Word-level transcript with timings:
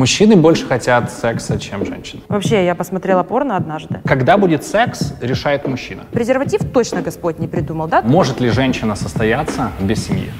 Мужчины 0.00 0.34
больше 0.34 0.66
хотят 0.66 1.12
секса, 1.12 1.60
чем 1.60 1.84
женщины. 1.84 2.22
Вообще, 2.28 2.64
я 2.64 2.74
посмотрела 2.74 3.22
порно 3.22 3.54
однажды. 3.54 4.00
Когда 4.06 4.38
будет 4.38 4.64
секс, 4.64 5.12
решает 5.20 5.68
мужчина. 5.68 6.04
Презерватив 6.10 6.60
точно 6.72 7.02
Господь 7.02 7.38
не 7.38 7.46
придумал, 7.46 7.86
да? 7.86 8.00
Может 8.00 8.40
ли 8.40 8.48
женщина 8.48 8.96
состояться 8.96 9.72
без 9.78 10.06
семьи? 10.06 10.30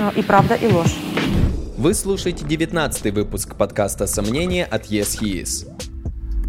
Ну, 0.00 0.10
И 0.16 0.22
правда, 0.24 0.56
и 0.56 0.66
ложь. 0.66 0.96
Вы 1.78 1.94
слушаете 1.94 2.44
19 2.44 3.14
выпуск 3.14 3.54
подкаста 3.54 4.08
«Сомнения» 4.08 4.64
от 4.64 4.86
Yes 4.86 5.16
He 5.22 5.40
Is. 5.44 5.93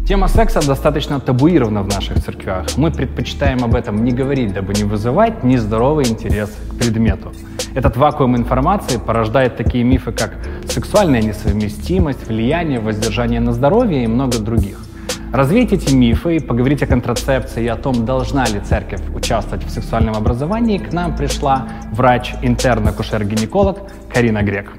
Тема 0.06 0.28
секса 0.28 0.64
достаточно 0.64 1.18
табуирована 1.18 1.82
в 1.82 1.88
наших 1.88 2.22
церквях. 2.22 2.76
Мы 2.76 2.92
предпочитаем 2.92 3.64
об 3.64 3.74
этом 3.74 4.04
не 4.04 4.12
говорить, 4.12 4.52
дабы 4.52 4.72
не 4.72 4.84
вызывать 4.84 5.42
нездоровый 5.42 6.06
интерес 6.06 6.48
к 6.70 6.78
предмету. 6.78 7.32
Этот 7.74 7.96
вакуум 7.96 8.36
информации 8.36 9.00
порождает 9.04 9.56
такие 9.56 9.82
мифы, 9.82 10.12
как 10.12 10.34
сексуальная 10.68 11.22
несовместимость, 11.22 12.28
влияние, 12.28 12.78
воздержание 12.78 13.40
на 13.40 13.52
здоровье 13.52 14.04
и 14.04 14.06
много 14.06 14.38
других. 14.38 14.78
Развеять 15.32 15.72
эти 15.72 15.92
мифы 15.92 16.36
и 16.36 16.38
поговорить 16.38 16.84
о 16.84 16.86
контрацепции 16.86 17.64
и 17.64 17.68
о 17.68 17.74
том, 17.74 18.04
должна 18.04 18.46
ли 18.46 18.60
церковь 18.60 19.02
участвовать 19.12 19.64
в 19.64 19.70
сексуальном 19.70 20.14
образовании, 20.14 20.78
к 20.78 20.92
нам 20.92 21.16
пришла 21.16 21.66
врач-интерн-акушер-гинеколог 21.90 23.78
Карина 24.14 24.44
Грек. 24.44 24.70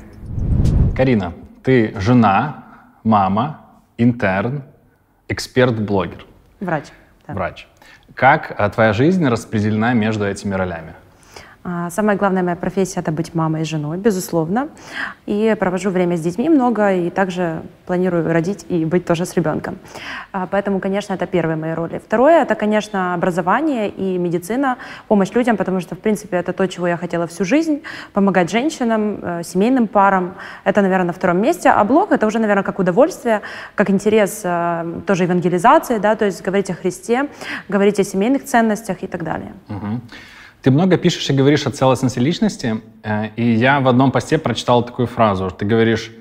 Карина, 0.96 1.34
ты 1.64 1.94
жена, 2.00 2.64
мама, 3.04 3.60
интерн, 3.98 4.64
эксперт-блогер, 5.30 6.26
Врач. 6.60 6.86
да. 7.28 7.34
врач. 7.34 7.68
Как 8.16 8.54
а, 8.58 8.70
твоя 8.70 8.94
жизнь 8.94 9.26
распределена 9.28 9.94
между 9.94 10.26
этими 10.26 10.54
ролями? 10.56 10.94
А, 11.70 11.90
Самая 11.90 12.16
главная 12.16 12.44
моя 12.44 12.56
профессия– 12.56 13.00
это 13.02 13.12
быть 13.12 13.36
мамой 13.36 13.62
и 13.62 13.66
женой, 13.66 13.98
безусловно. 13.98 14.70
И 15.26 15.54
провожу 15.60 15.90
время 15.90 16.16
с 16.16 16.22
детьми 16.22 16.48
много, 16.50 16.94
и 16.94 17.10
также 17.10 17.62
планирую 17.86 18.32
родить 18.32 18.66
и 18.70 18.86
быть 18.86 19.06
тоже 19.06 19.26
с 19.26 19.36
ребенком. 19.36 19.78
А, 20.32 20.48
Поэтому, 20.48 20.80
конечно, 20.80 21.14
это 21.14 21.26
первые 21.28 21.58
мои 21.58 21.74
роли. 21.74 22.00
Второе– 22.00 22.42
это, 22.44 22.56
конечно, 22.56 23.14
образование 23.14 23.90
и 23.90 24.18
медицина, 24.18 24.78
помощь 25.10 25.32
людям, 25.36 25.58
потому 25.58 25.82
что, 25.82 25.96
в 25.96 26.00
принципе, 26.00 26.38
это 26.38 26.54
то, 26.54 26.66
чего 26.68 26.88
я 26.88 26.96
хотела 26.96 27.28
всю 27.28 27.44
жизнь– 27.44 27.82
помогать 28.14 28.50
женщинам, 28.50 29.20
э, 29.22 29.44
семейным 29.44 29.88
парам. 29.88 30.36
Это, 30.64 30.82
наверное, 30.82 31.08
на 31.08 31.14
втором 31.14 31.42
месте. 31.42 31.70
А 31.70 31.84
блог– 31.84 32.12
это 32.14 32.28
уже, 32.28 32.40
наверное, 32.40 32.64
как 32.64 32.80
удовольствие, 32.80 33.42
как 33.76 33.90
интерес 33.90 34.42
э, 34.46 35.02
тоже 35.06 35.24
евангелизации, 35.24 35.98
да, 35.98 36.16
то 36.16 36.24
есть 36.24 36.42
говорить 36.42 36.70
о 36.70 36.76
Христе, 36.76 37.28
говорить 37.68 38.00
о 38.00 38.06
семейных 38.06 38.46
ценностях 38.46 39.04
и 39.04 39.08
так 39.08 39.24
далее. 39.24 39.52
Мгм. 39.68 40.02
Ты 40.62 40.72
много 40.72 40.98
пишешь 40.98 41.30
и 41.30 41.34
говоришь 41.34 41.66
о 41.66 41.72
целостности 41.72 42.20
личности, 42.20 42.82
э, 43.04 43.30
и 43.36 43.54
я 43.54 43.80
в 43.80 43.88
одном 43.88 44.12
посте 44.12 44.38
прочитал 44.38 44.84
такую 44.84 45.08
фразу. 45.08 45.52
Ты 45.52 45.66
говоришь, 45.66 46.12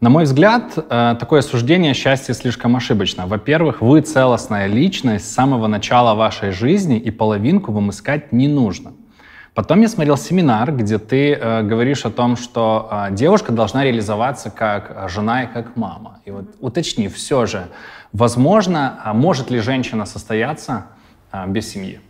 на 0.00 0.10
мой 0.10 0.24
взгляд, 0.24 0.72
э, 0.76 1.16
такое 1.20 1.42
суждение 1.42 1.94
счастья 1.94 2.34
слишком 2.34 2.74
ошибочно. 2.74 3.26
Во-первых, 3.26 3.80
вы 3.80 4.00
целостная 4.00 4.66
личность 4.66 5.30
с 5.30 5.34
самого 5.34 5.68
начала 5.68 6.14
вашей 6.14 6.50
жизни, 6.50 6.98
и 6.98 7.10
половинку 7.10 7.70
вам 7.70 7.90
искать 7.90 8.32
не 8.32 8.48
нужно. 8.48 8.92
Потом 9.54 9.82
я 9.82 9.88
смотрел 9.88 10.16
семинар, 10.16 10.74
где 10.74 10.98
ты 10.98 11.34
э, 11.34 11.62
говоришь 11.62 12.06
о 12.06 12.10
том, 12.10 12.36
что 12.36 12.88
э, 12.90 13.14
девушка 13.14 13.52
должна 13.52 13.84
реализоваться 13.84 14.50
как 14.50 15.10
жена 15.10 15.44
и 15.44 15.46
как 15.46 15.76
мама. 15.76 16.20
И 16.24 16.30
вот 16.30 16.46
уточни, 16.60 17.08
все 17.08 17.44
же, 17.44 17.68
возможно, 18.14 18.98
а 19.04 19.12
может 19.12 19.50
ли 19.50 19.58
женщина 19.58 20.06
состояться 20.06 20.86
э, 21.32 21.46
без 21.48 21.68
семьи? 21.70 22.00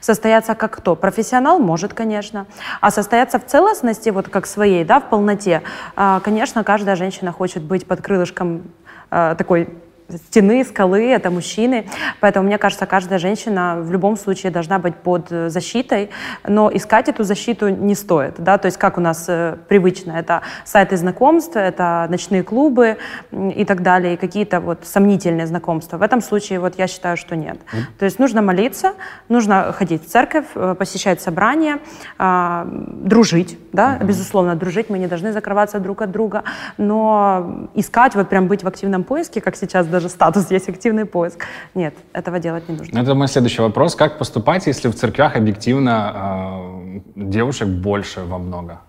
Состояться 0.00 0.54
как 0.54 0.76
кто? 0.76 0.96
Профессионал 0.96 1.58
может, 1.58 1.92
конечно. 1.94 2.46
А 2.80 2.90
состояться 2.90 3.38
в 3.38 3.46
целостности, 3.46 4.10
вот 4.10 4.28
как 4.28 4.46
своей, 4.46 4.84
да, 4.84 5.00
в 5.00 5.08
полноте, 5.08 5.62
а, 5.96 6.20
конечно, 6.20 6.64
каждая 6.64 6.96
женщина 6.96 7.32
хочет 7.32 7.62
быть 7.62 7.86
под 7.86 8.00
крылышком 8.00 8.62
а, 9.10 9.34
такой 9.34 9.68
стены, 10.08 10.64
скалы, 10.64 11.10
это 11.10 11.30
мужчины. 11.30 11.86
Поэтому, 12.20 12.46
мне 12.46 12.58
кажется, 12.58 12.86
каждая 12.86 13.18
женщина 13.18 13.76
в 13.80 13.90
любом 13.90 14.16
случае 14.16 14.52
должна 14.52 14.78
быть 14.78 14.94
под 14.96 15.30
э, 15.30 15.48
защитой, 15.48 16.10
но 16.46 16.70
искать 16.72 17.08
эту 17.08 17.24
защиту 17.24 17.68
не 17.68 17.94
стоит. 17.94 18.34
Да? 18.38 18.58
То 18.58 18.66
есть 18.66 18.78
как 18.78 18.98
у 18.98 19.00
нас 19.00 19.26
э, 19.28 19.56
привычно, 19.68 20.12
это 20.12 20.42
сайты 20.64 20.96
знакомств, 20.96 21.56
это 21.56 22.06
ночные 22.08 22.42
клубы 22.42 22.98
и 23.32 23.64
так 23.64 23.82
далее, 23.82 24.14
и 24.14 24.16
какие-то 24.16 24.60
вот 24.60 24.80
сомнительные 24.84 25.46
знакомства. 25.46 25.96
В 25.98 26.02
этом 26.02 26.20
случае 26.20 26.60
вот 26.60 26.78
я 26.78 26.86
считаю, 26.86 27.16
что 27.16 27.36
нет. 27.36 27.58
То 27.98 28.04
есть 28.04 28.18
нужно 28.18 28.42
молиться, 28.42 28.92
нужно 29.28 29.72
ходить 29.72 30.06
в 30.06 30.08
церковь, 30.08 30.46
э, 30.54 30.74
посещать 30.78 31.20
собрания, 31.20 31.78
а, 32.18 32.66
дружить, 32.70 33.58
да, 33.72 33.98
безусловно, 33.98 34.54
дружить, 34.54 34.90
мы 34.90 34.98
не 34.98 35.06
должны 35.06 35.32
закрываться 35.32 35.80
друг 35.80 36.02
от 36.02 36.10
друга, 36.10 36.44
но 36.78 37.68
искать, 37.74 38.14
вот 38.14 38.28
прям 38.28 38.46
быть 38.46 38.62
в 38.62 38.68
активном 38.68 39.04
поиске, 39.04 39.40
как 39.40 39.56
сейчас 39.56 39.86
даже 39.96 40.10
статус 40.10 40.50
есть 40.50 40.68
активный 40.68 41.06
поиск, 41.06 41.46
нет, 41.74 41.94
этого 42.12 42.38
делать 42.38 42.68
не 42.68 42.76
нужно. 42.76 42.98
Ну, 42.98 43.02
Это 43.02 43.14
мой 43.14 43.28
следующий 43.28 43.62
вопрос. 43.62 43.94
Как 43.94 44.18
поступать, 44.18 44.66
если 44.66 44.88
в 44.88 44.94
церквях 44.94 45.36
объективно 45.36 46.12
э, 46.14 47.00
девушек 47.14 47.68
больше 47.68 48.20
во 48.20 48.38
много? 48.38 48.80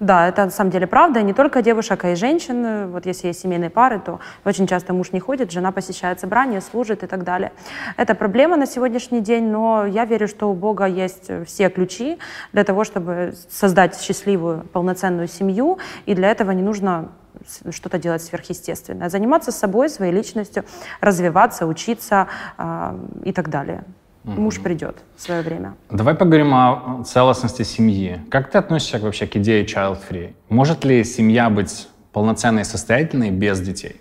Да, 0.00 0.28
это 0.28 0.44
на 0.44 0.50
самом 0.50 0.70
деле 0.70 0.86
правда. 0.86 1.22
Не 1.22 1.32
только 1.32 1.62
девушек, 1.62 2.04
а 2.04 2.10
и 2.10 2.14
женщин. 2.14 2.90
Вот 2.92 3.06
если 3.06 3.28
есть 3.28 3.40
семейные 3.40 3.70
пары, 3.70 3.98
то 3.98 4.20
очень 4.44 4.66
часто 4.66 4.92
муж 4.92 5.12
не 5.12 5.20
ходит, 5.20 5.50
жена 5.50 5.72
посещает 5.72 6.20
собрания, 6.20 6.60
служит 6.60 7.02
и 7.02 7.06
так 7.06 7.24
далее. 7.24 7.50
Это 7.96 8.14
проблема 8.14 8.56
на 8.56 8.66
сегодняшний 8.66 9.20
день, 9.20 9.50
но 9.50 9.86
я 9.86 10.04
верю, 10.04 10.28
что 10.28 10.50
у 10.50 10.54
Бога 10.54 10.86
есть 10.86 11.30
все 11.46 11.68
ключи 11.68 12.18
для 12.52 12.62
того, 12.62 12.84
чтобы 12.84 13.34
создать 13.50 14.00
счастливую, 14.00 14.64
полноценную 14.72 15.26
семью, 15.26 15.78
и 16.06 16.14
для 16.14 16.30
этого 16.30 16.52
не 16.52 16.62
нужно 16.62 17.08
что-то 17.70 17.98
делать 17.98 18.22
сверхъестественное. 18.22 19.08
Заниматься 19.08 19.52
собой, 19.52 19.88
своей 19.88 20.12
личностью, 20.12 20.64
развиваться, 21.00 21.66
учиться 21.66 22.28
а, 22.56 22.98
и 23.24 23.32
так 23.32 23.50
далее. 23.50 23.84
Муж 24.24 24.60
придет 24.60 24.96
в 25.16 25.20
свое 25.20 25.42
время. 25.42 25.74
Давай 25.90 26.14
поговорим 26.14 26.54
о 26.54 27.04
целостности 27.04 27.62
семьи. 27.62 28.20
Как 28.30 28.50
ты 28.50 28.56
относишься 28.56 28.98
вообще 28.98 29.26
к 29.26 29.36
идее 29.36 29.66
child-free? 29.66 30.34
Может 30.48 30.84
ли 30.84 31.04
семья 31.04 31.50
быть 31.50 31.88
полноценной 32.12 32.62
и 32.62 32.64
состоятельной 32.64 33.30
без 33.30 33.60
детей? 33.60 34.00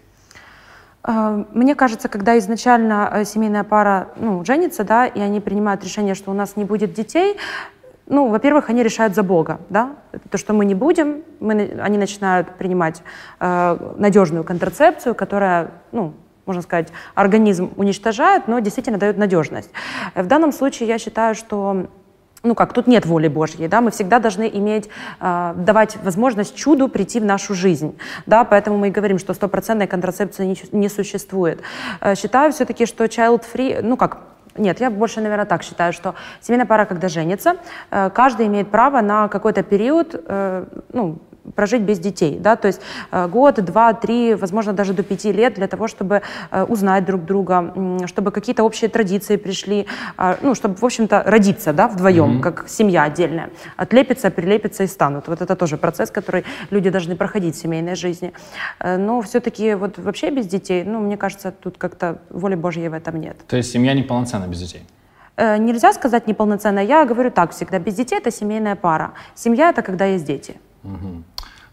А, 1.04 1.46
Мне 1.54 1.76
кажется, 1.76 2.08
когда 2.08 2.38
изначально 2.38 3.10
э, 3.12 3.26
семейная 3.26 3.66
пара 3.66 4.10
ну, 4.16 4.46
женится, 4.46 4.86
да, 4.86 5.06
и 5.06 5.20
они 5.20 5.42
принимают 5.42 5.84
решение, 5.84 6.16
что 6.16 6.32
у 6.32 6.34
нас 6.34 6.56
не 6.56 6.64
будет 6.64 6.94
детей, 6.94 7.36
ну, 8.08 8.28
во-первых, 8.28 8.70
они 8.70 8.84
решают 8.84 9.16
за 9.16 9.24
Бога, 9.24 9.60
да, 9.70 9.96
то, 10.30 10.38
что 10.38 10.54
мы 10.54 10.66
не 10.66 10.76
будем, 10.76 11.24
мы, 11.40 11.80
они 11.82 11.98
начинают 11.98 12.50
принимать 12.58 13.02
э, 13.40 13.94
надежную 13.98 14.44
контрацепцию, 14.44 15.16
которая, 15.16 15.72
ну, 15.92 16.14
можно 16.46 16.62
сказать, 16.62 16.90
организм 17.16 17.72
уничтожает, 17.78 18.48
но 18.48 18.60
действительно 18.60 18.98
дает 18.98 19.18
надежность. 19.18 19.72
В 20.16 20.26
данном 20.28 20.52
случае 20.52 20.90
я 20.90 20.98
считаю, 20.98 21.36
что 21.36 21.88
ну 22.44 22.56
как, 22.56 22.74
тут 22.74 22.88
нет 22.88 23.06
воли 23.06 23.30
Божьей, 23.30 23.70
да, 23.70 23.80
мы 23.80 23.90
всегда 23.92 24.20
должны 24.20 24.50
иметь, 24.54 24.90
э, 25.22 25.54
давать 25.56 25.96
возможность 26.04 26.56
чуду 26.56 26.90
прийти 26.90 27.22
в 27.22 27.26
нашу 27.26 27.54
жизнь, 27.54 27.98
да, 28.26 28.44
поэтому 28.44 28.78
мы 28.78 28.90
и 28.90 28.92
говорим, 28.92 29.18
что 29.18 29.34
стопроцентной 29.34 29.88
контрацепции 29.88 30.46
не, 30.46 30.58
не 30.74 30.90
существует. 30.90 31.62
Э, 32.02 32.16
считаю 32.16 32.52
все-таки, 32.52 32.86
что 32.86 33.06
child-free, 33.06 33.80
ну 33.82 33.96
как, 33.96 34.18
нет, 34.58 34.80
я 34.80 34.90
больше, 34.90 35.22
наверное, 35.22 35.46
так 35.46 35.64
считаю, 35.64 35.94
что 35.94 36.16
семейная 36.42 36.66
пара, 36.66 36.86
когда 36.86 37.08
женится, 37.08 37.56
э, 37.92 38.10
каждый 38.10 38.48
имеет 38.48 38.70
право 38.70 39.02
на 39.02 39.28
какой-то 39.28 39.64
период, 39.64 40.16
э, 40.28 40.66
ну, 40.92 41.20
прожить 41.56 41.82
без 41.82 42.00
детей, 42.00 42.38
да, 42.40 42.56
то 42.56 42.68
есть 42.68 42.82
э, 43.12 43.28
год, 43.28 43.56
два, 43.64 43.94
три, 43.94 44.34
возможно, 44.36 44.74
даже 44.74 44.94
до 44.94 45.04
пяти 45.04 45.32
лет 45.32 45.56
для 45.56 45.68
того, 45.68 45.88
чтобы 45.88 46.22
э, 46.52 46.64
узнать 46.64 47.06
друг 47.06 47.26
друга, 47.26 47.74
чтобы 48.08 48.32
какие-то 48.32 48.64
общие 48.64 48.90
традиции 48.90 49.36
пришли, 49.36 49.86
а, 50.18 50.38
ну, 50.42 50.56
чтобы, 50.56 50.76
в 50.76 50.84
общем-то, 50.84 51.24
родиться, 51.26 51.74
да, 51.74 51.88
вдвоем, 51.88 52.42
как 52.42 52.66
семья 52.68 53.04
отдельная, 53.04 53.50
отлепиться, 53.78 54.32
прилепиться 54.32 54.84
и 54.84 54.88
станут. 54.88 55.28
Вот 55.28 55.42
это 55.42 55.56
тоже 55.56 55.78
процесс, 55.78 56.12
который 56.12 56.46
люди 56.70 56.90
должны 56.90 57.16
проходить 57.16 57.56
в 57.56 57.60
семейной 57.60 57.96
жизни. 57.96 58.34
Э, 58.80 58.98
Но 58.98 59.22
все-таки 59.22 59.74
вот 59.74 59.98
вообще 59.98 60.30
без 60.32 60.48
детей, 60.48 60.84
ну, 60.84 61.00
мне 61.00 61.18
кажется, 61.18 61.52
тут 61.52 61.78
как-то 61.78 62.20
воли 62.30 62.56
Божьей 62.56 62.90
в 62.90 62.94
этом 62.94 63.20
нет. 63.20 63.38
То 63.48 63.58
есть 63.58 63.72
семья 63.72 63.94
неполноценна 63.94 64.48
без 64.48 64.60
детей? 64.60 64.84
Нельзя 65.36 65.94
сказать 65.94 66.28
неполноценная. 66.28 66.84
Я 66.84 67.06
говорю 67.06 67.32
так 67.32 67.52
всегда. 67.54 67.80
Без 67.80 67.96
детей 67.96 68.20
это 68.20 68.30
семейная 68.30 68.76
пара. 68.76 69.14
Семья 69.34 69.70
это 69.70 69.82
когда 69.82 70.06
есть 70.06 70.26
дети. 70.26 70.56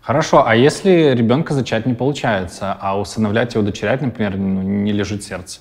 Хорошо, 0.01 0.47
а 0.47 0.57
если 0.57 1.15
ребенка 1.15 1.55
зачать 1.55 1.87
не 1.87 1.95
получается, 1.95 2.77
а 2.81 2.99
усыновлять 2.99 3.55
и 3.55 3.59
удочерять, 3.59 4.01
например, 4.01 4.37
ну, 4.37 4.63
не 4.63 4.93
лежит 4.93 5.23
сердце? 5.23 5.61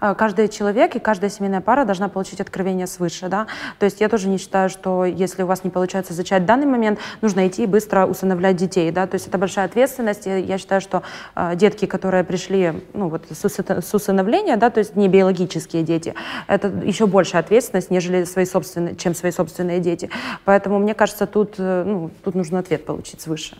Э, 0.00 0.14
каждый 0.16 0.48
человек 0.48 0.96
и 0.96 0.98
каждая 0.98 1.30
семейная 1.30 1.60
пара 1.60 1.84
должна 1.84 2.08
получить 2.08 2.40
откровение 2.40 2.86
свыше, 2.86 3.28
да. 3.28 3.46
То 3.78 3.84
есть 3.84 4.00
я 4.00 4.08
тоже 4.08 4.28
не 4.28 4.38
считаю, 4.38 4.68
что 4.68 5.04
если 5.04 5.42
у 5.42 5.46
вас 5.46 5.64
не 5.64 5.70
получается 5.70 6.12
зачать 6.12 6.42
в 6.42 6.46
данный 6.46 6.66
момент, 6.66 6.98
нужно 7.20 7.46
идти 7.46 7.64
и 7.64 7.66
быстро 7.66 8.06
усыновлять 8.06 8.56
детей, 8.56 8.90
да. 8.90 9.06
То 9.06 9.14
есть 9.14 9.28
это 9.28 9.38
большая 9.38 9.66
ответственность. 9.66 10.26
И 10.26 10.40
я 10.40 10.58
считаю, 10.58 10.80
что 10.80 11.02
э, 11.34 11.56
детки, 11.56 11.86
которые 11.86 12.24
пришли, 12.24 12.82
ну 12.94 13.08
вот 13.08 13.26
с, 13.30 13.44
усыно- 13.44 13.80
с 13.80 13.94
усыновления, 13.94 14.56
да, 14.56 14.70
то 14.70 14.80
есть 14.80 14.96
не 14.96 15.08
биологические 15.08 15.82
дети, 15.82 16.14
это 16.46 16.68
еще 16.68 17.06
большая 17.06 17.42
ответственность, 17.42 17.90
нежели 17.90 18.24
свои 18.24 18.44
собственные, 18.44 18.96
чем 18.96 19.14
свои 19.14 19.32
собственные 19.32 19.80
дети. 19.80 20.10
Поэтому 20.44 20.78
мне 20.78 20.94
кажется, 20.94 21.26
тут, 21.26 21.54
э, 21.58 21.84
ну, 21.86 22.10
тут 22.24 22.34
нужно 22.34 22.58
ответ 22.58 22.84
получить 22.84 23.20
свыше. 23.20 23.56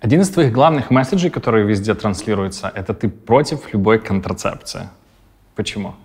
Один 0.00 0.20
из 0.20 0.28
твоих 0.30 0.52
главных 0.52 0.90
месседжей, 0.90 1.28
который 1.28 1.64
везде 1.64 1.92
транслируется, 1.94 2.70
это 2.72 2.94
ты 2.94 3.08
против 3.08 3.72
любой 3.72 3.98
контрацепции. 3.98 4.88
Почему? 5.58 5.96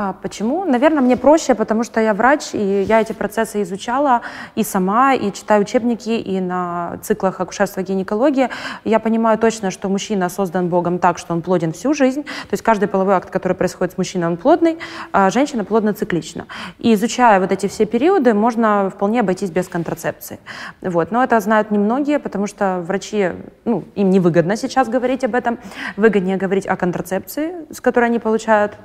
А, 0.00 0.12
почему? 0.12 0.64
Наверное, 0.64 1.02
мне 1.02 1.16
проще, 1.16 1.56
потому 1.56 1.82
что 1.82 2.00
я 2.00 2.14
врач, 2.14 2.50
и 2.52 2.82
я 2.82 3.00
эти 3.00 3.12
процессы 3.12 3.62
изучала 3.62 4.20
и 4.54 4.62
сама, 4.62 5.12
и 5.12 5.32
читаю 5.32 5.62
учебники, 5.62 6.10
и 6.10 6.38
на 6.38 7.00
циклах 7.02 7.40
акушерства 7.40 7.80
и 7.80 7.82
гинекологии. 7.82 8.48
Я 8.84 9.00
понимаю 9.00 9.38
точно, 9.38 9.72
что 9.72 9.88
мужчина 9.88 10.28
создан 10.28 10.68
Богом 10.68 11.00
так, 11.00 11.18
что 11.18 11.32
он 11.32 11.42
плоден 11.42 11.72
всю 11.72 11.94
жизнь. 11.94 12.22
То 12.22 12.52
есть 12.52 12.62
каждый 12.62 12.86
половой 12.86 13.16
акт, 13.16 13.30
который 13.30 13.54
происходит 13.54 13.94
с 13.94 13.98
мужчиной, 13.98 14.28
он 14.28 14.36
плодный, 14.36 14.78
а 15.10 15.30
женщина 15.30 15.64
плодно-циклична. 15.64 16.46
И 16.78 16.94
изучая 16.94 17.40
вот 17.40 17.50
эти 17.50 17.66
все 17.66 17.84
периоды, 17.84 18.34
можно 18.34 18.90
вполне 18.94 19.18
обойтись 19.18 19.50
без 19.50 19.66
контрацепции. 19.66 20.38
Вот. 20.80 21.10
Но 21.10 21.24
это 21.24 21.40
знают 21.40 21.72
немногие, 21.72 22.20
потому 22.20 22.46
что 22.46 22.84
врачи, 22.86 23.32
ну, 23.64 23.82
им 23.96 24.10
невыгодно 24.10 24.54
сейчас 24.54 24.88
говорить 24.88 25.24
об 25.24 25.34
этом. 25.34 25.58
Выгоднее 25.96 26.36
говорить 26.36 26.68
о 26.68 26.76
контрацепции, 26.76 27.66
с 27.72 27.80
которой 27.80 28.04
они 28.04 28.20
получают 28.20 28.76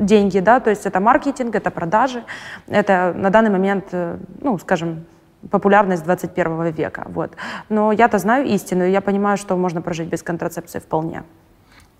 деньги, 0.00 0.40
да, 0.40 0.60
то 0.60 0.70
есть 0.70 0.86
это 0.86 1.00
маркетинг, 1.00 1.54
это 1.54 1.70
продажи, 1.70 2.22
это 2.68 3.12
на 3.16 3.30
данный 3.30 3.50
момент, 3.50 3.84
э, 3.92 4.18
ну, 4.40 4.58
скажем, 4.58 5.04
популярность 5.50 6.04
21 6.04 6.70
века. 6.72 7.04
Вот. 7.06 7.32
Но 7.68 7.92
я-то 7.92 8.18
знаю 8.18 8.46
истину, 8.46 8.84
и 8.84 8.90
я 8.90 9.00
понимаю, 9.00 9.36
что 9.36 9.56
можно 9.56 9.82
прожить 9.82 10.08
без 10.08 10.22
контрацепции 10.22 10.80
вполне. 10.80 11.22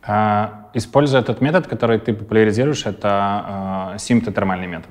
А, 0.03 0.71
используя 0.75 1.21
этот 1.21 1.41
метод, 1.41 1.67
который 1.67 1.99
ты 1.99 2.15
популяризируешь, 2.15 2.87
это 2.87 3.09
а, 3.09 3.99
симптотермальный 3.99 4.67
метод. 4.67 4.91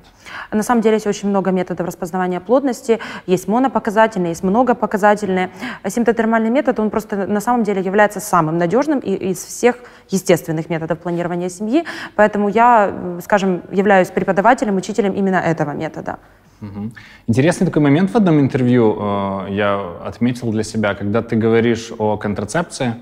На 0.51 0.63
самом 0.63 0.81
деле 0.81 0.95
есть 0.95 1.07
очень 1.07 1.29
много 1.29 1.51
методов 1.51 1.87
распознавания 1.87 2.39
плотности. 2.39 2.99
Есть 3.27 3.47
монопоказательные, 3.47 4.31
есть 4.31 4.43
многопоказательные. 4.43 5.49
Симптотермальный 5.87 6.49
метод, 6.49 6.79
он 6.79 6.89
просто 6.89 7.27
на 7.27 7.41
самом 7.41 7.63
деле 7.63 7.81
является 7.81 8.19
самым 8.19 8.57
надежным 8.57 8.99
из 8.99 9.37
всех 9.43 9.77
естественных 10.09 10.69
методов 10.69 10.99
планирования 10.99 11.49
семьи. 11.49 11.85
Поэтому 12.15 12.49
я, 12.49 12.93
скажем, 13.23 13.61
являюсь 13.71 14.09
преподавателем, 14.09 14.77
учителем 14.77 15.13
именно 15.13 15.37
этого 15.37 15.71
метода. 15.71 16.17
Угу. 16.61 16.91
Интересный 17.27 17.67
такой 17.67 17.81
момент 17.81 18.11
в 18.11 18.15
одном 18.15 18.39
интервью 18.39 18.97
э, 18.99 19.47
я 19.51 19.81
отметил 20.05 20.51
для 20.51 20.63
себя, 20.63 20.93
когда 20.93 21.21
ты 21.21 21.37
говоришь 21.37 21.91
о 21.97 22.17
контрацепции, 22.17 22.95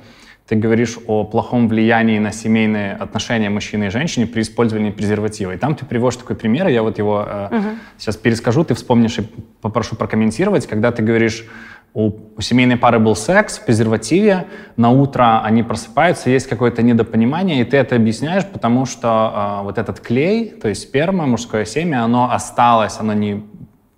ты 0.47 0.55
говоришь 0.55 0.97
о 1.07 1.25
плохом 1.25 1.67
влиянии 1.67 2.19
на 2.19 2.31
семейные 2.31 2.94
отношения 2.94 3.49
мужчины 3.49 3.88
и 3.88 3.89
женщины 3.89 4.25
при 4.25 4.41
использовании 4.41 4.91
презерватива. 4.91 5.51
И 5.51 5.57
там 5.57 5.75
ты 5.75 5.85
приводишь 5.85 6.17
такой 6.17 6.38
пример, 6.38 6.67
я 6.67 6.83
вот 6.83 6.97
его 6.97 7.25
э, 7.27 7.47
угу. 7.51 7.67
сейчас 7.97 8.15
перескажу, 8.15 8.63
ты 8.63 8.73
вспомнишь 8.73 9.19
и 9.19 9.23
попрошу 9.61 9.97
прокомментировать, 9.97 10.65
когда 10.65 10.91
ты 10.91 11.03
говоришь, 11.03 11.45
у, 11.94 12.11
у 12.38 12.41
семейной 12.41 12.77
пары 12.77 12.99
был 12.99 13.15
секс 13.15 13.57
в 13.57 13.65
презервативе, 13.65 14.45
на 14.77 14.89
утро 14.89 15.41
они 15.44 15.63
просыпаются, 15.63 16.29
есть 16.29 16.47
какое-то 16.47 16.81
недопонимание, 16.81 17.61
и 17.61 17.63
ты 17.65 17.75
это 17.77 17.95
объясняешь, 17.95 18.45
потому 18.45 18.85
что 18.85 19.59
э, 19.59 19.63
вот 19.63 19.77
этот 19.77 19.99
клей, 19.99 20.49
то 20.49 20.69
есть 20.69 20.83
сперма, 20.83 21.25
мужское 21.25 21.65
семя, 21.65 22.03
оно 22.03 22.31
осталось, 22.31 22.97
оно 22.99 23.13
не 23.13 23.44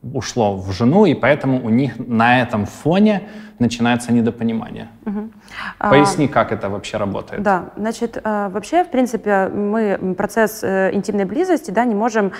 ушло 0.01 0.57
в 0.57 0.71
жену, 0.71 1.05
и 1.05 1.13
поэтому 1.13 1.63
у 1.63 1.69
них 1.69 1.93
на 1.99 2.41
этом 2.41 2.65
фоне 2.65 3.23
начинается 3.59 4.11
недопонимание. 4.11 4.87
Угу. 5.05 5.29
Поясни, 5.79 6.27
как 6.27 6.51
это 6.51 6.69
вообще 6.69 6.97
работает. 6.97 7.43
Да, 7.43 7.69
значит, 7.77 8.17
э, 8.23 8.49
вообще, 8.49 8.83
в 8.83 8.89
принципе, 8.89 9.47
мы 9.47 10.15
процесс 10.17 10.63
э, 10.63 10.91
интимной 10.93 11.25
близости 11.25 11.71
да, 11.71 11.85
не 11.85 11.95
можем 11.95 12.31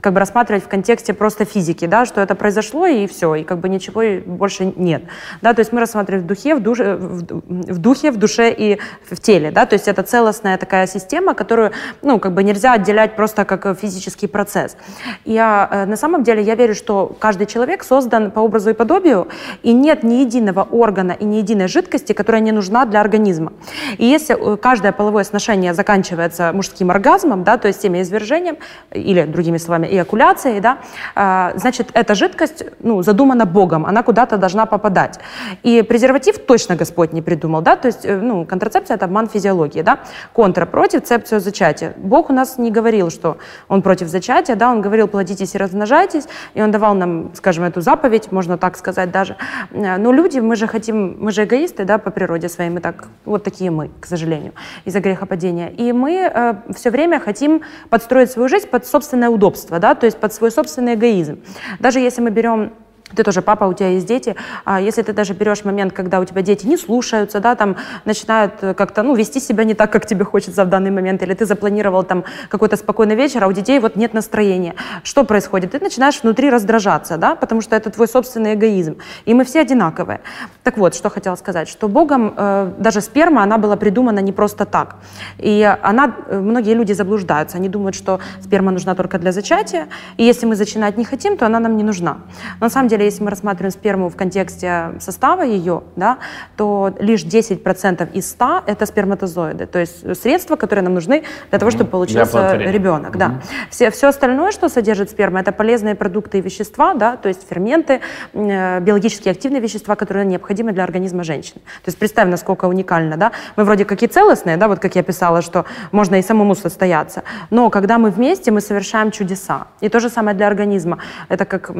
как 0.00 0.12
бы 0.12 0.20
рассматривать 0.20 0.64
в 0.64 0.68
контексте 0.68 1.12
просто 1.12 1.44
физики, 1.44 1.86
да, 1.86 2.04
что 2.06 2.20
это 2.20 2.34
произошло 2.34 2.86
и 2.86 3.06
все, 3.06 3.34
и 3.34 3.44
как 3.44 3.58
бы 3.58 3.68
ничего 3.68 4.02
больше 4.24 4.72
нет, 4.76 5.02
да, 5.42 5.52
то 5.52 5.60
есть 5.60 5.72
мы 5.72 5.80
рассматриваем 5.80 6.24
в 6.24 6.28
духе, 6.28 6.54
в, 6.54 6.60
душе, 6.60 6.96
в, 6.96 7.78
духе, 7.78 8.10
в 8.10 8.16
душе 8.16 8.52
и 8.52 8.78
в 9.10 9.20
теле, 9.20 9.50
да, 9.50 9.66
то 9.66 9.74
есть 9.74 9.88
это 9.88 10.02
целостная 10.02 10.58
такая 10.58 10.86
система, 10.86 11.34
которую, 11.34 11.72
ну, 12.02 12.18
как 12.20 12.32
бы 12.32 12.44
нельзя 12.44 12.74
отделять 12.74 13.16
просто 13.16 13.44
как 13.44 13.78
физический 13.78 14.26
процесс. 14.26 14.76
Я, 15.24 15.68
э, 15.70 15.86
на 15.86 15.96
самом 15.96 16.22
деле 16.22 16.42
я 16.42 16.54
верю, 16.54 16.74
что 16.74 17.16
каждый 17.18 17.46
человек 17.46 17.84
создан 17.84 18.30
по 18.30 18.40
образу 18.40 18.70
и 18.70 18.74
подобию, 18.74 19.28
и 19.62 19.72
нет 19.72 20.02
ни 20.02 20.14
единого 20.14 20.49
органа 20.58 21.12
и 21.12 21.24
ни 21.24 21.36
единой 21.36 21.68
жидкости, 21.68 22.12
которая 22.12 22.42
не 22.42 22.52
нужна 22.52 22.84
для 22.84 23.00
организма. 23.00 23.52
И 23.98 24.06
если 24.06 24.36
э, 24.36 24.56
каждое 24.56 24.92
половое 24.92 25.24
сношение 25.24 25.74
заканчивается 25.74 26.52
мужским 26.52 26.90
оргазмом, 26.90 27.44
да, 27.44 27.56
то 27.56 27.68
есть 27.68 27.82
семяизвержением, 27.82 28.58
или 28.92 29.24
другими 29.24 29.58
словами, 29.58 29.80
вами 29.80 29.86
эякуляцией, 29.86 30.60
да, 30.60 30.78
а, 31.14 31.52
значит, 31.56 31.88
эта 31.94 32.14
жидкость 32.14 32.64
ну, 32.80 33.02
задумана 33.02 33.46
Богом, 33.46 33.86
она 33.86 34.02
куда-то 34.02 34.36
должна 34.36 34.66
попадать. 34.66 35.20
И 35.62 35.82
презерватив 35.82 36.38
точно 36.38 36.76
Господь 36.76 37.12
не 37.12 37.22
придумал, 37.22 37.62
да, 37.62 37.76
то 37.76 37.88
есть 37.88 38.04
э, 38.04 38.16
ну, 38.16 38.44
контрацепция– 38.44 38.94
это 38.96 39.06
обман 39.06 39.28
физиологии, 39.28 39.82
да, 39.82 39.98
контра 40.32 40.66
против 40.66 41.02
цепцию 41.02 41.40
зачатия. 41.40 41.94
Бог 41.96 42.30
у 42.30 42.32
нас 42.32 42.58
не 42.58 42.70
говорил, 42.70 43.10
что 43.10 43.36
Он 43.68 43.82
против 43.82 44.08
зачатия, 44.08 44.56
да, 44.56 44.70
Он 44.70 44.80
говорил 44.82 45.08
«плодитесь 45.08 45.54
и 45.54 45.58
размножайтесь», 45.58 46.26
и 46.54 46.62
Он 46.62 46.70
давал 46.70 46.94
нам, 46.94 47.30
скажем, 47.34 47.64
эту 47.64 47.80
заповедь, 47.80 48.32
можно 48.32 48.58
так 48.58 48.76
сказать 48.76 49.10
даже. 49.10 49.36
Э, 49.70 49.96
но 49.96 50.12
люди, 50.12 50.39
мы 50.42 50.56
же 50.56 50.66
хотим, 50.66 51.16
мы 51.18 51.32
же 51.32 51.44
эгоисты, 51.44 51.84
да, 51.84 51.98
по 51.98 52.10
природе 52.10 52.48
своей, 52.48 52.70
мы 52.70 52.80
так, 52.80 53.08
вот 53.24 53.44
такие 53.44 53.70
мы, 53.70 53.90
к 54.00 54.06
сожалению, 54.06 54.52
из-за 54.84 55.00
грехопадения. 55.00 55.68
И 55.68 55.92
мы 55.92 56.12
э, 56.12 56.54
все 56.74 56.90
время 56.90 57.20
хотим 57.20 57.62
подстроить 57.88 58.30
свою 58.30 58.48
жизнь 58.48 58.68
под 58.68 58.86
собственное 58.86 59.28
удобство 59.28 59.78
да, 59.78 59.94
то 59.94 60.06
есть 60.06 60.18
под 60.18 60.32
свой 60.32 60.50
собственный 60.50 60.94
эгоизм. 60.94 61.40
Даже 61.80 61.98
если 61.98 62.20
мы 62.20 62.30
берем 62.30 62.72
ты 63.14 63.22
тоже 63.22 63.42
папа, 63.42 63.64
у 63.64 63.72
тебя 63.72 63.88
есть 63.88 64.06
дети, 64.06 64.36
а 64.64 64.80
если 64.80 65.02
ты 65.02 65.12
даже 65.12 65.34
берешь 65.34 65.64
момент, 65.64 65.92
когда 65.92 66.20
у 66.20 66.24
тебя 66.24 66.42
дети 66.42 66.66
не 66.66 66.76
слушаются, 66.76 67.40
да, 67.40 67.54
там 67.54 67.76
начинают 68.04 68.54
э, 68.62 68.74
как-то, 68.74 69.02
ну, 69.02 69.14
вести 69.14 69.40
себя 69.40 69.64
не 69.64 69.74
так, 69.74 69.92
как 69.92 70.06
тебе 70.06 70.24
хочется 70.24 70.64
в 70.64 70.68
данный 70.68 70.90
момент, 70.90 71.22
или 71.22 71.34
ты 71.34 71.46
запланировал 71.46 72.04
там 72.04 72.24
какой-то 72.48 72.76
спокойный 72.76 73.14
вечер, 73.14 73.44
а 73.44 73.46
у 73.48 73.52
детей 73.52 73.78
вот 73.80 73.96
нет 73.96 74.14
настроения. 74.14 74.74
Что 75.02 75.24
происходит? 75.24 75.72
Ты 75.72 75.80
начинаешь 75.80 76.22
внутри 76.22 76.50
раздражаться, 76.50 77.16
да, 77.16 77.34
потому 77.34 77.60
что 77.60 77.76
это 77.76 77.90
твой 77.90 78.08
собственный 78.08 78.54
эгоизм. 78.54 78.96
И 79.24 79.34
мы 79.34 79.44
все 79.44 79.60
одинаковые. 79.60 80.20
Так 80.62 80.78
вот, 80.78 80.94
что 80.94 81.10
хотела 81.10 81.36
сказать, 81.36 81.68
что 81.68 81.88
Богом 81.88 82.34
э, 82.36 82.72
даже 82.78 83.00
сперма, 83.00 83.42
она 83.42 83.58
была 83.58 83.76
придумана 83.76 84.20
не 84.20 84.32
просто 84.32 84.64
так. 84.64 84.96
И 85.38 85.76
она, 85.82 86.14
э, 86.28 86.38
многие 86.40 86.74
люди 86.74 86.92
заблуждаются, 86.92 87.56
они 87.56 87.68
думают, 87.68 87.94
что 87.94 88.20
сперма 88.40 88.70
нужна 88.70 88.94
только 88.94 89.18
для 89.18 89.32
зачатия, 89.32 89.88
и 90.16 90.24
если 90.24 90.46
мы 90.46 90.56
зачинать 90.56 90.96
не 90.96 91.04
хотим, 91.04 91.36
то 91.36 91.46
она 91.46 91.60
нам 91.60 91.76
не 91.76 91.82
нужна. 91.84 92.18
Но 92.60 92.66
на 92.66 92.70
самом 92.70 92.88
деле 92.88 92.99
деле, 93.00 93.10
если 93.10 93.24
мы 93.24 93.30
рассматриваем 93.30 93.72
сперму 93.72 94.08
в 94.08 94.16
контексте 94.16 94.92
состава 95.00 95.42
ее, 95.42 95.82
да, 95.96 96.18
то 96.56 96.94
лишь 96.98 97.24
10% 97.24 98.12
из 98.12 98.30
100 98.30 98.64
это 98.66 98.86
сперматозоиды, 98.86 99.66
то 99.66 99.78
есть 99.78 100.16
средства, 100.20 100.56
которые 100.56 100.84
нам 100.84 100.94
нужны 100.94 101.24
для 101.50 101.58
того, 101.58 101.70
чтобы 101.70 101.90
получился 101.90 102.56
ребенок. 102.56 103.16
Да. 103.16 103.40
Все, 103.70 103.90
все 103.90 104.08
остальное, 104.08 104.52
что 104.52 104.68
содержит 104.68 105.10
сперма, 105.10 105.40
это 105.40 105.52
полезные 105.52 105.94
продукты 105.94 106.38
и 106.38 106.40
вещества, 106.40 106.94
да, 106.94 107.16
то 107.16 107.28
есть 107.28 107.46
ферменты, 107.48 108.00
э, 108.32 108.80
биологически 108.80 109.28
активные 109.28 109.60
вещества, 109.60 109.96
которые 109.96 110.26
необходимы 110.26 110.72
для 110.72 110.84
организма 110.84 111.24
женщины. 111.24 111.60
То 111.82 111.88
есть 111.88 111.98
представь, 111.98 112.28
насколько 112.28 112.66
уникально. 112.66 113.16
Да? 113.16 113.32
Мы 113.56 113.64
вроде 113.64 113.84
как 113.84 114.02
и 114.02 114.06
целостные, 114.06 114.56
да, 114.56 114.68
вот 114.68 114.78
как 114.78 114.96
я 114.96 115.02
писала, 115.02 115.42
что 115.42 115.64
можно 115.92 116.16
и 116.16 116.22
самому 116.22 116.54
состояться, 116.54 117.22
но 117.50 117.70
когда 117.70 117.98
мы 117.98 118.10
вместе, 118.10 118.50
мы 118.50 118.60
совершаем 118.60 119.10
чудеса. 119.10 119.66
И 119.80 119.88
то 119.88 120.00
же 120.00 120.08
самое 120.08 120.36
для 120.36 120.46
организма. 120.46 120.98
Это 121.28 121.44
как 121.44 121.70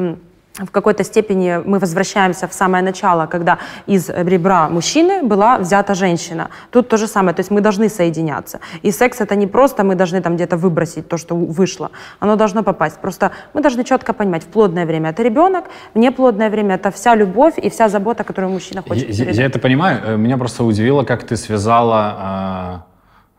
в 0.59 0.71
какой-то 0.71 1.03
степени 1.03 1.61
мы 1.65 1.79
возвращаемся 1.79 2.47
в 2.47 2.53
самое 2.53 2.83
начало, 2.83 3.27
когда 3.27 3.57
из 3.87 4.09
ребра 4.09 4.67
мужчины 4.69 5.23
была 5.23 5.57
взята 5.57 5.95
женщина. 5.95 6.49
Тут 6.71 6.89
то 6.89 6.97
же 6.97 7.07
самое, 7.07 7.33
то 7.33 7.39
есть 7.39 7.51
мы 7.51 7.61
должны 7.61 7.89
соединяться. 7.89 8.59
И 8.81 8.91
секс 8.91 9.21
это 9.21 9.35
не 9.35 9.47
просто 9.47 9.83
мы 9.83 9.95
должны 9.95 10.21
там 10.21 10.35
где-то 10.35 10.57
выбросить 10.57 11.07
то, 11.07 11.17
что 11.17 11.35
вышло. 11.35 11.91
Оно 12.19 12.35
должно 12.35 12.63
попасть. 12.63 12.99
Просто 12.99 13.31
мы 13.53 13.61
должны 13.61 13.83
четко 13.83 14.13
понимать, 14.13 14.43
в 14.43 14.47
плодное 14.47 14.85
время 14.85 15.11
это 15.11 15.23
ребенок, 15.23 15.65
в 15.93 15.97
неплодное 15.97 16.49
время 16.49 16.75
это 16.75 16.91
вся 16.91 17.15
любовь 17.15 17.57
и 17.57 17.69
вся 17.69 17.89
забота, 17.89 18.23
которую 18.23 18.51
мужчина 18.51 18.81
хочет. 18.81 19.09
Я, 19.09 19.31
я 19.31 19.45
это 19.45 19.59
понимаю. 19.59 20.01
Э, 20.03 20.17
меня 20.17 20.37
просто 20.37 20.63
удивило, 20.63 21.03
как 21.03 21.23
ты 21.23 21.37
связала 21.37 22.85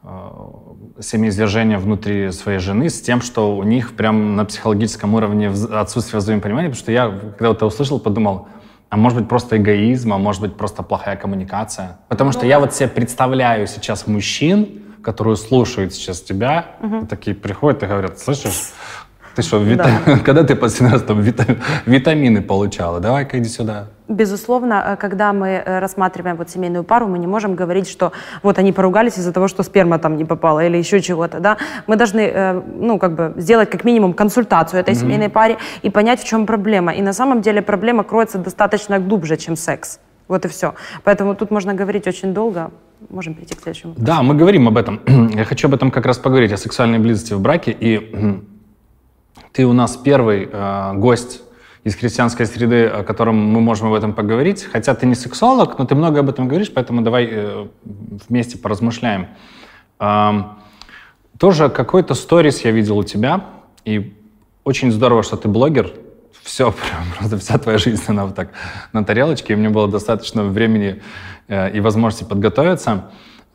э, 0.04 0.08
э, 0.08 0.71
семяизвержения 1.00 1.78
внутри 1.78 2.30
своей 2.32 2.58
жены 2.58 2.88
с 2.88 3.00
тем, 3.00 3.22
что 3.22 3.56
у 3.56 3.62
них 3.62 3.96
прям 3.96 4.36
на 4.36 4.44
психологическом 4.44 5.14
уровне 5.14 5.48
отсутствие 5.48 6.20
взаимопонимания, 6.20 6.68
потому 6.68 6.82
что 6.82 6.92
я, 6.92 7.08
когда 7.38 7.50
это 7.50 7.66
услышал, 7.66 7.98
подумал, 7.98 8.48
а 8.88 8.96
может 8.96 9.18
быть 9.18 9.28
просто 9.28 9.56
эгоизм, 9.56 10.12
а 10.12 10.18
может 10.18 10.42
быть 10.42 10.56
просто 10.56 10.82
плохая 10.82 11.16
коммуникация. 11.16 11.98
Потому 12.08 12.28
ну, 12.28 12.38
что 12.38 12.46
я 12.46 12.60
вот 12.60 12.74
себе 12.74 12.88
представляю 12.88 13.66
сейчас 13.66 14.06
мужчин, 14.06 14.82
которые 15.02 15.36
слушают 15.36 15.94
сейчас 15.94 16.20
тебя, 16.20 16.76
угу. 16.80 17.06
такие 17.06 17.34
приходят 17.34 17.82
и 17.82 17.86
говорят, 17.86 18.18
слышишь, 18.18 18.72
ты 19.34 19.42
что, 19.42 19.58
вита... 19.58 19.88
да. 20.06 20.18
когда 20.24 20.42
ты 20.42 20.54
последний 20.54 20.92
раз 20.92 21.02
там 21.02 21.20
вита... 21.20 21.44
витамины 21.86 22.42
получала? 22.42 23.00
Давай-ка 23.00 23.38
иди 23.38 23.48
сюда. 23.48 23.86
Безусловно, 24.08 24.84
э, 24.86 24.96
когда 24.96 25.32
мы 25.32 25.48
э, 25.48 25.78
рассматриваем 25.78 26.36
вот 26.36 26.50
семейную 26.50 26.84
пару, 26.84 27.06
мы 27.06 27.18
не 27.18 27.26
можем 27.26 27.54
говорить, 27.54 27.88
что 27.88 28.12
вот 28.42 28.58
они 28.58 28.72
поругались 28.72 29.18
из-за 29.18 29.32
того, 29.32 29.48
что 29.48 29.62
сперма 29.62 29.98
там 29.98 30.16
не 30.16 30.24
попала 30.24 30.64
или 30.64 30.76
еще 30.76 31.00
чего-то, 31.00 31.40
да. 31.40 31.56
Мы 31.86 31.96
должны, 31.96 32.20
э, 32.20 32.62
ну, 32.80 32.98
как 32.98 33.14
бы 33.14 33.32
сделать 33.36 33.70
как 33.70 33.84
минимум 33.84 34.12
консультацию 34.12 34.80
этой 34.80 34.94
mm-hmm. 34.94 35.00
семейной 35.00 35.28
паре 35.28 35.56
и 35.82 35.90
понять, 35.90 36.20
в 36.20 36.26
чем 36.26 36.46
проблема. 36.46 36.92
И 36.92 37.02
на 37.02 37.12
самом 37.12 37.40
деле 37.40 37.62
проблема 37.62 38.04
кроется 38.04 38.38
достаточно 38.38 38.98
глубже, 38.98 39.36
чем 39.36 39.56
секс. 39.56 39.98
Вот 40.28 40.44
и 40.44 40.48
все. 40.48 40.74
Поэтому 41.04 41.34
тут 41.34 41.50
можно 41.50 41.74
говорить 41.74 42.06
очень 42.06 42.34
долго. 42.34 42.70
Можем 43.10 43.34
перейти 43.34 43.54
к 43.54 43.60
следующему. 43.62 43.94
Да, 43.96 44.22
мы 44.22 44.34
говорим 44.34 44.68
об 44.68 44.76
этом. 44.76 45.00
Я 45.34 45.44
хочу 45.44 45.68
об 45.68 45.74
этом 45.74 45.90
как 45.90 46.06
раз 46.06 46.18
поговорить, 46.18 46.52
о 46.52 46.56
сексуальной 46.56 46.98
близости 46.98 47.34
в 47.34 47.40
браке. 47.40 47.76
И 47.78 47.98
ты 49.52 49.66
у 49.66 49.72
нас 49.72 49.96
первый 49.96 50.48
э, 50.50 50.92
гость 50.94 51.42
из 51.84 51.96
христианской 51.96 52.46
среды, 52.46 52.86
о 52.86 53.02
котором 53.02 53.36
мы 53.36 53.60
можем 53.60 53.88
об 53.88 53.94
этом 53.94 54.12
поговорить. 54.12 54.64
Хотя 54.64 54.94
ты 54.94 55.06
не 55.06 55.14
сексолог, 55.14 55.78
но 55.78 55.84
ты 55.84 55.94
много 55.94 56.20
об 56.20 56.28
этом 56.28 56.48
говоришь, 56.48 56.72
поэтому 56.72 57.02
давай 57.02 57.28
э, 57.30 57.66
вместе 58.28 58.56
поразмышляем. 58.56 59.28
Э, 59.98 60.42
тоже 61.38 61.68
какой-то 61.68 62.14
сторис 62.14 62.64
я 62.64 62.70
видел 62.70 62.98
у 62.98 63.04
тебя, 63.04 63.44
и 63.84 64.16
очень 64.64 64.92
здорово, 64.92 65.22
что 65.22 65.36
ты 65.36 65.48
блогер. 65.48 65.92
Все, 66.42 66.72
прям, 66.72 67.02
просто 67.18 67.38
вся 67.38 67.58
твоя 67.58 67.78
жизнь, 67.78 68.02
она 68.06 68.26
вот 68.26 68.34
так 68.34 68.50
на 68.92 69.04
тарелочке, 69.04 69.52
и 69.52 69.56
мне 69.56 69.68
было 69.68 69.88
достаточно 69.88 70.44
времени 70.44 71.02
э, 71.48 71.76
и 71.76 71.80
возможности 71.80 72.24
подготовиться. 72.24 73.10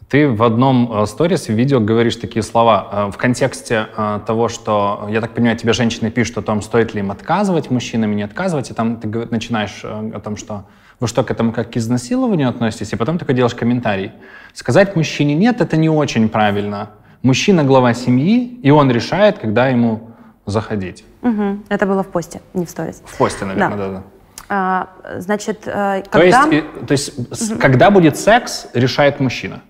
Ты 0.09 0.29
в 0.29 0.41
одном 0.43 0.89
э, 1.01 1.05
сторис, 1.05 1.47
в 1.47 1.53
видео 1.53 1.81
говоришь 1.81 2.15
такие 2.15 2.41
слова 2.41 2.87
э, 2.91 3.11
в 3.11 3.17
контексте 3.17 3.87
э, 3.97 4.21
того, 4.25 4.47
что, 4.47 5.05
я 5.09 5.19
так 5.19 5.33
понимаю, 5.33 5.57
тебе 5.57 5.73
женщины 5.73 6.09
пишут 6.09 6.37
о 6.37 6.41
том, 6.41 6.61
стоит 6.61 6.93
ли 6.93 7.01
им 7.01 7.11
отказывать 7.11 7.69
мужчинам 7.69 8.13
и 8.13 8.15
не 8.15 8.23
отказывать, 8.23 8.71
и 8.71 8.73
там 8.73 9.01
ты 9.01 9.07
начинаешь 9.09 9.83
о 9.83 10.19
том, 10.21 10.37
что 10.37 10.63
вы 11.01 11.07
что, 11.09 11.23
к 11.23 11.31
этому 11.31 11.51
как 11.51 11.71
к 11.71 11.77
изнасилованию 11.77 12.47
относитесь, 12.47 12.93
и 12.93 12.95
потом 12.95 13.17
такой 13.17 13.35
делаешь 13.35 13.53
комментарий. 13.53 14.13
Сказать 14.53 14.95
мужчине 14.95 15.35
«нет»— 15.35 15.59
это 15.61 15.75
не 15.75 15.89
очень 15.89 16.29
правильно. 16.29 16.91
Мужчина— 17.21 17.63
глава 17.65 17.93
семьи, 17.93 18.59
и 18.63 18.71
он 18.71 18.89
решает, 18.89 19.39
когда 19.39 19.67
ему 19.67 20.11
заходить. 20.45 21.03
Угу. 21.21 21.63
Это 21.67 21.85
было 21.85 22.03
в 22.03 22.07
посте, 22.07 22.39
не 22.53 22.65
в 22.65 22.69
сторис. 22.69 23.03
В 23.05 23.17
посте, 23.17 23.43
наверное, 23.43 23.77
да-да. 23.77 24.03
А, 24.49 24.89
значит, 25.19 25.65
когда... 25.65 26.07
То 26.09 26.21
есть, 26.23 26.87
то 26.87 26.91
есть 26.93 27.51
угу. 27.51 27.59
когда 27.59 27.91
будет 27.91 28.15
секс, 28.17 28.67
решает 28.73 29.19
мужчина? 29.19 29.61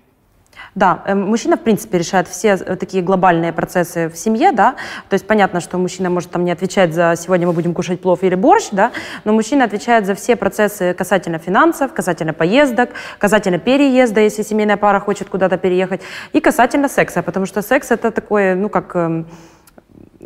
Да, 0.74 1.02
э, 1.06 1.14
мужчина, 1.14 1.56
в 1.56 1.60
принципе, 1.60 1.98
решает 1.98 2.28
все 2.28 2.48
э, 2.48 2.76
такие 2.76 3.02
глобальные 3.02 3.52
процессы 3.52 4.08
в 4.08 4.16
семье, 4.16 4.52
да, 4.52 4.76
то 5.08 5.14
есть 5.14 5.26
понятно, 5.26 5.60
что 5.60 5.78
мужчина 5.78 6.10
может 6.10 6.30
там 6.30 6.44
не 6.44 6.52
отвечать 6.52 6.94
за 6.94 7.14
«сегодня 7.16 7.46
мы 7.46 7.52
будем 7.52 7.74
кушать 7.74 8.00
плов» 8.00 8.22
или 8.22 8.34
борщ, 8.34 8.68
да, 8.72 8.92
но 9.24 9.32
мужчина 9.32 9.64
отвечает 9.64 10.06
за 10.06 10.14
все 10.14 10.36
процессы 10.36 10.94
касательно 10.94 11.38
финансов, 11.38 11.92
касательно 11.92 12.32
поездок, 12.32 12.90
касательно 13.18 13.58
переезда, 13.58 14.20
если 14.20 14.42
семейная 14.42 14.76
пара 14.76 15.00
хочет 15.00 15.28
куда-то 15.28 15.56
переехать, 15.58 16.00
и 16.32 16.40
касательно 16.40 16.88
секса, 16.88 17.22
потому 17.22 17.46
что 17.46 17.62
секс— 17.62 17.90
это 17.90 18.10
такое, 18.10 18.54
ну, 18.54 18.68
как 18.68 18.94
эм, 18.96 19.26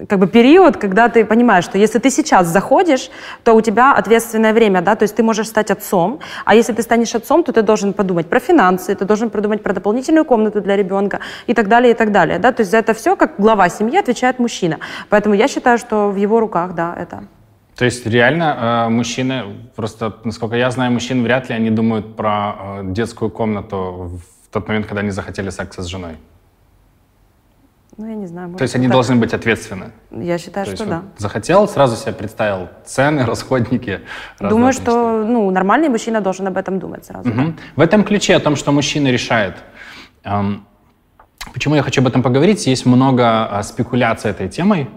как 0.09 0.19
бы 0.19 0.27
период, 0.27 0.77
когда 0.77 1.09
ты 1.09 1.25
понимаешь, 1.25 1.65
что 1.65 1.79
если 1.79 1.99
ты 1.99 2.11
сейчас 2.11 2.47
заходишь, 2.47 3.11
то 3.45 3.53
у 3.53 3.61
тебя 3.61 3.93
ответственное 3.93 4.53
время, 4.53 4.81
да, 4.81 4.97
то 4.97 5.05
есть 5.05 5.15
ты 5.15 5.23
можешь 5.23 5.49
стать 5.49 5.71
отцом, 5.71 6.21
а 6.45 6.55
если 6.55 6.73
ты 6.73 6.83
станешь 6.83 7.15
отцом, 7.15 7.45
то 7.45 7.53
ты 7.53 7.63
должен 7.63 7.93
подумать 7.93 8.29
про 8.29 8.41
финансы, 8.41 8.95
ты 8.95 9.05
должен 9.05 9.31
продумать 9.31 9.63
про 9.63 9.75
дополнительную 9.75 10.25
комнату 10.25 10.61
для 10.61 10.77
ребенка 10.77 11.21
и 11.47 11.55
так 11.55 11.69
далее, 11.69 11.93
и 11.93 11.95
так 11.95 12.11
далее, 12.11 12.39
да, 12.39 12.53
то 12.53 12.63
есть 12.63 12.71
за 12.71 12.79
это 12.79 12.95
все, 12.95 13.17
как 13.17 13.35
глава 13.39 13.69
семьи, 13.69 13.99
отвечает 13.99 14.39
мужчина. 14.39 14.79
Поэтому 15.09 15.35
я 15.35 15.49
считаю, 15.49 15.79
что 15.79 16.09
в 16.09 16.17
его 16.17 16.41
руках, 16.41 16.75
да, 16.75 16.95
это. 16.99 17.25
То 17.77 17.85
есть 17.85 18.07
реально 18.07 18.87
э, 18.87 18.89
мужчины, 18.91 19.45
просто, 19.77 20.17
насколько 20.25 20.57
я 20.57 20.71
знаю, 20.71 20.93
мужчин 20.93 21.23
вряд 21.23 21.49
ли 21.49 21.55
они 21.55 21.71
думают 21.71 22.17
про 22.17 22.55
э, 22.59 22.81
детскую 22.85 23.31
комнату 23.31 24.21
в 24.23 24.53
тот 24.53 24.69
момент, 24.69 24.87
когда 24.87 25.01
они 25.01 25.11
захотели 25.11 25.51
секса 25.51 25.83
с 25.83 25.87
женой. 25.87 26.17
Ну, 27.99 28.09
я 28.09 28.15
не 28.15 28.27
знаю. 28.27 28.55
То 28.55 28.63
есть 28.63 28.75
они 28.75 28.87
так. 28.87 28.93
должны 28.93 29.17
быть 29.17 29.35
ответственны? 29.35 29.93
Я 30.11 30.39
считаю, 30.39 30.67
То 30.67 30.77
что 30.77 30.87
да. 30.87 31.03
захотел, 31.19 31.69
сразу 31.69 31.97
себе 31.97 32.13
представил 32.13 32.69
цены, 32.85 33.25
расходники. 33.27 34.01
Думаю, 34.41 34.73
что 34.73 35.25
ну, 35.25 35.51
нормальный 35.51 35.89
мужчина 35.89 36.21
должен 36.21 36.47
об 36.47 36.57
этом 36.57 36.79
думать 36.79 37.05
сразу. 37.05 37.29
Угу. 37.29 37.39
Да. 37.39 37.53
В 37.77 37.81
этом 37.81 38.05
ключе 38.05 38.37
о 38.37 38.41
том, 38.41 38.57
что 38.57 38.73
мужчина 38.73 39.09
решает. 39.09 39.57
Почему 41.53 41.75
я 41.75 41.83
хочу 41.83 42.01
об 42.01 42.07
этом 42.07 42.23
поговорить? 42.23 42.67
Есть 42.67 42.87
много 42.87 43.49
э, 43.51 43.63
спекуляций 43.63 44.31
этой 44.31 44.49
темой. 44.49 44.89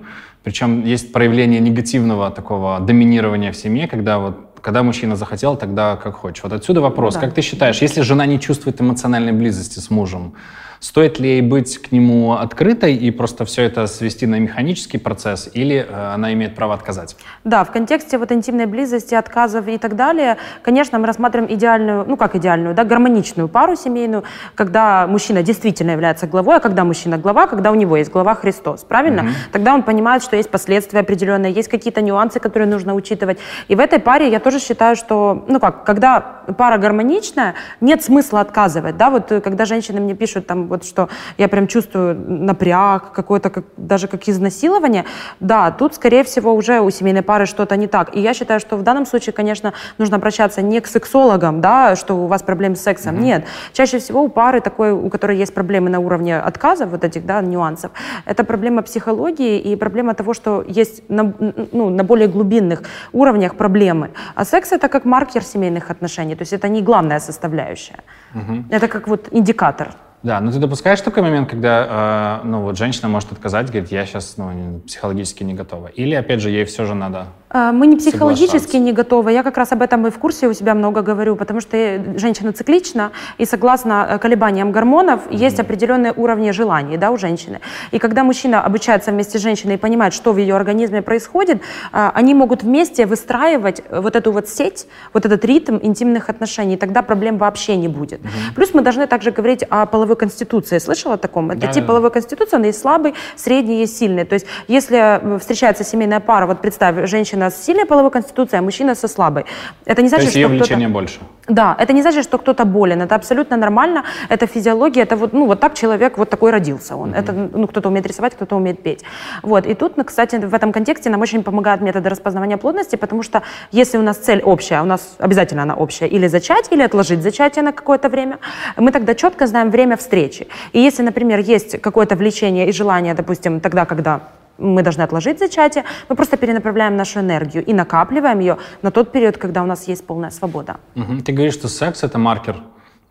Причем 0.44 0.86
есть 0.86 1.12
проявление 1.12 1.60
негативного 1.60 2.30
такого 2.30 2.80
доминирования 2.80 3.52
в 3.52 3.56
семье, 3.56 3.88
когда 3.88 4.20
вот 4.20 4.46
когда 4.62 4.82
мужчина 4.82 5.16
захотел, 5.16 5.56
тогда 5.58 5.96
как 5.96 6.16
хочешь. 6.16 6.44
Вот 6.44 6.52
отсюда 6.52 6.82
вопрос. 6.82 7.14
Ну, 7.14 7.22
да. 7.22 7.28
Как 7.28 7.36
ты 7.36 7.44
считаешь, 7.44 7.84
если 7.84 8.02
жена 8.02 8.26
не 8.26 8.40
чувствует 8.40 8.82
эмоциональной 8.82 9.32
близости 9.32 9.78
с 9.78 9.92
мужем, 9.92 10.34
Стоит 10.80 11.20
ли 11.20 11.30
ей 11.30 11.42
быть 11.42 11.78
к 11.78 11.92
нему 11.92 12.34
открытой 12.34 12.96
и 12.96 13.12
просто 13.12 13.46
все 13.46 13.64
это 13.64 13.88
свести 13.88 14.26
на 14.26 14.40
механический 14.40 14.98
процесс, 14.98 15.50
или 15.54 15.86
э, 15.88 16.14
она 16.14 16.34
имеет 16.34 16.56
право 16.56 16.74
отказать? 16.74 17.16
Да, 17.44 17.64
в 17.64 17.72
контексте 17.72 18.18
вот 18.18 18.32
интимной 18.32 18.66
близости, 18.66 19.16
отказов 19.16 19.68
и 19.68 19.78
так 19.78 19.96
далее, 19.96 20.38
конечно, 20.62 21.00
мы 21.00 21.08
рассматриваем 21.08 21.54
идеальную, 21.54 22.06
ну 22.08 22.18
как 22.18 22.36
идеальную, 22.36 22.76
да, 22.76 22.84
гармоничную 22.84 23.48
пару 23.48 23.76
семейную, 23.76 24.24
когда 24.56 25.08
мужчина 25.08 25.44
действительно 25.44 25.92
является 25.92 26.28
главой, 26.28 26.58
а 26.58 26.60
когда 26.60 26.84
мужчина 26.84 27.18
глава, 27.18 27.48
когда 27.48 27.72
у 27.72 27.76
него 27.76 27.98
есть 27.98 28.12
глава 28.12 28.36
Христос, 28.36 28.84
правильно? 28.84 29.24
Угу. 29.24 29.32
Тогда 29.54 29.74
он 29.74 29.84
понимает, 29.84 30.24
что 30.24 30.36
есть 30.36 30.50
последствия 30.50 31.00
определенные, 31.00 31.52
есть 31.52 31.70
какие-то 31.70 32.02
нюансы, 32.02 32.40
которые 32.40 32.68
нужно 32.70 32.94
учитывать. 32.96 33.40
И 33.68 33.76
в 33.76 33.80
этой 33.80 34.00
паре 34.00 34.30
я 34.30 34.40
тоже 34.40 34.60
считаю, 34.60 34.96
что, 34.96 35.46
ну 35.48 35.60
как, 35.60 35.84
когда 35.84 36.20
пара 36.58 36.78
гармоничная, 36.78 37.56
нет 37.82 38.04
смысла 38.04 38.42
отказывать, 38.42 38.98
да, 38.98 39.10
вот 39.10 39.32
э, 39.32 39.42
когда 39.42 39.66
женщины 39.66 40.00
мне 40.00 40.16
пишут 40.16 40.48
там 40.48 40.65
вот 40.68 40.86
что 40.86 41.10
я 41.38 41.48
прям 41.48 41.68
чувствую 41.68 42.16
напряг, 42.28 43.12
какое-то 43.12 43.50
как, 43.50 43.66
даже 43.78 44.08
как 44.08 44.28
изнасилование, 44.28 45.06
да, 45.40 45.72
тут, 45.72 45.96
скорее 45.96 46.24
всего, 46.24 46.54
уже 46.54 46.80
у 46.80 46.90
семейной 46.90 47.22
пары 47.22 47.46
что-то 47.46 47.76
не 47.78 47.88
так. 47.88 48.16
И 48.16 48.20
я 48.20 48.34
считаю, 48.34 48.60
что 48.60 48.78
в 48.78 48.84
данном 48.84 49.06
случае, 49.06 49.34
конечно, 49.34 49.74
нужно 49.98 50.18
обращаться 50.18 50.62
не 50.62 50.80
к 50.80 50.88
сексологам, 50.88 51.62
да, 51.62 51.96
что 51.96 52.16
у 52.16 52.28
вас 52.28 52.44
проблемы 52.44 52.76
с 52.76 52.82
сексом, 52.82 53.16
mm-hmm. 53.16 53.24
нет. 53.24 53.46
Чаще 53.74 54.00
всего 54.00 54.24
у 54.24 54.30
пары 54.30 54.62
такой, 54.62 54.92
у 54.92 55.10
которой 55.10 55.38
есть 55.38 55.54
проблемы 55.54 55.90
на 55.90 56.00
уровне 56.00 56.38
отказа, 56.38 56.86
вот 56.86 57.04
этих, 57.04 57.26
да, 57.26 57.42
нюансов, 57.42 57.92
это 58.26 58.44
проблема 58.44 58.82
психологии 58.82 59.60
и 59.60 59.76
проблема 59.76 60.14
того, 60.14 60.34
что 60.34 60.64
есть 60.68 61.10
на, 61.10 61.34
ну, 61.72 61.90
на 61.90 62.04
более 62.04 62.28
глубинных 62.28 62.84
уровнях 63.14 63.56
проблемы. 63.56 64.10
А 64.36 64.46
секс 64.46 64.72
это 64.72 64.88
как 64.90 65.06
маркер 65.06 65.44
семейных 65.44 65.92
отношений, 65.92 66.36
то 66.36 66.44
есть 66.44 66.54
это 66.54 66.68
не 66.68 66.82
главная 66.82 67.20
составляющая. 67.20 68.00
Mm-hmm. 68.34 68.64
Это 68.70 68.88
как 68.88 69.08
вот 69.08 69.28
индикатор. 69.32 69.96
Да, 70.26 70.42
но 70.42 70.52
ты 70.52 70.58
допускаешь 70.58 71.02
такой 71.02 71.22
момент, 71.22 71.48
когда 71.48 72.42
э, 72.42 72.48
ну, 72.48 72.62
вот 72.62 72.80
женщина 72.80 73.08
может 73.08 73.32
отказать, 73.32 73.70
говорит, 73.70 73.92
я 73.92 74.08
сейчас 74.08 74.38
ну, 74.38 74.80
психологически 74.80 75.44
не 75.44 75.54
готова? 75.54 75.86
Или, 75.86 76.16
опять 76.16 76.40
же, 76.40 76.50
ей 76.50 76.66
все 76.66 76.86
же 76.86 76.96
надо 76.96 77.28
мы 77.56 77.88
не 77.88 77.96
психологически 77.96 78.78
не 78.78 78.92
готовы. 78.92 79.32
Я 79.32 79.44
как 79.44 79.58
раз 79.58 79.72
об 79.72 79.82
этом 79.82 80.06
и 80.08 80.10
в 80.10 80.18
курсе 80.20 80.48
у 80.48 80.54
себя 80.54 80.74
много 80.74 81.02
говорю, 81.02 81.36
потому 81.36 81.62
что 81.62 81.78
женщина 82.18 82.52
циклична, 82.52 83.12
и 83.38 83.46
согласно 83.46 84.08
э, 84.10 84.20
колебаниям 84.20 84.72
гормонов 84.72 85.28
mm-hmm. 85.28 85.36
есть 85.36 85.60
определенные 85.60 86.14
уровни 86.16 86.52
желаний 86.52 86.98
да, 86.98 87.12
у 87.12 87.18
женщины. 87.18 87.60
И 87.92 88.00
когда 88.00 88.24
мужчина 88.24 88.62
обучается 88.62 89.12
вместе 89.12 89.40
с 89.40 89.42
женщиной 89.42 89.76
и 89.76 89.78
понимает, 89.78 90.14
что 90.14 90.34
в 90.34 90.38
ее 90.38 90.56
организме 90.56 91.02
происходит, 91.02 91.62
а, 91.92 92.12
они 92.14 92.34
могут 92.34 92.64
вместе 92.64 93.06
выстраивать 93.06 93.84
вот 93.90 94.16
эту 94.16 94.32
вот 94.32 94.50
сеть, 94.50 94.88
вот 95.14 95.26
этот 95.26 95.46
ритм 95.46 95.80
интимных 95.82 96.30
отношений, 96.30 96.78
тогда 96.78 97.02
проблем 97.02 97.38
вообще 97.38 97.78
не 97.78 97.88
будет. 97.88 98.22
Mm-hmm. 98.22 98.56
Плюс 98.56 98.74
мы 98.74 98.82
должны 98.82 99.08
также 99.08 99.32
говорить 99.32 99.64
о 99.70 99.86
половой 99.86 100.16
конституции. 100.16 100.80
Слышала 100.80 101.14
о 101.14 101.18
таком? 101.18 101.52
Это 101.52 101.62
да, 101.62 101.68
тип 101.68 101.84
да. 101.84 101.88
половой 101.88 102.12
конституции, 102.12 102.58
он 102.58 102.64
есть 102.64 102.80
слабый, 102.80 103.14
средний, 103.36 103.80
есть 103.80 103.98
сильный. 103.98 104.26
То 104.26 104.34
есть 104.34 104.46
если 104.68 104.98
э, 104.98 105.40
встречается 105.40 105.84
семейная 105.84 106.20
пара, 106.20 106.48
вот 106.48 106.62
представь, 106.62 107.10
женщина 107.10 107.45
женщина 107.46 107.50
с 107.50 107.66
сильной 107.66 107.86
половой 107.86 108.12
конституцией, 108.12 108.60
а 108.60 108.62
мужчина 108.62 108.96
со 108.96 109.08
слабой. 109.08 109.46
Это 109.86 110.02
не 110.02 110.10
значит, 110.10 110.26
То 110.26 110.26
есть 110.26 110.36
ее 110.36 110.48
влечение 110.48 110.88
больше? 110.88 111.20
Да, 111.48 111.76
это 111.80 111.94
не 111.94 112.02
значит, 112.02 112.24
что 112.24 112.38
кто-то 112.38 112.66
болен. 112.66 113.02
Это 113.02 113.16
абсолютно 113.16 113.58
нормально. 113.58 114.04
Это 114.30 114.48
физиология. 114.48 115.04
Это 115.04 115.16
вот, 115.16 115.34
ну, 115.34 115.46
вот 115.46 115.60
так 115.60 115.74
человек 115.74 116.18
вот 116.18 116.30
такой 116.30 116.52
родился. 116.52 116.96
Он. 116.96 117.10
Mm-hmm. 117.10 117.20
Это, 117.20 117.58
ну, 117.58 117.68
кто-то 117.68 117.90
умеет 117.90 118.08
рисовать, 118.08 118.34
кто-то 118.34 118.56
умеет 118.56 118.84
петь. 118.84 119.04
Вот. 119.44 119.68
И 119.68 119.74
тут, 119.74 119.94
кстати, 120.06 120.38
в 120.38 120.54
этом 120.54 120.72
контексте 120.72 121.10
нам 121.10 121.22
очень 121.22 121.44
помогают 121.44 121.82
методы 121.82 122.10
распознавания 122.10 122.58
плотности, 122.58 122.98
потому 122.98 123.24
что 123.24 123.42
если 123.74 124.00
у 124.00 124.02
нас 124.02 124.18
цель 124.18 124.42
общая, 124.42 124.82
у 124.82 124.86
нас 124.86 125.16
обязательно 125.20 125.64
она 125.64 125.76
общая, 125.76 126.08
или 126.08 126.28
зачать, 126.28 126.72
или 126.72 126.84
отложить 126.84 127.22
зачатие 127.22 127.64
на 127.64 127.72
какое-то 127.72 128.10
время, 128.10 128.38
мы 128.78 128.92
тогда 128.92 129.14
четко 129.14 129.48
знаем 129.48 129.70
время 129.72 129.96
встречи. 129.96 130.48
И 130.74 130.80
если, 130.80 131.04
например, 131.04 131.40
есть 131.40 131.82
какое-то 131.82 132.16
влечение 132.16 132.68
и 132.68 132.72
желание, 132.72 133.14
допустим, 133.14 133.60
тогда, 133.60 133.86
когда 133.86 134.20
мы 134.58 134.84
должны 134.84 135.04
отложить 135.04 135.40
зачатие, 135.40 135.84
мы 136.10 136.16
просто 136.16 136.38
перенаправляем 136.38 136.96
нашу 136.96 137.20
энергию 137.20 137.64
и 137.66 137.74
накапливаем 137.74 138.40
ее 138.40 138.58
на 138.82 138.92
тот 138.92 139.12
период, 139.12 139.38
когда 139.38 139.64
у 139.64 139.66
нас 139.66 139.88
есть 139.88 140.06
полная 140.06 140.32
свобода. 140.32 140.78
Угу. 140.96 141.22
Ты 141.26 141.32
говоришь, 141.32 141.54
что 141.54 141.68
секс 141.68 142.04
это 142.04 142.18
маркер. 142.18 142.58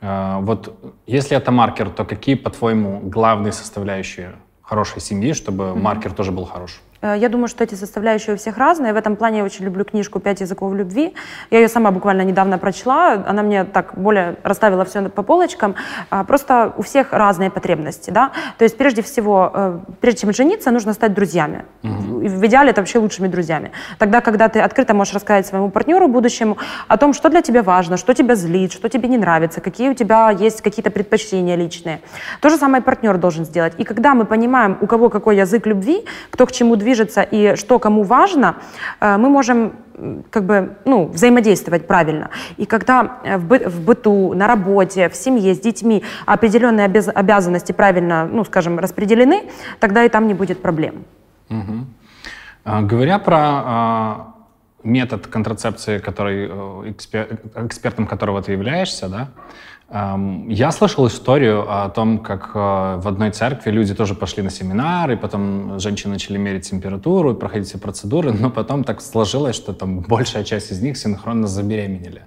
Э, 0.01 0.39
вот 0.41 0.75
если 1.07 1.37
это 1.37 1.53
маркер, 1.53 1.91
то 1.91 2.05
какие, 2.05 2.35
по-твоему, 2.35 3.01
главные 3.01 3.53
составляющие 3.53 4.33
хорошей 4.63 5.01
семьи, 5.01 5.33
чтобы 5.33 5.73
угу. 5.73 5.79
маркер 5.79 6.13
тоже 6.13 6.33
был 6.33 6.45
хорош? 6.45 6.81
Э, 7.05 7.17
я 7.19 7.29
думаю, 7.29 7.49
что 7.49 7.65
эти 7.65 7.75
составляющие 7.75 8.35
у 8.35 8.39
всех 8.39 8.57
разные. 8.57 8.93
В 8.93 8.97
этом 8.97 9.17
плане 9.17 9.39
я 9.39 9.45
очень 9.45 9.65
люблю 9.65 9.85
книжку 9.85 10.21
«Пять 10.21 10.41
языков 10.41 10.73
любви». 10.75 11.15
Я 11.51 11.61
ее 11.61 11.69
сама 11.69 11.91
буквально 11.91 12.23
недавно 12.23 12.59
прочла. 12.59 13.25
Она 13.27 13.43
мне 13.43 13.65
так 13.65 13.93
более 13.97 14.37
расставила 14.43 14.85
все 14.85 15.03
по 15.09 15.23
полочкам. 15.23 15.75
А, 16.11 16.25
просто 16.25 16.73
у 16.77 16.83
всех 16.83 17.13
разные 17.13 17.51
потребности. 17.51 18.11
Да? 18.11 18.31
То 18.59 18.65
есть 18.65 18.79
прежде 18.79 19.03
всего, 19.03 19.51
э, 19.55 19.79
прежде 20.01 20.21
чем 20.21 20.33
жениться, 20.33 20.71
нужно 20.71 20.95
стать 20.95 21.13
друзьями. 21.15 21.65
Угу. 21.83 22.29
в 22.29 22.47
идеале 22.47 22.71
это 22.71 22.81
вообще 22.81 22.99
лучшими 22.99 23.29
друзьями. 23.29 23.71
Тогда, 23.99 24.21
когда 24.21 24.49
ты 24.49 24.61
открыто 24.61 24.95
можешь 24.95 25.15
рассказать 25.15 25.47
своему 25.47 25.71
партнеру 25.71 26.09
будущему 26.09 26.57
о 26.89 26.97
том, 26.97 27.13
что 27.13 27.29
для 27.29 27.43
тебя 27.43 27.63
важно, 27.63 27.97
что 27.97 28.15
тебя 28.15 28.35
злит, 28.35 28.73
что 28.73 28.89
тебе 28.89 29.09
не 29.09 29.19
нравится, 29.19 29.61
какие 29.61 29.91
у 29.91 29.95
тебя 29.95 30.31
есть 30.31 30.63
какие-то 30.63 30.91
предпочтения 30.91 31.57
личные. 31.57 32.01
То 32.41 32.49
же 32.49 32.57
самое 32.57 32.83
партнер 32.83 33.19
должен 33.19 33.45
сделать. 33.45 33.75
И 33.79 33.85
когда 33.85 34.15
мы 34.15 34.25
понимаем, 34.25 34.79
у 34.81 34.87
кого 34.87 35.11
какой 35.11 35.37
язык 35.37 35.67
любви, 35.67 36.05
кто 36.31 36.47
к 36.47 36.53
чему 36.53 36.77
движется 36.77 36.94
и 37.03 37.57
что 37.57 37.79
кому 37.79 38.03
важно, 38.03 38.57
э, 39.01 39.17
мы 39.17 39.29
можем 39.29 39.73
как 40.31 40.45
бы, 40.45 40.77
ну, 40.85 41.07
взаимодействовать 41.07 41.87
правильно. 41.87 42.31
И 42.57 42.67
когда 42.67 43.21
э, 43.25 43.37
в, 43.37 43.47
бы, 43.47 43.59
в 43.59 43.81
быту, 43.81 44.35
на 44.35 44.47
работе, 44.47 45.09
в 45.09 45.15
семье, 45.15 45.55
с 45.55 45.61
детьми 45.61 46.03
определенные 46.27 46.87
обяз, 46.87 47.09
обязанности 47.15 47.73
правильно, 47.73 48.27
ну, 48.27 48.45
скажем, 48.45 48.79
распределены, 48.79 49.43
тогда 49.81 50.05
и 50.05 50.09
там 50.09 50.27
не 50.27 50.35
будет 50.35 50.63
проблем. 50.63 51.05
Угу. 51.51 52.87
Говоря 52.87 53.19
про 53.19 53.39
а, 53.39 54.35
метод 54.85 55.27
контрацепции, 55.27 55.99
который, 55.99 56.49
э, 56.51 56.91
экспер, 56.91 57.39
экспертом 57.57 58.07
которого 58.07 58.43
ты 58.43 58.53
являешься, 58.53 59.09
да, 59.09 59.29
я 60.49 60.73
слышал 60.73 61.07
историю 61.07 61.71
о 61.71 61.89
том, 61.89 62.19
как 62.19 62.51
э, 62.53 62.59
в 62.99 63.07
одной 63.07 63.31
церкви 63.31 63.71
люди 63.71 63.95
тоже 63.95 64.17
пошли 64.17 64.43
на 64.43 64.51
семинар, 64.51 65.13
и 65.13 65.17
потом 65.17 65.79
женщины 65.79 66.15
начали 66.15 66.37
мерить 66.37 66.69
температуру 66.69 67.37
проходить 67.37 67.69
все 67.69 67.79
процедуры, 67.79 68.33
но 68.41 68.51
потом 68.51 68.83
так 68.83 69.01
сложилось, 69.01 69.55
что 69.55 69.73
там 69.73 70.01
большая 70.01 70.43
часть 70.43 70.73
из 70.73 70.83
них 70.83 70.97
синхронно 70.97 71.47
забеременели. 71.47 72.23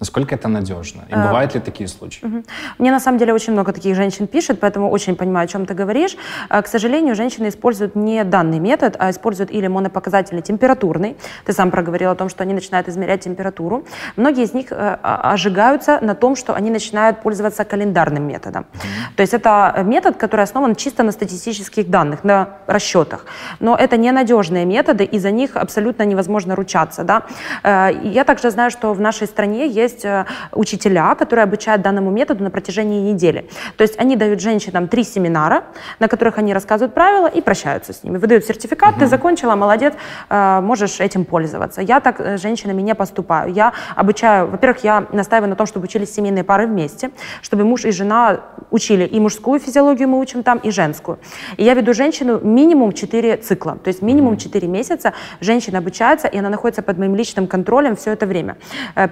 Насколько 0.00 0.36
это 0.36 0.46
надежно? 0.48 1.02
И 1.08 1.12
а, 1.12 1.26
бывают 1.26 1.54
ли 1.54 1.60
такие 1.60 1.88
случаи? 1.88 2.24
Угу. 2.24 2.44
Мне 2.78 2.92
на 2.92 3.00
самом 3.00 3.18
деле 3.18 3.34
очень 3.34 3.52
много 3.52 3.72
таких 3.72 3.96
женщин 3.96 4.28
пишет, 4.28 4.60
поэтому 4.60 4.90
очень 4.90 5.16
понимаю, 5.16 5.44
о 5.44 5.48
чем 5.48 5.66
ты 5.66 5.74
говоришь. 5.74 6.16
А, 6.48 6.62
к 6.62 6.68
сожалению, 6.68 7.16
женщины 7.16 7.48
используют 7.48 7.96
не 7.96 8.22
данный 8.22 8.60
метод, 8.60 8.94
а 9.00 9.10
используют 9.10 9.50
или 9.50 9.66
монопоказательный 9.66 10.42
температурный. 10.42 11.16
Ты 11.44 11.52
сам 11.52 11.72
проговорил 11.72 12.10
о 12.10 12.14
том, 12.14 12.28
что 12.28 12.44
они 12.44 12.54
начинают 12.54 12.88
измерять 12.88 13.24
температуру. 13.24 13.84
Многие 14.16 14.44
из 14.44 14.54
них 14.54 14.70
э, 14.70 14.98
ожигаются 15.02 15.98
на 16.00 16.14
том, 16.14 16.36
что 16.36 16.54
они 16.54 16.70
начинают 16.70 17.20
пользоваться 17.22 17.64
календарным 17.64 18.22
методом. 18.22 18.66
Угу. 18.74 19.16
То 19.16 19.22
есть 19.22 19.34
это 19.34 19.82
метод, 19.84 20.16
который 20.16 20.42
основан 20.42 20.76
чисто 20.76 21.02
на 21.02 21.10
статистических 21.10 21.90
данных, 21.90 22.22
на 22.22 22.50
расчетах. 22.68 23.26
Но 23.58 23.74
это 23.74 23.96
ненадежные 23.96 24.64
методы, 24.64 25.02
и 25.02 25.18
за 25.18 25.32
них 25.32 25.56
абсолютно 25.56 26.04
невозможно 26.04 26.54
ручаться. 26.54 27.02
Да? 27.02 27.24
Э, 27.64 27.90
я 28.04 28.22
также 28.22 28.50
знаю, 28.50 28.70
что 28.70 28.92
в 28.92 29.00
нашей 29.00 29.26
стране 29.26 29.66
есть 29.66 29.87
есть 29.88 30.04
э, 30.04 30.24
учителя, 30.52 31.14
которые 31.14 31.44
обучают 31.44 31.82
данному 31.82 32.10
методу 32.10 32.44
на 32.44 32.50
протяжении 32.50 33.12
недели. 33.12 33.48
То 33.76 33.82
есть 33.82 33.98
они 33.98 34.16
дают 34.16 34.40
женщинам 34.40 34.88
три 34.88 35.04
семинара, 35.04 35.64
на 35.98 36.08
которых 36.08 36.38
они 36.38 36.54
рассказывают 36.54 36.94
правила 36.94 37.26
и 37.26 37.40
прощаются 37.40 37.92
с 37.92 38.04
ними. 38.04 38.18
Выдают 38.18 38.44
сертификат, 38.44 38.92
угу. 38.92 39.00
ты 39.00 39.06
закончила, 39.06 39.56
молодец, 39.56 39.94
э, 40.30 40.60
можешь 40.60 41.00
этим 41.00 41.24
пользоваться. 41.24 41.80
Я 41.80 42.00
так 42.00 42.20
э, 42.20 42.38
с 42.38 42.42
женщинами 42.42 42.82
не 42.82 42.94
поступаю. 42.94 43.52
Я 43.52 43.72
обучаю, 43.96 44.48
во-первых, 44.48 44.84
я 44.84 45.06
настаиваю 45.12 45.50
на 45.50 45.56
том, 45.56 45.66
чтобы 45.66 45.84
учились 45.84 46.14
семейные 46.14 46.44
пары 46.44 46.66
вместе, 46.66 47.10
чтобы 47.42 47.64
муж 47.64 47.84
и 47.84 47.90
жена 47.90 48.40
учили 48.70 49.04
и 49.04 49.20
мужскую 49.20 49.60
физиологию 49.60 50.08
мы 50.08 50.18
учим 50.18 50.42
там, 50.42 50.58
и 50.58 50.70
женскую. 50.70 51.18
И 51.56 51.64
я 51.64 51.74
веду 51.74 51.94
женщину 51.94 52.40
минимум 52.40 52.92
4 52.92 53.36
цикла, 53.36 53.78
то 53.82 53.88
есть 53.88 54.02
минимум 54.02 54.36
4 54.36 54.68
месяца 54.68 55.12
женщина 55.40 55.78
обучается, 55.78 56.28
и 56.28 56.38
она 56.38 56.48
находится 56.50 56.82
под 56.82 56.98
моим 56.98 57.14
личным 57.14 57.46
контролем 57.46 57.96
все 57.96 58.12
это 58.12 58.26
время. 58.26 58.56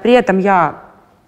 При 0.02 0.12
этом 0.12 0.38
я 0.38 0.65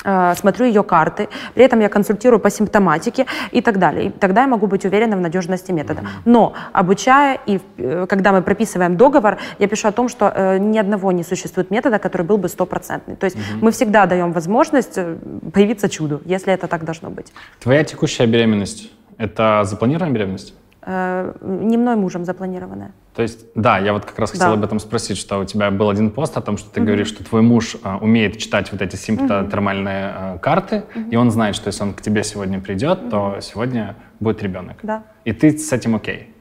смотрю 0.03 0.67
ее 0.67 0.83
карты, 0.83 1.29
при 1.55 1.65
этом 1.65 1.81
я 1.81 1.89
консультирую 1.89 2.41
по 2.41 2.51
симптоматике 2.51 3.27
и 3.51 3.61
так 3.61 3.79
далее. 3.79 4.07
И 4.07 4.11
тогда 4.11 4.43
я 4.43 4.47
могу 4.47 4.67
быть 4.67 4.85
уверена 4.85 5.17
в 5.17 5.21
надежности 5.21 5.73
метода. 5.73 6.03
Но 6.25 6.53
обучая 6.73 7.39
и 7.47 7.61
э, 7.79 8.07
когда 8.09 8.33
мы 8.33 8.43
прописываем 8.43 8.97
договор, 8.97 9.39
я 9.59 9.69
пишу 9.69 9.89
о 9.89 9.93
том, 9.93 10.09
что 10.09 10.33
э, 10.35 10.59
ни 10.59 10.79
одного 10.79 11.13
не 11.13 11.25
существует 11.25 11.71
метода, 11.71 11.99
который 11.99 12.23
был 12.23 12.39
бы 12.39 12.49
стопроцентный. 12.49 13.17
То 13.17 13.25
есть 13.25 13.37
угу. 13.37 13.67
мы 13.67 13.71
всегда 13.71 14.07
даем 14.07 14.33
возможность 14.33 14.99
появиться 15.53 15.89
чуду, 15.89 16.21
если 16.25 16.53
это 16.53 16.69
так 16.69 16.85
должно 16.85 17.11
быть. 17.11 17.33
Твоя 17.61 17.85
текущая 17.85 18.27
беременность– 18.27 18.91
это 19.19 19.65
запланированная 19.65 20.15
беременность? 20.15 20.55
Э, 20.83 21.35
не 21.41 21.77
мной 21.77 21.97
мужем 21.97 22.25
запланированная. 22.25 22.93
То 23.15 23.23
есть, 23.23 23.47
да, 23.55 23.79
я 23.79 23.93
вот 23.93 24.05
как 24.05 24.19
раз 24.19 24.31
хотел 24.31 24.49
да. 24.49 24.53
об 24.55 24.65
этом 24.65 24.79
спросить, 24.79 25.19
что 25.19 25.41
у 25.41 25.45
тебя 25.45 25.71
был 25.71 25.91
один 25.91 26.11
пост 26.11 26.37
о 26.37 26.41
том, 26.41 26.57
что 26.57 26.71
ты 26.71 26.81
угу. 26.81 26.87
говоришь, 26.87 27.09
что 27.09 27.25
твой 27.25 27.43
муж 27.43 27.77
а, 27.83 27.99
умеет 27.99 28.39
читать 28.39 28.71
вот 28.71 28.81
эти 28.81 28.95
симптотермальные 28.95 30.13
а, 30.15 30.39
карты, 30.39 30.85
угу. 30.95 31.11
и 31.11 31.17
он 31.17 31.31
знает, 31.33 31.57
что 31.57 31.67
если 31.67 31.83
он 31.83 31.95
к 31.95 32.01
тебе 32.01 32.23
сегодня 32.23 32.61
придет, 32.61 33.03
угу. 33.03 33.11
то 33.11 33.39
сегодня 33.41 33.97
будет 34.21 34.43
ребенок. 34.43 34.77
Да. 34.83 35.03
И 35.25 35.33
ты 35.33 35.59
с 35.59 35.73
этим 35.73 35.97
окей? 35.97 36.33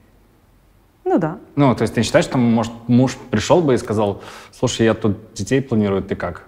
Ну 1.04 1.18
да. 1.18 1.38
Ну, 1.56 1.74
то 1.74 1.82
есть 1.84 1.96
ты 1.96 2.04
считаешь, 2.04 2.26
что, 2.26 2.38
может, 2.38 2.74
муж 2.88 3.18
пришел 3.32 3.62
бы 3.62 3.74
и 3.74 3.78
сказал, 3.78 4.22
слушай, 4.52 4.86
я 4.86 4.94
тут 4.94 5.34
детей 5.34 5.62
планирую, 5.62 6.04
ты 6.04 6.16
как? 6.16 6.47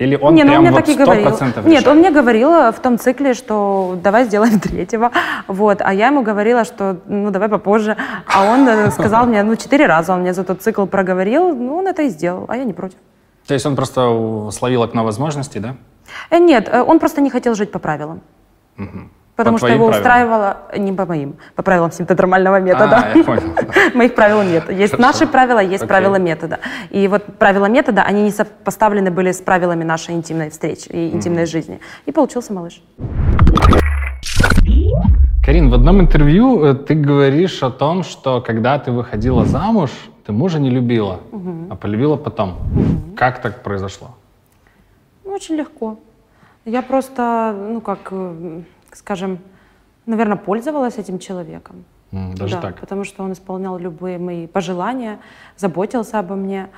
Или 0.00 0.16
он 0.16 0.34
не, 0.34 0.44
ну, 0.44 0.48
прям 0.48 0.58
он 0.58 0.62
мне 0.62 0.70
вот 0.70 0.86
так 0.86 0.94
и 0.94 0.98
говорил. 0.98 1.30
Решает? 1.30 1.66
Нет, 1.66 1.86
он 1.86 1.98
мне 1.98 2.10
говорил 2.10 2.72
в 2.72 2.80
том 2.80 2.98
цикле, 2.98 3.34
что 3.34 3.98
давай 4.02 4.24
сделаем 4.24 4.58
третьего. 4.68 5.12
Вот. 5.46 5.82
А 5.82 5.92
я 5.92 6.06
ему 6.06 6.22
говорила, 6.22 6.64
что 6.64 6.96
ну 7.06 7.30
давай 7.30 7.50
попозже. 7.50 7.96
А 8.26 8.44
он 8.44 8.66
э, 8.66 8.90
сказал 8.98 9.26
мне, 9.26 9.42
ну 9.42 9.56
четыре 9.56 9.86
раза 9.86 10.14
он 10.14 10.20
мне 10.20 10.32
за 10.32 10.42
тот 10.42 10.62
цикл 10.62 10.86
проговорил, 10.86 11.54
ну 11.54 11.76
он 11.76 11.86
это 11.86 12.02
и 12.02 12.08
сделал, 12.08 12.46
а 12.48 12.56
я 12.56 12.64
не 12.64 12.72
против. 12.72 12.96
То 13.46 13.52
есть 13.52 13.66
он 13.66 13.76
просто 13.76 14.48
словил 14.52 14.82
окно 14.82 15.04
возможностей, 15.04 15.60
да? 15.60 15.76
Э, 16.30 16.38
нет, 16.38 16.70
э, 16.72 16.82
он 16.82 16.98
просто 16.98 17.20
не 17.20 17.28
хотел 17.28 17.54
жить 17.54 17.70
по 17.70 17.78
правилам. 17.78 18.22
Угу. 18.78 19.00
Потому 19.40 19.58
по 19.58 19.66
что 19.66 19.74
его 19.74 19.88
правилам. 19.88 20.00
устраивало, 20.00 20.56
не 20.76 20.92
по 20.92 21.06
моим, 21.06 21.36
по 21.54 21.62
правилам 21.62 21.90
синтетормального 21.92 22.60
метода. 22.60 22.96
А, 22.96 23.16
я 23.16 23.24
понял. 23.24 23.42
Моих 23.94 24.14
правил 24.14 24.42
нет. 24.42 24.70
Есть 24.70 24.98
наши 24.98 25.26
правила, 25.26 25.60
есть 25.60 25.86
правила 25.88 26.16
метода. 26.16 26.58
И 26.90 27.08
вот 27.08 27.24
правила 27.38 27.66
метода, 27.66 28.02
они 28.02 28.22
не 28.22 28.30
сопоставлены 28.30 29.10
были 29.10 29.32
с 29.32 29.40
правилами 29.40 29.84
нашей 29.84 30.14
интимной 30.14 30.50
встречи 30.50 30.88
и 30.88 31.10
интимной 31.10 31.46
жизни. 31.46 31.80
И 32.06 32.12
получился 32.12 32.52
малыш. 32.52 32.82
Карин, 35.44 35.70
в 35.70 35.74
одном 35.74 36.00
интервью 36.00 36.62
э, 36.64 36.74
ты 36.74 36.94
говоришь 36.94 37.62
о 37.62 37.70
том, 37.70 38.02
что 38.04 38.40
когда 38.42 38.78
ты 38.78 38.92
выходила 38.92 39.46
замуж, 39.46 39.90
ты 40.26 40.32
мужа 40.32 40.58
не 40.60 40.70
любила, 40.70 41.20
а 41.70 41.76
полюбила 41.76 42.16
потом. 42.16 42.56
Как 43.16 43.40
так 43.40 43.62
произошло? 43.62 44.08
Очень 45.24 45.56
легко. 45.56 45.96
Я 46.66 46.82
просто, 46.82 47.56
ну 47.56 47.80
как, 47.80 48.08
э, 48.10 48.62
скажем, 48.96 49.38
наверное, 50.06 50.36
пользовалась 50.36 50.98
этим 50.98 51.18
человеком. 51.18 51.84
Mm, 52.12 52.34
даже 52.34 52.56
да, 52.56 52.62
так? 52.62 52.80
Потому 52.80 53.04
что 53.04 53.22
он 53.22 53.32
исполнял 53.32 53.78
любые 53.78 54.18
мои 54.18 54.46
пожелания, 54.46 55.18
заботился 55.56 56.18
обо 56.18 56.34
мне. 56.34 56.68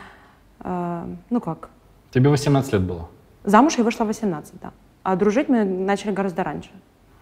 Э, 0.61 1.05
ну 1.31 1.41
как? 1.41 1.71
Тебе 2.11 2.29
18 2.31 2.73
лет 2.73 2.83
было? 2.83 3.09
Замуж 3.45 3.79
я 3.79 3.85
вышла 3.85 4.05
в 4.05 4.09
18, 4.09 4.55
да. 4.61 4.73
А 5.03 5.17
дружить 5.17 5.49
мы 5.49 5.65
начали 5.65 6.13
гораздо 6.13 6.45
раньше. 6.45 6.71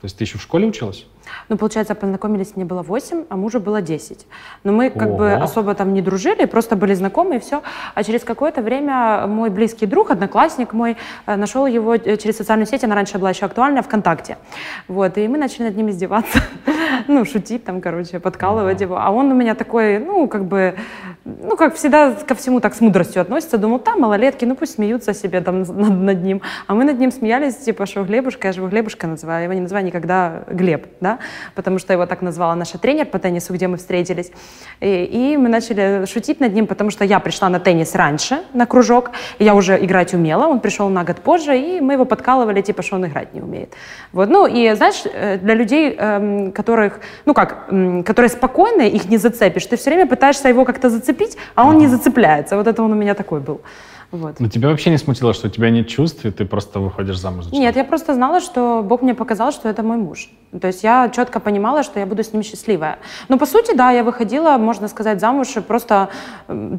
То 0.01 0.07
есть 0.07 0.17
ты 0.17 0.25
еще 0.25 0.39
в 0.39 0.43
школе 0.43 0.67
училась? 0.67 1.07
Ну, 1.49 1.59
получается, 1.59 1.95
познакомились, 1.95 2.57
мне 2.57 2.65
было 2.65 2.83
8, 2.83 3.25
а 3.29 3.37
мужу 3.37 3.61
было 3.61 3.83
10. 3.83 4.27
Но 4.65 4.73
мы 4.73 4.91
как 4.91 5.09
Ого. 5.09 5.19
бы 5.19 5.33
особо 5.35 5.75
там 5.75 5.93
не 5.93 6.01
дружили, 6.03 6.47
просто 6.47 6.75
были 6.75 6.95
знакомы 6.95 7.37
и 7.37 7.39
все. 7.39 7.63
А 7.95 8.03
через 8.03 8.25
какое-то 8.25 8.63
время 8.63 9.27
мой 9.27 9.51
близкий 9.51 9.87
друг, 9.87 10.11
одноклассник 10.11 10.73
мой, 10.73 10.97
э, 11.27 11.37
нашел 11.37 11.67
его 11.67 11.95
э, 11.95 12.17
через 12.17 12.37
социальную 12.39 12.67
сеть, 12.67 12.85
она 12.85 12.95
раньше 12.95 13.19
была 13.19 13.31
еще 13.31 13.47
актуальна, 13.47 13.83
ВКонтакте. 13.83 14.39
Вот, 14.89 15.19
и 15.19 15.29
мы 15.29 15.39
начали 15.39 15.65
над 15.65 15.77
ним 15.77 15.91
издеваться. 15.91 16.43
ну, 17.09 17.25
шутить 17.25 17.65
там, 17.65 17.81
короче, 17.81 18.21
подкалывать 18.21 18.81
его. 18.81 18.99
А 18.99 19.11
он 19.11 19.31
у 19.31 19.35
меня 19.35 19.55
такой, 19.55 19.99
ну, 19.99 20.29
как 20.29 20.45
бы, 20.47 20.77
ну, 21.43 21.57
как 21.57 21.75
всегда 21.75 22.13
ко 22.13 22.35
всему 22.35 22.61
так 22.61 22.75
с 22.75 22.81
мудростью 22.81 23.23
относится. 23.23 23.59
Думал, 23.59 23.79
там, 23.79 24.01
малолетки, 24.01 24.45
ну, 24.45 24.55
пусть 24.55 24.75
смеются 24.75 25.15
себе 25.15 25.41
там 25.41 25.63
над, 25.63 25.91
над 25.91 26.23
ним. 26.23 26.43
А 26.67 26.75
мы 26.75 26.85
над 26.85 26.99
ним 26.99 27.11
смеялись, 27.13 27.57
типа, 27.57 27.87
что 27.87 28.05
Глебушка, 28.05 28.49
я 28.49 28.53
же 28.53 28.61
его 28.61 28.69
Глебушка 28.69 29.07
называю, 29.07 29.45
его 29.45 29.53
не 29.53 29.61
называю 29.61 29.85
никогда 29.87 30.45
Глеб, 30.49 30.87
да, 31.01 31.19
потому 31.55 31.79
что 31.79 31.93
его 31.93 32.07
так 32.07 32.23
назвала 32.23 32.55
наша 32.55 32.79
тренер 32.79 33.07
по 33.07 33.19
теннису, 33.19 33.53
где 33.53 33.69
мы 33.69 33.77
встретились. 33.77 34.33
И, 34.81 35.05
и 35.05 35.37
мы 35.37 35.49
начали 35.49 36.07
шутить 36.07 36.41
над 36.41 36.53
ним, 36.55 36.67
потому 36.67 36.91
что 36.91 37.05
я 37.05 37.21
пришла 37.21 37.49
на 37.49 37.61
теннис 37.61 37.95
раньше, 37.95 38.43
на 38.53 38.67
кружок, 38.67 39.11
я 39.39 39.55
уже 39.55 39.83
играть 39.85 40.15
умела, 40.15 40.47
он 40.47 40.61
пришел 40.61 40.89
на 40.89 41.05
год 41.05 41.21
позже, 41.21 41.59
и 41.59 41.81
мы 41.81 41.95
его 41.95 42.05
подкалывали, 42.05 42.63
типа, 42.63 42.83
что 42.83 42.97
он 42.97 43.07
играть 43.07 43.35
не 43.35 43.41
умеет. 43.41 43.73
Вот, 44.13 44.29
ну, 44.29 44.47
и, 44.47 44.73
знаешь, 44.75 45.03
э, 45.05 45.39
для 45.39 45.55
людей, 45.55 45.95
эм, 45.97 46.53
которых, 46.53 47.01
ну 47.27 47.35
как, 47.35 47.67
которые 48.05 48.31
спокойные, 48.31 48.91
их 48.91 49.09
не 49.09 49.19
зацепишь, 49.19 49.67
ты 49.67 49.77
все 49.77 49.91
время 49.91 50.07
пытаешься 50.07 50.49
его 50.49 50.65
как-то 50.65 50.91
зацепить, 50.91 51.20
а 51.55 51.67
он 51.67 51.79
не 51.79 51.89
зацепляется. 51.89 52.57
Вот 52.57 52.67
это 52.67 52.83
он 52.83 52.93
у 52.93 52.97
меня 52.97 53.15
такой 53.15 53.41
был. 53.41 53.61
Вот. 54.13 54.41
Но 54.41 54.49
тебя 54.49 54.69
вообще 54.69 54.91
не 54.91 54.99
смутило, 54.99 55.33
что 55.33 55.47
у 55.47 55.51
тебя 55.51 55.71
нет 55.71 55.87
чувств, 55.87 56.25
и 56.25 56.31
ты 56.33 56.45
просто 56.45 56.81
выходишь 56.81 57.19
замуж? 57.19 57.45
За 57.45 57.55
нет, 57.55 57.77
я 57.77 57.85
просто 57.85 58.15
знала, 58.15 58.41
что 58.41 58.83
Бог 58.83 59.03
мне 59.03 59.15
показал, 59.15 59.53
что 59.53 59.69
это 59.69 59.85
мой 59.85 59.99
муж. 59.99 60.31
То 60.61 60.67
есть 60.67 60.83
я 60.83 61.09
четко 61.09 61.39
понимала, 61.39 61.85
что 61.85 62.01
я 62.01 62.07
буду 62.07 62.25
с 62.25 62.33
ним 62.33 62.43
счастливая. 62.43 62.99
Но 63.29 63.39
по 63.39 63.47
сути, 63.47 63.73
да, 63.73 63.93
я 63.93 64.03
выходила, 64.03 64.59
можно 64.59 64.89
сказать, 64.89 65.21
замуж 65.21 65.49
просто 65.69 66.09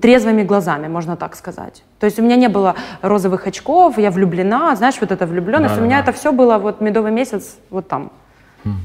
трезвыми 0.01 0.43
глазами, 0.43 0.89
можно 0.89 1.15
так 1.15 1.35
сказать. 1.35 1.83
То 1.99 2.05
есть 2.05 2.19
у 2.19 2.21
меня 2.21 2.35
не 2.35 2.49
было 2.49 2.75
розовых 3.01 3.47
очков, 3.47 3.97
я 3.97 4.11
влюблена, 4.11 4.75
знаешь, 4.75 4.95
вот 4.99 5.11
это 5.11 5.25
влюбленность. 5.25 5.75
Да, 5.75 5.81
у 5.81 5.85
меня 5.85 6.03
да. 6.03 6.09
это 6.09 6.19
все 6.19 6.33
было 6.33 6.57
вот 6.57 6.81
медовый 6.81 7.11
месяц 7.11 7.55
вот 7.69 7.87
там. 7.87 8.11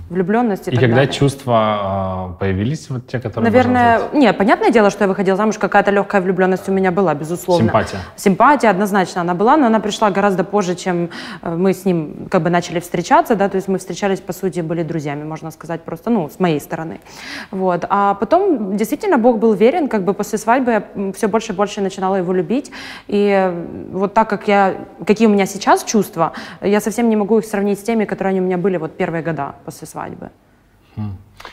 Влюбленность 0.08 0.68
и, 0.68 0.70
И 0.70 0.76
когда 0.76 0.96
далее. 0.96 1.12
чувства 1.12 2.32
э, 2.36 2.40
появились, 2.40 2.88
вот 2.90 3.06
те, 3.06 3.18
которые 3.18 3.50
Наверное, 3.50 4.00
не, 4.12 4.32
понятное 4.32 4.70
дело, 4.70 4.90
что 4.90 5.04
я 5.04 5.08
выходила 5.08 5.36
замуж, 5.36 5.58
какая-то 5.58 5.90
легкая 5.90 6.20
влюбленность 6.20 6.68
у 6.68 6.72
меня 6.72 6.90
была, 6.90 7.14
безусловно. 7.14 7.66
Симпатия. 7.66 7.98
Симпатия 8.16 8.68
однозначно 8.68 9.20
она 9.20 9.34
была, 9.34 9.56
но 9.56 9.66
она 9.66 9.80
пришла 9.80 10.10
гораздо 10.10 10.44
позже, 10.44 10.74
чем 10.74 11.10
э, 11.42 11.54
мы 11.54 11.72
с 11.72 11.84
ним 11.84 12.28
как 12.30 12.42
бы 12.42 12.50
начали 12.50 12.80
встречаться, 12.80 13.36
да, 13.36 13.48
то 13.48 13.56
есть 13.56 13.68
мы 13.68 13.78
встречались, 13.78 14.20
по 14.20 14.32
сути, 14.32 14.60
были 14.60 14.82
друзьями, 14.82 15.24
можно 15.24 15.50
сказать, 15.50 15.82
просто, 15.82 16.10
ну, 16.10 16.28
с 16.28 16.38
моей 16.38 16.60
стороны. 16.60 17.00
Вот. 17.50 17.84
А 17.88 18.14
потом, 18.14 18.76
действительно, 18.76 19.18
Бог 19.18 19.38
был 19.38 19.54
верен, 19.54 19.88
как 19.88 20.04
бы 20.04 20.14
после 20.14 20.38
свадьбы 20.38 20.70
я 20.70 21.12
все 21.12 21.28
больше 21.28 21.52
и 21.52 21.56
больше 21.56 21.80
начинала 21.80 22.16
его 22.16 22.32
любить, 22.32 22.70
и 23.08 23.28
э, 23.28 23.66
вот 23.92 24.14
так 24.14 24.28
как 24.30 24.48
я, 24.48 24.74
какие 25.06 25.26
у 25.26 25.30
меня 25.30 25.46
сейчас 25.46 25.84
чувства, 25.84 26.32
я 26.60 26.80
совсем 26.80 27.08
не 27.08 27.16
могу 27.16 27.38
их 27.38 27.44
сравнить 27.44 27.78
с 27.80 27.82
теми, 27.82 28.04
которые 28.04 28.30
они 28.30 28.40
у 28.40 28.44
меня 28.44 28.58
были 28.58 28.76
вот 28.76 28.96
первые 28.96 29.22
года 29.22 29.54
после 29.66 29.86
свадьбы. 29.86 30.30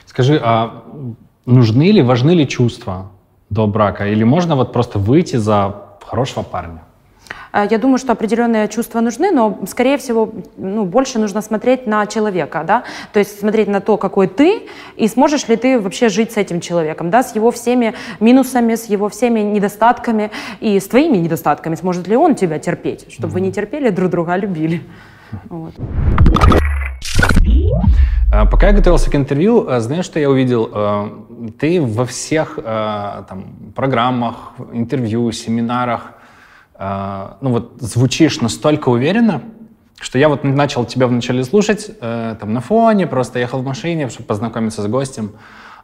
Скажи, 0.05 0.39
а 0.41 0.83
нужны 1.45 1.91
ли, 1.91 2.01
важны 2.01 2.31
ли 2.31 2.47
чувства 2.47 3.11
до 3.49 3.67
брака? 3.67 4.07
Или 4.07 4.23
можно 4.23 4.55
вот 4.55 4.71
просто 4.71 4.99
выйти 4.99 5.35
за 5.35 5.75
хорошего 6.05 6.43
парня? 6.43 6.79
Э, 7.53 7.67
Я 7.69 7.77
думаю, 7.77 7.97
что 7.97 8.11
определенные 8.13 8.67
чувства 8.67 9.01
нужны, 9.01 9.31
но, 9.31 9.59
скорее 9.67 9.97
всего, 9.97 10.31
ну, 10.57 10.85
больше 10.85 11.19
нужно 11.19 11.41
смотреть 11.41 11.87
на 11.87 12.05
человека, 12.05 12.63
да, 12.65 12.83
то 13.11 13.19
есть 13.19 13.39
смотреть 13.39 13.67
на 13.67 13.79
то, 13.81 13.97
какой 13.97 14.27
ты, 14.27 14.61
и 14.95 15.07
сможешь 15.07 15.49
ли 15.49 15.55
ты 15.55 15.79
вообще 15.79 16.09
жить 16.09 16.31
с 16.31 16.37
этим 16.37 16.61
человеком, 16.61 17.09
да, 17.09 17.21
с 17.21 17.35
его 17.35 17.49
всеми 17.51 17.93
минусами, 18.19 18.75
с 18.75 18.85
его 18.85 19.07
всеми 19.09 19.41
недостатками 19.41 20.29
и 20.61 20.79
с 20.79 20.87
твоими 20.87 21.17
недостатками, 21.17 21.75
сможет 21.75 22.07
ли 22.07 22.15
он 22.15 22.35
тебя 22.35 22.59
терпеть, 22.59 23.05
чтобы 23.11 23.33
вы 23.33 23.41
не 23.41 23.51
терпели 23.51 23.89
друг 23.89 24.09
друга, 24.09 24.33
а 24.33 24.37
любили. 24.37 24.81
Вот. 25.49 25.73
Э, 28.31 28.45
Пока 28.49 28.67
я 28.67 28.73
готовился 28.73 29.09
к 29.11 29.15
интервью, 29.15 29.67
э, 29.67 29.79
знаешь, 29.79 30.05
что 30.05 30.19
я 30.19 30.29
увидел? 30.29 30.69
Э, 30.73 31.09
Ты 31.59 31.81
во 31.81 32.05
всех 32.05 32.59
там, 32.63 33.45
программах, 33.75 34.53
интервью, 34.73 35.31
семинарах, 35.31 36.13
ну 36.79 37.49
вот 37.49 37.73
звучишь 37.79 38.41
настолько 38.41 38.89
уверенно, 38.89 39.41
что 40.03 40.19
я 40.19 40.29
вот 40.29 40.43
начал 40.43 40.85
тебя 40.85 41.07
вначале 41.07 41.43
слушать 41.43 41.89
э, 42.01 42.35
там 42.39 42.53
на 42.53 42.61
фоне, 42.61 43.07
просто 43.07 43.39
ехал 43.39 43.59
в 43.59 43.65
машине, 43.65 44.09
чтобы 44.09 44.25
познакомиться 44.27 44.81
с 44.81 44.87
гостем, 44.87 45.31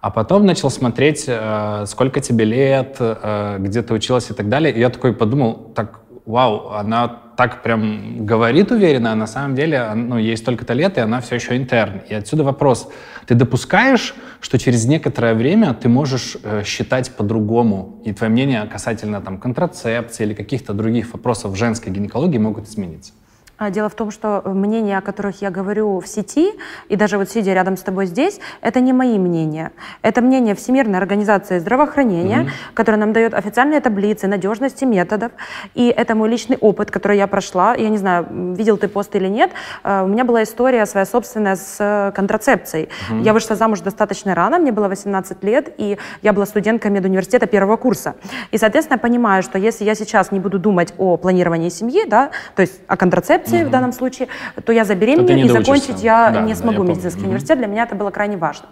а 0.01 0.09
потом 0.09 0.45
начал 0.45 0.69
смотреть, 0.69 1.25
э, 1.27 1.85
сколько 1.87 2.19
тебе 2.19 2.45
лет, 2.45 2.97
э, 2.99 3.57
где 3.59 3.81
ты 3.81 3.93
училась 3.93 4.29
и 4.29 4.33
так 4.33 4.49
далее. 4.49 4.73
И 4.73 4.79
я 4.79 4.89
такой 4.89 5.13
подумал, 5.13 5.71
так, 5.75 6.01
вау, 6.29 6.69
она 6.69 7.07
так 7.35 7.63
прям 7.63 8.25
говорит 8.25 8.71
уверенно, 8.71 9.11
а 9.11 9.15
на 9.15 9.27
самом 9.27 9.55
деле 9.55 9.91
ну, 9.95 10.17
ей 10.17 10.37
столько-то 10.37 10.73
лет, 10.73 10.97
и 10.97 11.01
она 11.01 11.21
все 11.21 11.35
еще 11.35 11.57
интерн. 11.57 12.01
И 12.07 12.13
отсюда 12.13 12.43
вопрос. 12.43 12.89
Ты 13.25 13.33
допускаешь, 13.33 14.13
что 14.39 14.59
через 14.59 14.85
некоторое 14.85 15.33
время 15.33 15.73
ты 15.73 15.89
можешь 15.89 16.37
э, 16.43 16.63
считать 16.63 17.11
по-другому, 17.15 18.01
и 18.05 18.13
твое 18.13 18.31
мнение 18.31 18.63
касательно 18.71 19.21
там, 19.21 19.39
контрацепции 19.39 20.23
или 20.23 20.33
каких-то 20.35 20.73
других 20.73 21.13
вопросов 21.13 21.57
женской 21.57 21.91
гинекологии 21.91 22.37
могут 22.37 22.67
измениться? 22.67 23.13
А 23.59 23.69
Дело 23.69 23.89
в 23.89 23.93
том, 23.93 24.09
что 24.09 24.41
мнения, 24.45 24.97
о 24.97 25.01
которых 25.01 25.41
я 25.41 25.49
говорю 25.51 25.99
в 25.99 26.07
сети, 26.07 26.53
и 26.87 26.95
даже 26.95 27.17
вот 27.17 27.29
сидя 27.29 27.53
рядом 27.53 27.75
с 27.75 27.81
тобой 27.81 28.05
здесь, 28.05 28.39
это 28.61 28.79
не 28.79 28.93
мои 28.93 29.19
мнения. 29.19 29.71
Это 30.01 30.21
мнение 30.21 30.55
Всемирной 30.55 30.97
организации 30.97 31.59
здравоохранения, 31.59 32.51
которая 32.73 32.99
нам 33.01 33.11
дает 33.11 33.33
официальные 33.33 33.81
таблицы 33.81 34.27
надежности 34.27 34.85
методов. 34.85 35.33
И 35.75 35.89
это 35.89 36.15
мой 36.15 36.29
личный 36.29 36.57
опыт, 36.57 36.89
который 36.89 37.17
я 37.17 37.27
прошла. 37.27 37.75
Я 37.75 37.89
не 37.89 37.97
знаю, 37.97 38.25
видел 38.55 38.77
ты 38.77 38.87
пост 38.87 39.13
или 39.15 39.27
нет. 39.27 39.51
э, 39.83 40.03
У 40.03 40.07
меня 40.07 40.23
была 40.23 40.43
история 40.43 40.85
своя 40.85 41.05
собственная 41.05 41.55
с 41.57 41.75
э, 41.79 42.11
контрацепцией. 42.15 42.87
Я 43.23 43.33
вышла 43.33 43.57
замуж 43.57 43.81
достаточно 43.81 44.35
рано, 44.35 44.57
мне 44.57 44.71
было 44.71 44.87
18 44.87 45.43
лет, 45.43 45.73
и 45.77 45.97
я 46.21 46.31
была 46.31 46.45
студенткой 46.45 46.91
медуниверситета 46.91 47.45
первого 47.45 47.75
курса. 47.75 48.15
И, 48.51 48.57
соответственно, 48.57 48.95
я 48.95 48.99
понимаю, 48.99 49.43
что 49.43 49.57
если 49.57 49.83
я 49.83 49.95
сейчас 49.95 50.31
не 50.31 50.39
буду 50.39 50.59
думать 50.59 50.93
о 50.97 51.17
планировании 51.17 51.69
семьи, 51.69 52.05
да, 52.07 52.29
то 52.55 52.61
есть 52.61 52.79
о 52.87 52.95
контрацепции 52.95 53.48
в 53.51 53.69
данном 53.69 53.91
случае, 53.91 54.27
то 54.65 54.71
я 54.71 54.85
забеременею 54.85 55.35
не 55.35 55.45
и 55.45 55.49
закончить 55.49 56.03
я 56.03 56.31
Да, 56.31 56.41
не 56.41 56.55
смогу 56.55 56.83
я 56.83 56.89
медицинский 56.89 57.25
университет. 57.25 57.57
Для 57.57 57.67
меня 57.67 57.83
это 57.83 57.95
было 57.95 58.11
крайне 58.11 58.37
важно. 58.37 58.67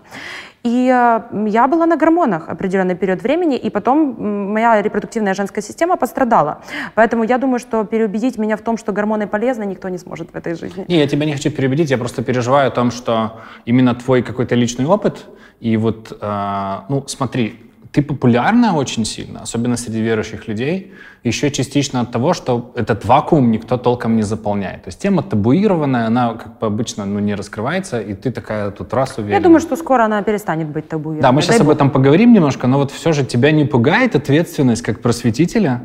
И 0.64 0.92
э, 0.94 1.48
я 1.48 1.68
была 1.68 1.86
на 1.86 1.96
гормонах 1.96 2.50
определенный 2.50 2.96
период 2.96 3.22
времени, 3.22 3.56
и 3.56 3.70
потом 3.70 4.52
моя 4.52 4.82
репродуктивная 4.82 5.34
женская 5.34 5.62
система 5.62 5.98
пострадала. 5.98 6.62
Поэтому 6.96 7.24
я 7.24 7.38
думаю, 7.38 7.60
что 7.60 7.86
переубедить 7.86 8.38
меня 8.38 8.58
в 8.58 8.62
том, 8.62 8.78
что 8.78 8.92
гормоны 8.92 9.28
полезны, 9.28 9.64
никто 9.64 9.90
не 9.90 9.98
сможет 9.98 10.32
в 10.34 10.36
этой 10.36 10.56
жизни. 10.56 10.86
Не, 10.88 10.98
я 10.98 11.08
тебя 11.08 11.26
не 11.26 11.34
хочу 11.34 11.52
переубедить, 11.52 11.92
я 11.92 11.98
просто 11.98 12.24
переживаю 12.24 12.68
о 12.68 12.72
том, 12.72 12.92
что 12.92 13.40
именно 13.66 13.96
твой 13.96 14.22
какой-то 14.24 14.56
личный 14.56 14.86
опыт, 14.86 15.26
и 15.60 15.78
вот, 15.78 16.18
э, 16.20 16.76
ну, 16.90 17.04
смотри, 17.08 17.67
ты 17.92 18.02
популярна 18.02 18.76
очень 18.76 19.06
сильно, 19.06 19.42
особенно 19.42 19.78
среди 19.78 20.02
верующих 20.02 20.48
людей, 20.48 20.94
еще 21.24 21.52
частично 21.52 22.02
от 22.02 22.12
того, 22.12 22.34
что 22.34 22.72
этот 22.76 23.06
вакуум 23.06 23.52
никто 23.52 23.78
толком 23.78 24.16
не 24.16 24.24
заполняет. 24.24 24.84
То 24.84 24.90
есть 24.90 25.00
тема 25.00 25.24
табуированная, 25.24 26.08
она 26.08 26.34
как 26.34 26.60
бы 26.60 26.68
обычно 26.68 27.06
ну, 27.06 27.20
не 27.20 27.36
раскрывается, 27.36 28.00
и 28.02 28.14
ты 28.14 28.32
такая 28.32 28.72
тут 28.72 28.94
раз 28.94 29.18
уверена. 29.18 29.36
Я 29.38 29.44
думаю, 29.44 29.60
что 29.60 29.76
скоро 29.76 30.06
она 30.06 30.22
перестанет 30.24 30.68
быть 30.68 30.88
табу. 30.88 31.16
Да, 31.22 31.32
мы 31.32 31.42
сейчас 31.42 31.62
об 31.62 31.70
этом 31.70 31.90
поговорим 31.90 32.34
немножко, 32.34 32.68
но 32.68 32.78
вот 32.78 32.92
все 32.92 33.12
же 33.14 33.26
тебя 33.26 33.52
не 33.52 33.66
пугает 33.66 34.16
ответственность 34.16 34.82
как 34.82 35.02
просветителя 35.02 35.82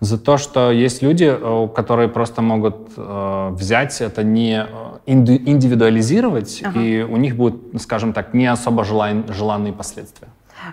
за 0.00 0.18
то, 0.18 0.38
что 0.38 0.70
есть 0.70 1.02
люди, 1.02 1.30
э, 1.30 1.68
которые 1.74 2.08
просто 2.08 2.42
могут 2.42 2.92
э, 2.96 3.48
взять 3.52 4.00
это 4.00 4.22
не 4.22 4.62
э, 4.62 4.66
инди- 5.06 5.42
индивидуализировать, 5.46 6.62
Ага. 6.64 6.80
и 6.80 7.02
у 7.02 7.16
них 7.16 7.36
будут, 7.36 7.80
скажем 7.82 8.12
так, 8.12 8.34
не 8.34 8.46
особо 8.46 8.82
желан- 8.84 9.32
желанные 9.32 9.72
последствия. 9.72 10.28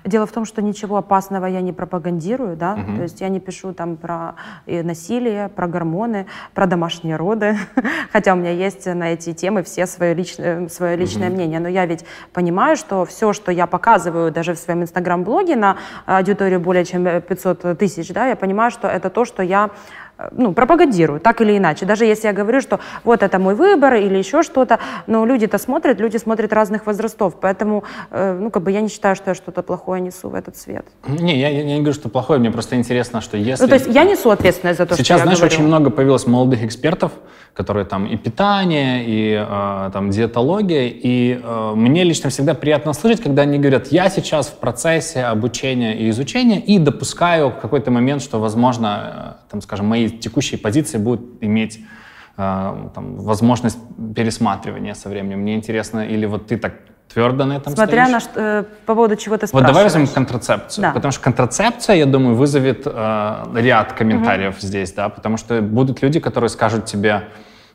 Дело 0.06 0.26
в 0.26 0.32
том, 0.32 0.45
что 0.45 0.62
ничего 0.62 0.97
опасного 0.97 1.45
я 1.45 1.62
не 1.62 1.73
пропагандирую, 1.73 2.56
да, 2.56 2.76
Мгм. 2.76 2.97
то 2.97 3.04
есть 3.04 3.21
я 3.21 3.30
не 3.30 3.39
пишу 3.39 3.73
там 3.73 3.97
про 3.97 4.36
э, 4.65 4.84
насилие, 4.84 5.50
про 5.50 5.67
гормоны, 5.67 6.26
про 6.54 6.65
домашние 6.65 7.15
роды, 7.15 7.58
хотя 8.12 8.34
у 8.34 8.36
меня 8.36 8.52
есть 8.52 8.86
на 8.86 9.13
эти 9.13 9.34
темы 9.34 9.63
все 9.63 9.86
свое 9.88 10.13
личное, 10.13 10.67
свое 10.69 10.95
личное 10.95 11.30
мнение, 11.30 11.60
но 11.60 11.67
я 11.67 11.86
ведь 11.86 12.06
понимаю, 12.34 12.76
что 12.78 13.06
все, 13.06 13.34
что 13.34 13.52
я 13.52 13.67
показываю 13.67 14.32
даже 14.32 14.54
в 14.54 14.58
своем 14.60 14.84
инстаграм-блоге 14.84 15.56
на 15.56 15.78
аудиторию 16.06 16.60
более 16.60 16.86
чем 16.86 17.06
э, 17.08 17.21
500 17.21 17.78
тысяч, 17.78 18.10
да, 18.13 18.28
я 18.28 18.36
понимаю, 18.36 18.71
что 18.71 18.88
это 18.88 19.10
то, 19.10 19.26
что 19.26 19.43
я 19.43 19.65
э, 19.65 19.69
ну, 20.32 20.54
пропагандирую, 20.54 21.20
так 21.20 21.42
или 21.42 21.58
иначе. 21.58 21.86
Даже 21.86 22.06
если 22.06 22.28
я 22.28 22.34
говорю, 22.34 22.62
что 22.62 22.80
вот 23.04 23.24
это 23.24 23.40
мой 23.40 23.56
выбор 23.56 23.96
или 23.96 24.18
еще 24.18 24.44
что-то, 24.44 24.80
но 25.08 25.26
люди-то 25.26 25.58
смотрят, 25.58 26.00
люди 26.00 26.18
смотрят 26.18 26.54
разных 26.54 26.86
возрастов, 26.86 27.36
поэтому, 27.40 27.84
э, 28.12 28.38
ну, 28.40 28.50
как 28.50 28.64
бы 28.64 28.72
я 28.72 28.82
не 28.82 28.90
считаю, 28.90 29.16
что 29.16 29.32
я 29.32 29.36
что-то 29.36 29.64
плохое 29.64 30.02
несу 30.02 30.30
в 30.30 30.36
этот 30.36 30.58
свет. 30.58 30.86
Не, 31.08 31.40
я, 31.40 31.50
я 31.50 31.64
не 31.64 31.78
говорю, 31.78 31.94
что 31.94 32.10
плохое, 32.10 32.40
мне 32.40 32.52
просто 32.52 32.76
интересно, 32.76 33.22
что 33.22 33.38
если... 33.38 33.64
Ну, 33.64 33.70
то 33.70 33.76
есть 33.76 33.88
я 33.88 34.04
несу 34.04 34.30
ответственность 34.30 34.80
за 34.80 34.86
то, 34.86 34.96
Сейчас, 34.96 35.06
что 35.06 35.14
я 35.14 35.22
знаешь, 35.22 35.40
говорю. 35.40 35.54
очень 35.54 35.68
много 35.68 35.90
появилось 35.90 36.28
молодых 36.28 36.64
экспертов, 36.64 37.12
которые 37.54 37.86
там 37.86 38.06
и 38.06 38.18
питание, 38.18 39.04
и 39.06 39.34
э, 39.34 39.90
там 39.92 40.12
диетология, 40.12 40.88
и 40.88 41.40
э, 41.44 41.72
мне 41.76 42.04
лично 42.04 42.30
всегда 42.30 42.54
приятно 42.54 42.94
слышать, 42.94 43.24
когда 43.24 43.42
они 43.42 43.58
говорят, 43.58 43.88
я 43.88 44.10
сейчас 44.10 44.48
в 44.48 44.58
процессе 44.58 45.24
обучения 45.24 45.98
и 45.98 46.10
изучения 46.12 46.60
и 46.60 46.78
допускаю 46.78 47.50
в 47.50 47.56
какой-то 47.60 47.90
момент, 47.90 48.22
что, 48.22 48.40
возможно, 48.40 49.38
э, 49.48 49.50
там, 49.50 49.62
скажем, 49.62 49.88
мои 49.88 50.07
текущие 50.10 50.60
позиции 50.60 50.98
будут 50.98 51.22
иметь 51.41 51.80
э, 52.38 52.89
там, 52.93 53.17
возможность 53.17 53.80
пересматривания 54.15 54.93
со 54.93 55.10
временем. 55.10 55.39
Мне 55.39 55.56
интересно, 55.56 56.08
или 56.08 56.26
вот 56.26 56.48
ты 56.48 56.58
так 56.58 56.74
твердо 57.13 57.46
на 57.46 57.58
этом 57.58 57.74
Смотря 57.74 58.06
стоишь? 58.06 58.12
на 58.12 58.20
что, 58.20 58.39
э, 58.39 58.63
по 58.86 58.96
поводу 58.96 59.15
чего 59.15 59.38
ты 59.38 59.41
Вот 59.41 59.50
спрашиваешь. 59.50 59.74
давай 59.74 59.84
возьмем 59.84 60.08
контрацепцию. 60.08 60.82
Да. 60.84 60.91
Потому 60.91 61.12
что 61.12 61.22
контрацепция, 61.22 61.96
я 61.96 62.06
думаю, 62.06 62.36
вызовет 62.36 62.84
э, 62.86 63.46
ряд 63.56 63.93
комментариев 63.93 64.56
здесь, 64.60 64.91
да, 64.93 65.10
потому 65.10 65.38
что 65.38 65.62
будут 65.62 66.02
люди, 66.02 66.20
которые 66.20 66.50
скажут 66.50 66.86
тебе, 66.86 67.24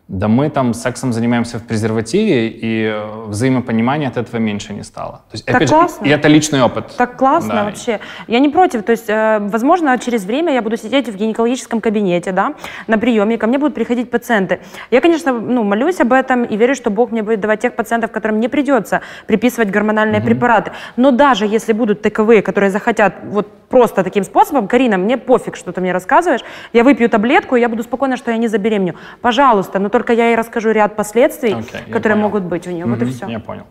да 0.08 0.28
мы 0.28 0.50
там 0.50 0.74
сексом 0.74 1.12
занимаемся 1.12 1.58
в 1.58 1.62
презервативе, 1.62 2.48
и 2.48 2.84
э, 2.84 3.24
взаимопонимания 3.28 4.08
от 4.08 4.16
этого 4.18 4.38
меньше 4.40 4.74
не 4.74 4.82
стало. 4.82 5.22
То 5.30 5.34
есть, 5.34 5.46
Так 5.46 5.56
опять 5.56 5.68
классно. 5.70 6.04
же, 6.04 6.10
и 6.10 6.14
это 6.14 6.28
личный 6.28 6.62
опыт. 6.62 6.94
Так 6.98 7.16
классно 7.16 7.54
Да. 7.54 7.64
вообще. 7.64 8.00
Я 8.26 8.40
не 8.40 8.48
против. 8.50 8.82
То 8.82 8.92
есть, 8.92 9.08
э, 9.08 9.38
возможно, 9.40 9.96
через 9.98 10.24
время 10.24 10.52
я 10.52 10.60
буду 10.60 10.76
сидеть 10.76 11.08
в 11.08 11.16
гинекологическом 11.16 11.80
кабинете, 11.80 12.32
да, 12.32 12.54
на 12.88 12.98
приеме, 12.98 13.38
ко 13.38 13.46
мне 13.46 13.58
будут 13.58 13.74
приходить 13.74 14.10
пациенты. 14.10 14.60
Я, 14.90 15.00
конечно, 15.00 15.32
ну, 15.32 15.62
молюсь 15.62 16.00
об 16.00 16.12
этом 16.12 16.44
и 16.44 16.56
верю, 16.56 16.74
что 16.74 16.90
Бог 16.90 17.10
мне 17.10 17.22
будет 17.22 17.40
давать 17.40 17.60
тех 17.60 17.74
пациентов, 17.74 18.10
которым 18.10 18.40
не 18.40 18.48
придется 18.48 19.00
приписывать 19.26 19.70
гормональные 19.70 20.20
препараты. 20.20 20.72
Но 20.96 21.10
даже 21.12 21.46
если 21.46 21.72
будут 21.72 22.02
таковые, 22.02 22.42
которые 22.42 22.70
захотят 22.70 23.14
вот 23.24 23.48
просто 23.68 24.04
таким 24.04 24.22
способом, 24.24 24.68
Карина, 24.68 24.98
мне 24.98 25.16
пофиг, 25.16 25.56
что 25.56 25.72
ты 25.72 25.80
мне 25.80 25.92
рассказываешь, 25.92 26.42
я 26.74 26.84
выпью 26.84 27.08
таблетку, 27.08 27.56
и 27.56 27.60
я 27.60 27.70
буду 27.70 27.82
спокойна, 27.82 28.18
что 28.18 28.30
я 28.30 28.36
не 28.36 28.46
забеременю. 28.48 28.96
Пожалуйста, 29.22 29.78
но 29.78 29.88
только 29.92 30.12
я 30.12 30.26
ей 30.28 30.36
расскажу 30.36 30.70
ряд 30.70 30.96
последствий, 30.96 31.50
я 31.50 31.92
которые 31.92 32.16
понял. 32.16 32.28
могут 32.28 32.42
быть 32.44 32.66
у 32.66 32.70
нее. 32.70 32.86
Вот 32.86 33.00
и 33.02 33.04
все. 33.04 33.26
Я 33.28 33.38
понял. 33.38 33.64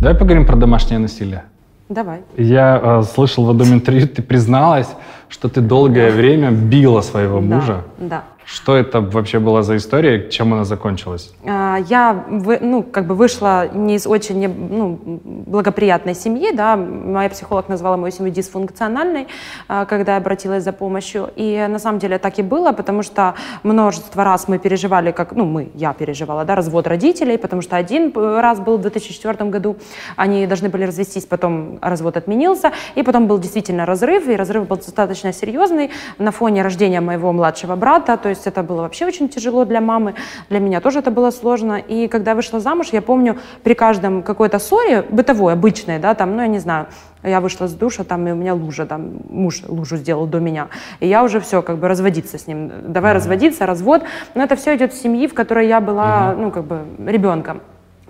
Давай 0.00 0.16
поговорим 0.16 0.46
про 0.46 0.56
домашнее 0.56 0.98
насилие. 0.98 1.44
Давай. 1.88 2.20
Я 2.36 2.80
э, 2.82 3.02
слышал 3.02 3.44
в 3.44 3.50
одном 3.50 3.72
интервью, 3.74 4.08
ты 4.08 4.22
призналась, 4.22 4.88
что 5.28 5.48
ты 5.48 5.60
долгое 5.60 6.10
время 6.10 6.50
била 6.50 7.02
своего 7.02 7.40
мужа. 7.40 7.82
Да, 7.98 8.06
да. 8.08 8.22
Что 8.44 8.76
это 8.76 9.00
вообще 9.00 9.38
была 9.38 9.62
за 9.62 9.76
история, 9.76 10.28
чем 10.28 10.52
она 10.52 10.64
закончилась? 10.64 11.32
А, 11.46 11.78
я, 11.88 12.24
ну, 12.28 12.82
как 12.82 13.06
бы 13.06 13.14
вышла 13.14 13.68
не 13.68 13.96
из 13.96 14.06
очень 14.06 14.48
ну, 14.48 14.98
благоприятной 15.46 16.14
семьи, 16.14 16.50
да, 16.52 16.76
моя 16.76 17.28
психолог 17.28 17.68
назвала 17.68 17.96
мою 17.96 18.12
семью 18.12 18.32
дисфункциональной, 18.32 19.28
а, 19.68 19.84
когда 19.84 20.12
я 20.12 20.18
обратилась 20.18 20.64
за 20.64 20.72
помощью, 20.72 21.30
и 21.36 21.66
на 21.68 21.78
самом 21.78 21.98
деле 21.98 22.18
так 22.18 22.38
и 22.38 22.42
было, 22.42 22.72
потому 22.72 23.02
что 23.02 23.34
множество 23.62 24.24
раз 24.24 24.48
мы 24.48 24.58
переживали, 24.58 25.12
как, 25.12 25.32
ну, 25.32 25.44
мы, 25.44 25.70
я 25.74 25.92
переживала, 25.92 26.44
да, 26.44 26.54
развод 26.54 26.86
родителей, 26.86 27.38
потому 27.38 27.62
что 27.62 27.76
один 27.76 28.12
раз 28.14 28.60
был 28.60 28.78
в 28.78 28.82
2004 28.82 29.50
году, 29.50 29.76
они 30.16 30.46
должны 30.46 30.68
были 30.68 30.84
развестись, 30.84 31.26
потом 31.26 31.78
развод 31.80 32.16
отменился, 32.16 32.72
и 32.94 33.02
потом 33.02 33.26
был 33.26 33.38
действительно 33.38 33.86
разрыв, 33.86 34.28
и 34.28 34.36
разрыв 34.36 34.66
был 34.66 34.76
достаточно 34.76 35.32
серьезный 35.32 35.90
на 36.18 36.32
фоне 36.32 36.62
рождения 36.62 37.00
моего 37.00 37.32
младшего 37.32 37.76
брата, 37.76 38.16
то 38.16 38.31
есть 38.32 38.46
это 38.46 38.62
было 38.62 38.82
вообще 38.82 39.06
очень 39.06 39.28
тяжело 39.28 39.64
для 39.64 39.80
мамы, 39.80 40.14
для 40.50 40.58
меня 40.58 40.80
тоже 40.80 40.98
это 40.98 41.10
было 41.10 41.30
сложно. 41.30 41.74
И 41.74 42.08
когда 42.08 42.34
вышла 42.34 42.60
замуж, 42.60 42.88
я 42.92 43.02
помню, 43.02 43.38
при 43.62 43.74
каждом 43.74 44.22
какой-то 44.22 44.58
ссоре, 44.58 45.04
бытовой, 45.10 45.52
обычной, 45.52 45.98
да, 45.98 46.14
там, 46.14 46.36
ну, 46.36 46.42
я 46.42 46.48
не 46.48 46.58
знаю, 46.58 46.86
я 47.22 47.40
вышла 47.40 47.68
с 47.68 47.74
душа, 47.74 48.04
там, 48.04 48.26
и 48.26 48.32
у 48.32 48.34
меня 48.34 48.54
лужа, 48.54 48.86
там, 48.86 49.20
муж 49.28 49.62
лужу 49.68 49.96
сделал 49.96 50.26
до 50.26 50.40
меня. 50.40 50.68
И 51.00 51.06
я 51.06 51.22
уже 51.22 51.40
все, 51.40 51.62
как 51.62 51.78
бы, 51.78 51.88
разводиться 51.88 52.38
с 52.38 52.46
ним. 52.46 52.70
Давай 52.88 53.12
mm-hmm. 53.12 53.14
разводиться, 53.14 53.66
развод. 53.66 54.02
Но 54.34 54.42
это 54.42 54.56
все 54.56 54.74
идет 54.76 54.92
в 54.92 55.00
семьи, 55.00 55.26
в 55.28 55.34
которой 55.34 55.68
я 55.68 55.80
была, 55.80 56.32
mm-hmm. 56.32 56.40
ну, 56.40 56.50
как 56.50 56.64
бы, 56.64 56.80
ребенком. 57.06 57.60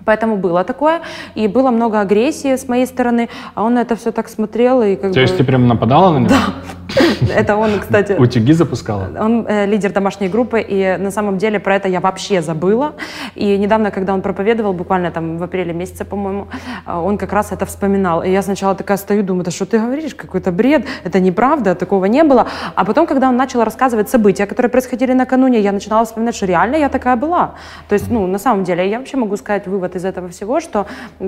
Поэтому 0.05 0.37
было 0.37 0.63
такое, 0.63 1.01
и 1.35 1.47
было 1.47 1.71
много 1.71 2.01
агрессии 2.01 2.55
с 2.55 2.67
моей 2.67 2.85
стороны, 2.85 3.29
а 3.53 3.63
он 3.63 3.75
на 3.75 3.81
это 3.81 3.95
все 3.95 4.11
так 4.11 4.27
смотрел 4.27 4.81
и 4.81 4.95
как 4.95 5.11
То 5.11 5.15
бы... 5.15 5.21
есть 5.21 5.37
ты 5.37 5.43
прям 5.43 5.67
нападала 5.67 6.11
на 6.11 6.17
него? 6.19 6.29
Да. 6.29 6.53
Это 7.35 7.55
он, 7.55 7.79
кстати... 7.79 8.13
Утюги 8.13 8.53
запускала? 8.53 9.09
Он 9.19 9.45
э, 9.47 9.65
лидер 9.65 9.91
домашней 9.91 10.29
группы, 10.29 10.61
и 10.61 10.97
на 10.97 11.11
самом 11.11 11.37
деле 11.37 11.59
про 11.59 11.75
это 11.75 11.87
я 11.87 11.99
вообще 11.99 12.41
забыла. 12.41 12.93
И 13.35 13.57
недавно, 13.57 13.91
когда 13.91 14.13
он 14.13 14.21
проповедовал, 14.21 14.73
буквально 14.73 15.11
там 15.11 15.37
в 15.37 15.43
апреле 15.43 15.73
месяце, 15.73 16.05
по-моему, 16.05 16.47
э, 16.85 16.93
он 16.93 17.17
как 17.17 17.33
раз 17.33 17.51
это 17.51 17.65
вспоминал. 17.65 18.23
И 18.23 18.29
я 18.29 18.41
сначала 18.41 18.75
такая 18.75 18.97
стою, 18.97 19.23
думаю, 19.23 19.43
да 19.43 19.51
что 19.51 19.65
ты 19.65 19.79
говоришь, 19.79 20.15
какой-то 20.15 20.51
бред, 20.51 20.85
это 21.03 21.19
неправда, 21.19 21.75
такого 21.75 22.05
не 22.05 22.23
было. 22.23 22.47
А 22.75 22.85
потом, 22.85 23.07
когда 23.07 23.29
он 23.29 23.37
начал 23.37 23.63
рассказывать 23.63 24.09
события, 24.09 24.45
которые 24.45 24.69
происходили 24.69 25.13
накануне, 25.13 25.59
я 25.59 25.71
начинала 25.71 26.05
вспоминать, 26.05 26.35
что 26.35 26.45
реально 26.45 26.77
я 26.77 26.89
такая 26.89 27.15
была. 27.15 27.55
То 27.89 27.93
есть, 27.93 28.11
ну, 28.11 28.27
на 28.27 28.39
самом 28.39 28.63
деле, 28.63 28.89
я 28.89 28.99
вообще 28.99 29.17
могу 29.17 29.37
сказать 29.37 29.67
вывод 29.67 29.95
из 29.95 30.05
этого 30.05 30.27
всего, 30.29 30.59
что 30.59 30.85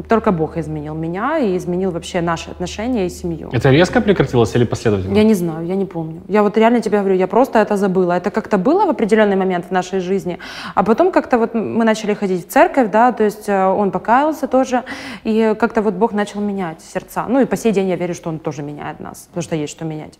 только 0.10 0.32
Бог 0.32 0.58
изменил 0.58 0.96
меня 0.96 1.38
и 1.38 1.58
изменил 1.58 1.92
вообще 1.92 2.22
наши 2.22 2.52
отношения 2.52 3.06
и 3.06 3.10
семью. 3.10 3.50
Это 3.52 3.72
резко 3.72 4.02
прекратилось 4.02 4.56
или 4.56 4.66
последовательно? 4.66 5.16
Я 5.16 5.24
не 5.24 5.34
знаю, 5.34 5.55
я 5.62 5.76
не 5.76 5.86
помню. 5.86 6.22
Я 6.28 6.44
вот 6.44 6.58
реально 6.58 6.82
тебе 6.82 7.00
говорю, 7.00 7.16
я 7.16 7.28
просто 7.28 7.60
это 7.60 7.78
забыла. 7.78 8.14
Это 8.14 8.32
как-то 8.32 8.58
было 8.58 8.86
в 8.86 8.90
определенный 8.90 9.36
момент 9.36 9.66
в 9.66 9.72
нашей 9.72 10.00
жизни, 10.00 10.40
а 10.76 10.84
потом 10.84 11.12
как-то 11.12 11.38
вот 11.38 11.54
мы 11.54 11.86
начали 11.86 12.14
ходить 12.14 12.48
в 12.48 12.52
церковь, 12.52 12.92
да, 12.92 13.12
то 13.12 13.24
есть 13.24 13.50
э, 13.50 13.66
он 13.66 13.92
покаялся 13.92 14.48
тоже, 14.48 14.84
и 15.24 15.56
как-то 15.60 15.82
вот 15.82 15.94
Бог 15.94 16.14
начал 16.14 16.42
менять 16.42 16.82
сердца. 16.82 17.26
Ну 17.28 17.40
и 17.40 17.46
по 17.46 17.58
сей 17.58 17.72
день 17.72 17.90
я 17.90 17.96
верю, 17.96 18.14
что 18.14 18.30
он 18.30 18.40
тоже 18.40 18.64
меняет 18.64 19.00
нас, 19.00 19.28
потому 19.30 19.44
что 19.44 19.56
есть 19.56 19.72
что 19.74 19.86
менять. 19.86 20.20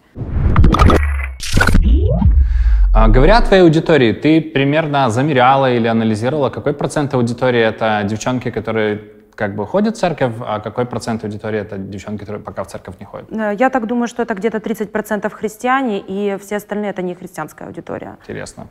А, 2.94 3.10
говоря 3.10 3.38
о 3.38 3.42
твоей 3.42 3.64
аудитории, 3.64 4.14
ты 4.14 4.40
примерно 4.42 5.10
замеряла 5.10 5.74
или 5.74 5.88
анализировала, 5.88 6.50
какой 6.50 6.74
процент 6.74 7.14
аудитории 7.14 7.60
это 7.60 8.02
девчонки, 8.06 8.52
которые 8.52 9.15
как 9.36 9.56
бы 9.56 9.66
ходят 9.68 9.96
в 9.96 10.00
церковь, 10.00 10.34
а 10.40 10.60
какой 10.60 10.86
процент 10.86 11.24
аудитории 11.24 11.60
это 11.60 11.78
девчонки, 11.78 12.22
которые 12.22 12.42
пока 12.44 12.64
в 12.64 12.68
церковь 12.68 12.96
не 13.00 13.06
ходят? 13.06 13.32
Э, 13.32 13.56
я 13.60 13.70
так 13.70 13.86
думаю, 13.86 14.08
что 14.08 14.24
это 14.24 14.34
где-то 14.34 14.58
30% 14.58 15.30
христиане, 15.30 16.00
и 16.00 16.38
все 16.38 16.58
остальные 16.58 16.92
это 16.92 17.02
не 17.02 17.16
христианская 17.16 17.66
аудитория. 17.66 18.18
Интересно. 18.22 18.68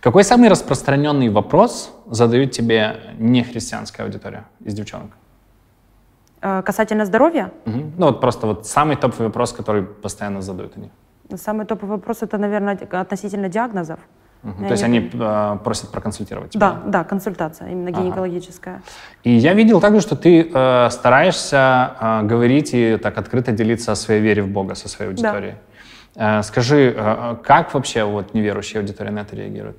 Какой 0.00 0.24
самый 0.24 0.48
распространенный 0.48 1.28
вопрос 1.28 1.90
задают 2.06 2.50
тебе 2.52 2.96
не 3.18 3.44
христианская 3.44 4.04
аудитория 4.04 4.44
из 4.64 4.74
девчонок? 4.74 5.10
Э, 6.42 6.62
касательно 6.62 7.04
здоровья? 7.04 7.50
Угу. 7.66 7.78
Ну 7.98 8.06
вот 8.06 8.20
просто 8.20 8.46
вот 8.46 8.66
самый 8.66 8.96
топовый 8.96 9.26
вопрос, 9.26 9.52
который 9.52 9.82
постоянно 9.82 10.40
задают 10.40 10.76
они. 10.76 10.90
Самый 11.36 11.66
топовый 11.66 11.96
вопрос 11.96 12.22
это, 12.22 12.38
наверное, 12.38 12.78
относительно 12.90 13.48
диагнозов. 13.48 13.98
Угу. 14.42 14.64
То 14.64 14.70
есть 14.70 14.82
они 14.82 15.10
э, 15.12 15.58
просят 15.62 15.90
проконсультировать 15.90 16.52
тебя? 16.52 16.60
Да, 16.60 16.82
да, 16.86 17.04
консультация, 17.04 17.68
именно 17.68 17.90
ага. 17.90 18.00
гинекологическая. 18.00 18.82
И 19.22 19.32
я 19.32 19.52
видел 19.52 19.80
также, 19.80 20.00
что 20.00 20.16
ты 20.16 20.50
э, 20.52 20.90
стараешься 20.90 21.96
э, 22.00 22.22
говорить 22.22 22.70
и 22.72 22.96
так 22.96 23.18
открыто 23.18 23.52
делиться 23.52 23.92
о 23.92 23.96
своей 23.96 24.20
вере 24.20 24.42
в 24.42 24.48
Бога 24.48 24.74
со 24.74 24.88
своей 24.88 25.10
аудиторией. 25.10 25.54
Да. 26.14 26.40
Э, 26.40 26.42
скажи, 26.42 26.94
э, 26.96 27.36
как 27.42 27.74
вообще 27.74 28.04
вот 28.04 28.32
неверующая 28.32 28.80
аудитория 28.80 29.10
на 29.10 29.20
это 29.20 29.36
реагирует? 29.36 29.76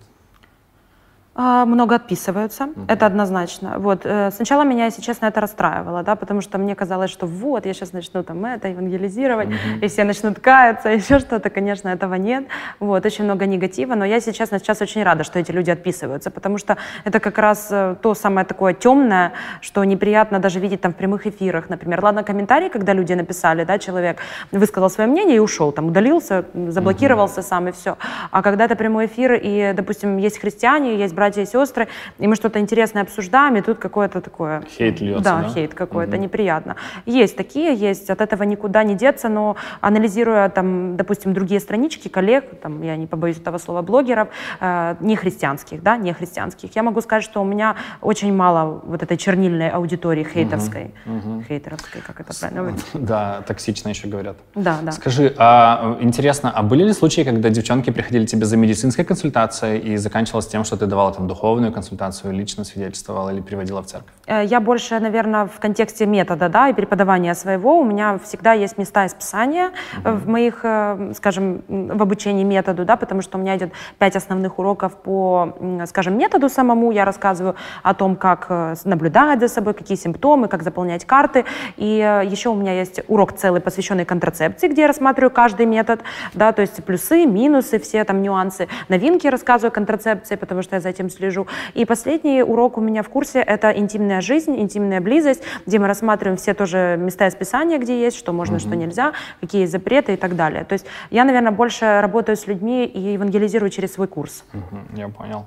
А, 1.34 1.65
много 1.65 1.96
отписываются, 1.96 2.65
mm-hmm. 2.65 2.86
это 2.89 3.06
однозначно. 3.06 3.80
Вот. 3.80 4.02
Э, 4.04 4.32
сначала 4.32 4.63
меня, 4.63 4.86
если 4.86 5.02
честно, 5.02 5.28
это 5.28 5.39
расстраивало, 5.39 6.04
да, 6.04 6.17
потому 6.17 6.41
что 6.41 6.58
мне 6.58 6.76
казалось, 6.76 7.10
что 7.10 7.26
вот, 7.26 7.65
я 7.65 7.74
сейчас 7.74 7.94
начну 7.94 8.22
там 8.22 8.44
это 8.44 8.67
евангелизировать, 8.67 9.48
mm-hmm. 9.48 9.80
и 9.82 9.88
все 9.88 10.04
начнут 10.04 10.41
каяться, 10.41 10.89
еще 10.94 11.20
что-то, 11.20 11.50
конечно, 11.50 11.88
этого 11.88 12.15
нет. 12.15 12.44
Вот, 12.82 13.06
очень 13.06 13.24
много 13.24 13.46
негатива, 13.46 13.96
но 13.96 14.04
я, 14.04 14.15
если 14.15 14.34
честно, 14.34 14.60
сейчас 14.60 14.82
очень 14.82 15.04
рада, 15.04 15.24
что 15.24 15.39
эти 15.39 15.52
люди 15.52 15.72
отписываются, 15.72 16.32
потому 16.32 16.58
что 16.58 16.76
это 17.06 17.22
как 17.22 17.38
раз 17.38 17.70
э, 17.72 17.96
то 18.02 18.13
самое 18.13 18.46
такое 18.46 18.74
темное, 18.74 19.32
что 19.62 19.86
неприятно 19.86 20.39
даже 20.39 20.60
видеть 20.60 20.82
там 20.82 20.91
в 20.91 20.98
прямых 20.98 21.28
эфирах, 21.28 21.70
например. 21.70 22.04
Ладно, 22.04 22.24
комментарии, 22.24 22.67
когда 22.67 22.91
люди 22.91 23.13
написали, 23.13 23.63
да, 23.63 23.80
человек 23.80 24.17
высказал 24.52 24.89
свое 24.89 25.10
мнение 25.10 25.38
и 25.38 25.39
ушел, 25.39 25.72
там, 25.72 25.88
удалился, 25.88 26.44
заблокировался 26.54 27.39
mm-hmm. 27.39 27.44
сам 27.44 27.67
и 27.70 27.72
все. 27.72 27.98
А 28.32 28.41
когда 28.41 28.65
это 28.65 28.76
прямой 28.76 29.06
эфир, 29.06 29.39
и, 29.41 29.72
допустим, 29.74 30.17
есть 30.17 30.38
христиане, 30.38 30.98
есть 30.98 31.15
братья 31.21 31.43
и 31.43 31.45
сестры, 31.45 31.88
и 32.17 32.27
мы 32.27 32.36
что-то 32.36 32.60
интересное 32.60 33.03
обсуждаем, 33.03 33.55
и 33.55 33.62
тут 33.62 33.77
какое-то 33.77 34.21
такое... 34.21 34.63
Хейт 34.77 35.01
льется, 35.01 35.23
да? 35.23 35.41
Да, 35.41 35.49
хейт 35.49 35.75
какой-то, 35.75 36.15
угу. 36.15 36.23
неприятно. 36.23 36.75
Есть 37.05 37.38
такие, 37.38 37.75
есть, 37.75 38.10
от 38.10 38.21
этого 38.21 38.41
никуда 38.41 38.84
не 38.84 38.95
деться, 38.95 39.29
но 39.29 39.55
анализируя, 39.81 40.49
там, 40.49 40.97
допустим, 40.97 41.34
другие 41.34 41.60
странички 41.60 42.07
коллег, 42.07 42.60
там, 42.60 42.81
я 42.81 42.95
не 42.95 43.05
побоюсь 43.05 43.38
этого 43.38 43.60
слова, 43.60 43.84
блогеров, 43.84 44.29
э, 44.60 44.95
не 44.99 45.15
христианских, 45.15 45.84
да, 45.84 45.95
не 45.97 46.12
христианских, 46.12 46.75
я 46.75 46.81
могу 46.81 47.01
сказать, 47.01 47.23
что 47.23 47.41
у 47.41 47.45
меня 47.45 47.75
очень 48.01 48.34
мало 48.34 48.81
вот 48.84 49.03
этой 49.03 49.17
чернильной 49.17 49.69
аудитории 49.69 50.23
хейтовской, 50.23 50.91
угу. 51.05 51.43
хейтеровской, 51.47 52.01
как 52.01 52.19
это 52.19 52.34
правильно 52.39 52.75
Да, 52.93 53.43
токсично 53.45 53.89
еще 53.89 54.07
говорят. 54.07 54.38
Да, 54.55 54.79
да. 54.81 54.91
Скажи, 54.91 55.36
а, 55.38 55.97
интересно, 56.01 56.51
а 56.51 56.63
были 56.63 56.84
ли 56.84 56.93
случаи, 56.93 57.21
когда 57.21 57.49
девчонки 57.49 57.91
приходили 57.91 58.25
тебе 58.25 58.45
за 58.45 58.57
медицинской 58.57 59.05
консультацией 59.05 59.93
и 59.93 59.97
заканчивалось 59.97 60.47
тем, 60.47 60.63
что 60.63 60.77
ты 60.77 60.88
давала 60.88 61.11
там 61.12 61.28
духовную 61.28 61.71
консультацию, 61.71 62.34
лично 62.34 62.63
свидетельствовала 62.63 63.30
или 63.30 63.41
приводила 63.41 63.82
в 63.82 63.86
церковь? 63.86 64.13
Э, 64.28 64.43
я 64.45 64.60
больше, 64.60 65.00
наверное, 65.00 65.45
в 65.45 65.60
контексте 65.60 66.06
метода, 66.06 66.50
да, 66.50 66.69
и 66.69 66.74
преподавания 66.74 67.36
своего. 67.36 67.80
У 67.80 67.84
меня 67.84 68.19
всегда 68.24 68.54
есть 68.54 68.78
места 68.78 69.06
из 69.06 69.13
Писания 69.13 69.71
угу. 69.97 70.15
в 70.15 70.28
моих, 70.28 70.62
э, 70.63 71.13
скажем, 71.15 71.63
в 71.67 72.02
обучении 72.02 72.43
методу, 72.43 72.86
да, 72.86 72.95
потому 72.95 73.21
что 73.21 73.38
у 73.38 73.41
меня 73.41 73.58
идет 73.58 73.71
пять 74.00 74.15
основных 74.15 74.60
уроков 74.60 74.95
по, 74.95 75.56
скажем, 75.86 76.17
методу 76.17 76.50
самому. 76.50 76.91
Я 76.91 77.06
рассказываю 77.06 77.56
о 77.84 77.93
том, 77.93 78.15
как 78.15 78.50
наблюдать 78.86 79.39
за 79.39 79.47
собой, 79.47 79.74
какие 79.74 79.97
симптомы, 79.97 80.47
как 80.47 80.63
заполнять 80.63 81.06
карты. 81.06 81.45
И 81.78 81.86
еще 82.30 82.50
у 82.50 82.56
меня 82.56 82.74
есть 82.74 83.02
урок 83.08 83.34
целый, 83.34 83.62
посвященный 83.62 84.06
контрацепции, 84.06 84.67
где 84.67 84.82
я 84.82 84.88
рассматриваю 84.88 85.32
каждый 85.32 85.65
метод, 85.65 86.02
да, 86.34 86.52
то 86.52 86.62
есть 86.62 86.84
плюсы, 86.84 87.26
минусы, 87.26 87.80
все 87.80 88.04
там 88.04 88.21
нюансы. 88.21 88.67
Новинки 88.89 89.28
рассказываю 89.28 89.69
о 89.69 89.74
контрацепции, 89.74 90.36
потому 90.36 90.62
что 90.62 90.76
я 90.76 90.82
за 90.82 90.89
этим 90.89 91.01
слежу. 91.10 91.48
И 91.74 91.86
последний 91.86 92.44
урок 92.44 92.78
у 92.78 92.82
меня 92.82 93.04
в 93.04 93.10
курсе— 93.10 93.40
это 93.48 93.72
интимная 93.72 94.22
жизнь, 94.22 94.60
интимная 94.60 95.02
близость, 95.02 95.44
где 95.66 95.80
мы 95.80 95.88
рассматриваем 95.88 96.38
все 96.38 96.54
тоже 96.54 96.98
места 97.00 97.28
из 97.28 97.36
Писания, 97.36 97.78
где 97.78 98.00
есть, 98.00 98.18
что 98.18 98.34
можно, 98.34 98.56
mm-hmm. 98.56 98.60
что 98.60 98.76
нельзя, 98.76 99.14
какие 99.40 99.66
запреты 99.66 100.14
и 100.14 100.18
так 100.18 100.36
далее. 100.36 100.64
То 100.64 100.74
есть 100.74 100.86
я, 101.10 101.24
наверное, 101.24 101.52
больше 101.52 102.02
работаю 102.02 102.36
с 102.36 102.48
людьми 102.48 102.86
и 102.86 103.14
евангелизирую 103.14 103.70
через 103.70 103.94
свой 103.94 104.08
курс. 104.08 104.44
Mm-hmm. 104.54 104.98
Я 105.00 105.10
понял. 105.10 105.46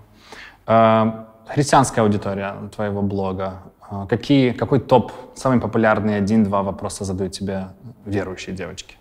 А, 0.67 1.29
христианская 1.47 2.03
аудитория 2.03 2.55
твоего 2.75 3.03
блога. 3.03 3.62
А, 3.81 4.07
какие, 4.07 4.53
какой 4.53 4.81
топ, 4.81 5.12
самый 5.35 5.61
популярный 5.61 6.17
один-два 6.17 6.62
вопроса 6.62 7.05
задают 7.05 7.33
тебе 7.33 7.69
верующие 8.07 8.55
девочки? 8.55 8.97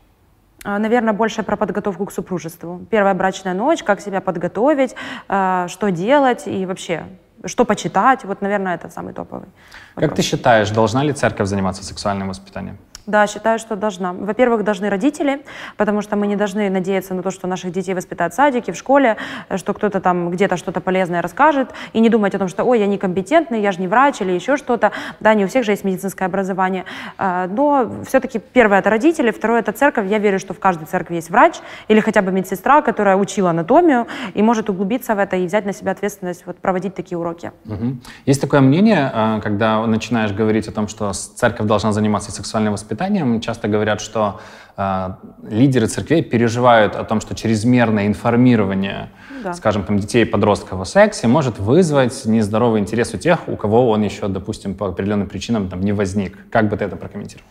А, 0.63 0.79
наверное, 0.79 1.13
больше 1.13 1.43
про 1.43 1.57
подготовку 1.57 2.05
к 2.05 2.11
супружеству. 2.11 2.85
Первая 2.89 3.13
брачная 3.13 3.53
ночь, 3.53 3.83
как 3.83 4.01
себя 4.01 4.21
подготовить, 4.21 4.95
а, 5.27 5.67
что 5.67 5.91
делать 5.91 6.47
и 6.47 6.65
вообще, 6.65 7.03
что 7.45 7.65
почитать. 7.65 8.23
Вот, 8.23 8.41
наверное, 8.41 8.75
это 8.75 8.89
самый 8.89 9.13
топовый. 9.13 9.47
Вопрос. 9.95 10.09
Как 10.09 10.15
ты 10.15 10.21
считаешь, 10.21 10.69
должна 10.71 11.03
ли 11.03 11.11
церковь 11.13 11.47
заниматься 11.47 11.83
сексуальным 11.83 12.29
воспитанием? 12.29 12.77
Да, 13.05 13.27
считаю, 13.27 13.59
что 13.59 13.75
должна. 13.75 14.13
Во-первых, 14.13 14.63
должны 14.63 14.89
родители, 14.89 15.41
потому 15.75 16.01
что 16.01 16.15
мы 16.15 16.25
не 16.25 16.37
должны 16.37 16.69
надеяться 16.69 17.13
на 17.13 17.21
то, 17.21 17.31
что 17.31 17.47
наших 17.47 17.73
детей 17.73 17.93
воспитают 17.93 18.33
в 18.33 18.35
садике, 18.37 18.71
в 18.71 18.77
школе, 18.77 19.17
э, 19.49 19.57
что 19.57 19.73
кто-то 19.73 19.99
там 19.99 20.31
где-то 20.31 20.55
что-то 20.55 20.79
полезное 20.79 21.21
расскажет, 21.21 21.69
и 21.91 21.99
не 21.99 22.09
думать 22.09 22.33
о 22.33 22.39
том, 22.39 22.47
что, 22.47 22.63
ой, 22.63 22.79
я 22.79 22.87
некомпетентный, 22.87 23.61
я 23.61 23.73
же 23.73 23.81
не 23.81 23.89
врач 23.89 24.21
или 24.21 24.31
еще 24.31 24.55
что-то. 24.55 24.93
Да, 25.19 25.33
не 25.33 25.43
у 25.43 25.47
всех 25.49 25.65
же 25.65 25.71
есть 25.71 25.83
медицинское 25.83 26.25
образование. 26.25 26.85
Э, 27.17 27.47
но 27.47 27.91
все-таки 28.07 28.39
первое— 28.39 28.79
это 28.79 28.89
родители, 28.89 29.31
второе— 29.31 29.59
это 29.61 29.73
церковь. 29.73 30.09
Я 30.09 30.19
верю, 30.19 30.39
что 30.39 30.53
в 30.53 30.59
каждой 30.59 30.85
церкви 30.85 31.15
есть 31.15 31.29
врач 31.29 31.55
или 31.89 31.99
хотя 31.99 32.21
бы 32.21 32.31
медсестра, 32.31 32.81
которая 32.81 33.17
учила 33.17 33.49
анатомию 33.49 34.07
и 34.33 34.41
может 34.41 34.69
углубиться 34.69 35.13
в 35.13 35.19
это 35.19 35.35
и 35.35 35.45
взять 35.45 35.65
на 35.65 35.73
себя 35.73 35.91
ответственность 35.91 36.45
вот, 36.45 36.57
проводить 36.57 36.95
такие 36.95 37.17
уроки. 37.17 37.51
Угу. 37.65 37.97
Есть 38.25 38.39
такое 38.39 38.61
мнение, 38.61 39.11
э, 39.13 39.41
когда 39.43 39.85
начинаешь 39.85 40.31
говорить 40.31 40.69
о 40.69 40.71
том, 40.71 40.87
что 40.87 41.11
церковь 41.11 41.67
должна 41.67 41.91
заниматься 41.91 42.31
сексуальным 42.31 42.71
воспитанием, 42.71 42.92
воспитанием 42.93 43.41
часто 43.41 43.67
говорят, 43.67 44.01
что 44.01 44.39
э, 44.77 45.09
лидеры 45.49 45.87
церквей 45.87 46.21
переживают 46.21 46.95
о 46.95 47.03
том, 47.03 47.21
что 47.21 47.35
чрезмерное 47.35 48.07
информирование, 48.07 49.09
да. 49.43 49.53
скажем, 49.53 49.83
там, 49.83 49.99
детей 49.99 50.23
и 50.23 50.25
подростков 50.25 50.79
о 50.79 50.85
сексе 50.85 51.27
может 51.27 51.59
вызвать 51.59 52.25
нездоровый 52.25 52.79
интерес 52.79 53.13
у 53.13 53.17
тех, 53.17 53.47
у 53.47 53.55
кого 53.55 53.89
он 53.89 54.03
еще, 54.03 54.27
допустим, 54.27 54.75
по 54.75 54.87
определенным 54.87 55.27
причинам 55.27 55.69
там, 55.69 55.81
не 55.81 55.93
возник. 55.93 56.37
Как 56.51 56.69
бы 56.69 56.77
ты 56.77 56.85
это 56.85 56.95
прокомментировал? 56.95 57.47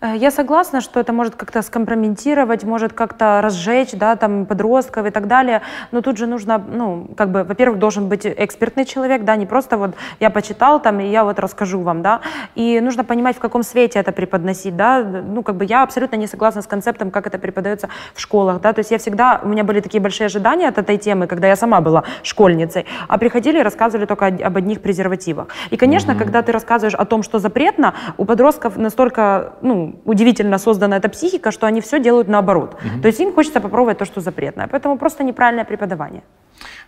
Э, 0.00 0.16
я 0.16 0.30
согласна, 0.30 0.80
что 0.80 1.00
это 1.00 1.12
может 1.12 1.34
как-то 1.34 1.62
скомпрометировать, 1.62 2.64
может 2.64 2.92
как-то 2.92 3.40
разжечь, 3.42 3.92
да, 3.92 4.16
там, 4.16 4.46
подростков 4.46 5.06
и 5.06 5.10
так 5.10 5.26
далее. 5.26 5.62
Но 5.92 6.00
тут 6.00 6.16
же 6.16 6.26
нужно, 6.26 6.58
ну, 6.58 7.08
как 7.16 7.30
бы, 7.30 7.44
во-первых, 7.44 7.78
должен 7.78 8.08
быть 8.08 8.26
экспертный 8.26 8.84
человек, 8.84 9.24
да, 9.24 9.36
не 9.36 9.46
просто 9.46 9.76
вот 9.76 9.94
я 10.20 10.30
почитал 10.30 10.80
там, 10.80 11.00
и 11.00 11.06
я 11.06 11.24
вот 11.24 11.38
расскажу 11.38 11.80
вам, 11.80 12.02
да. 12.02 12.20
И 12.54 12.80
нужно 12.80 13.04
понимать, 13.04 13.36
в 13.36 13.40
каком 13.40 13.62
свете 13.62 13.98
это 13.98 14.12
преподносить, 14.12 14.76
да. 14.76 15.02
Ну, 15.02 15.42
как 15.42 15.56
бы 15.56 15.64
я 15.64 15.82
абсолютно 15.82 16.16
не 16.16 16.26
согласна 16.26 16.62
с 16.62 16.66
концептом, 16.66 17.10
как 17.10 17.26
это 17.26 17.38
преподается 17.38 17.88
в 18.14 18.20
школах, 18.20 18.60
да. 18.60 18.72
То 18.72 18.80
есть 18.80 18.90
я 18.90 18.98
всегда, 18.98 19.40
у 19.42 19.48
меня 19.48 19.64
были 19.64 19.80
такие 19.80 20.00
большие 20.00 20.26
ожидания 20.26 20.68
от 20.68 20.78
этой 20.78 20.96
темы, 20.96 21.26
когда 21.26 21.48
я 21.48 21.56
сама 21.56 21.80
была 21.80 22.04
школьницей, 22.22 22.86
а 23.08 23.18
приходили 23.18 23.58
и 23.58 23.62
рассказывали 23.62 24.06
только 24.06 24.26
об 24.26 24.56
одних 24.56 24.80
презервативах. 24.80 25.48
И, 25.70 25.76
конечно, 25.76 26.12
mm-hmm. 26.12 26.18
когда 26.18 26.42
ты 26.42 26.52
рассказываешь 26.52 26.94
о 26.94 27.04
том, 27.04 27.22
что 27.22 27.38
запретно, 27.38 27.94
у 28.16 28.24
подростков 28.24 28.76
настолько, 28.76 29.52
ну, 29.60 29.89
удивительно 30.04 30.58
создана 30.58 30.96
эта 30.96 31.08
психика, 31.08 31.50
что 31.50 31.66
они 31.66 31.80
все 31.80 32.00
делают 32.00 32.28
наоборот. 32.28 32.74
Угу. 32.74 33.02
То 33.02 33.08
есть 33.08 33.20
им 33.20 33.32
хочется 33.32 33.60
попробовать 33.60 33.98
то, 33.98 34.04
что 34.04 34.20
запретное. 34.20 34.66
Поэтому 34.66 34.98
просто 34.98 35.24
неправильное 35.24 35.64
преподавание. 35.64 36.22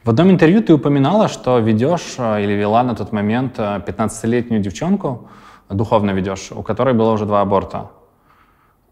В 0.04 0.10
одном 0.10 0.30
интервью 0.30 0.62
ты 0.62 0.74
упоминала, 0.74 1.28
что 1.28 1.58
ведешь 1.58 2.14
э, 2.18 2.42
или 2.42 2.52
вела 2.52 2.82
на 2.82 2.94
тот 2.94 3.12
момент 3.12 3.58
15-летнюю 3.58 4.60
э, 4.60 4.62
девчонку, 4.62 5.28
духовно 5.70 6.10
ведешь, 6.10 6.52
у 6.52 6.62
которой 6.62 6.94
было 6.94 7.12
уже 7.12 7.24
два 7.24 7.40
аборта. 7.40 7.90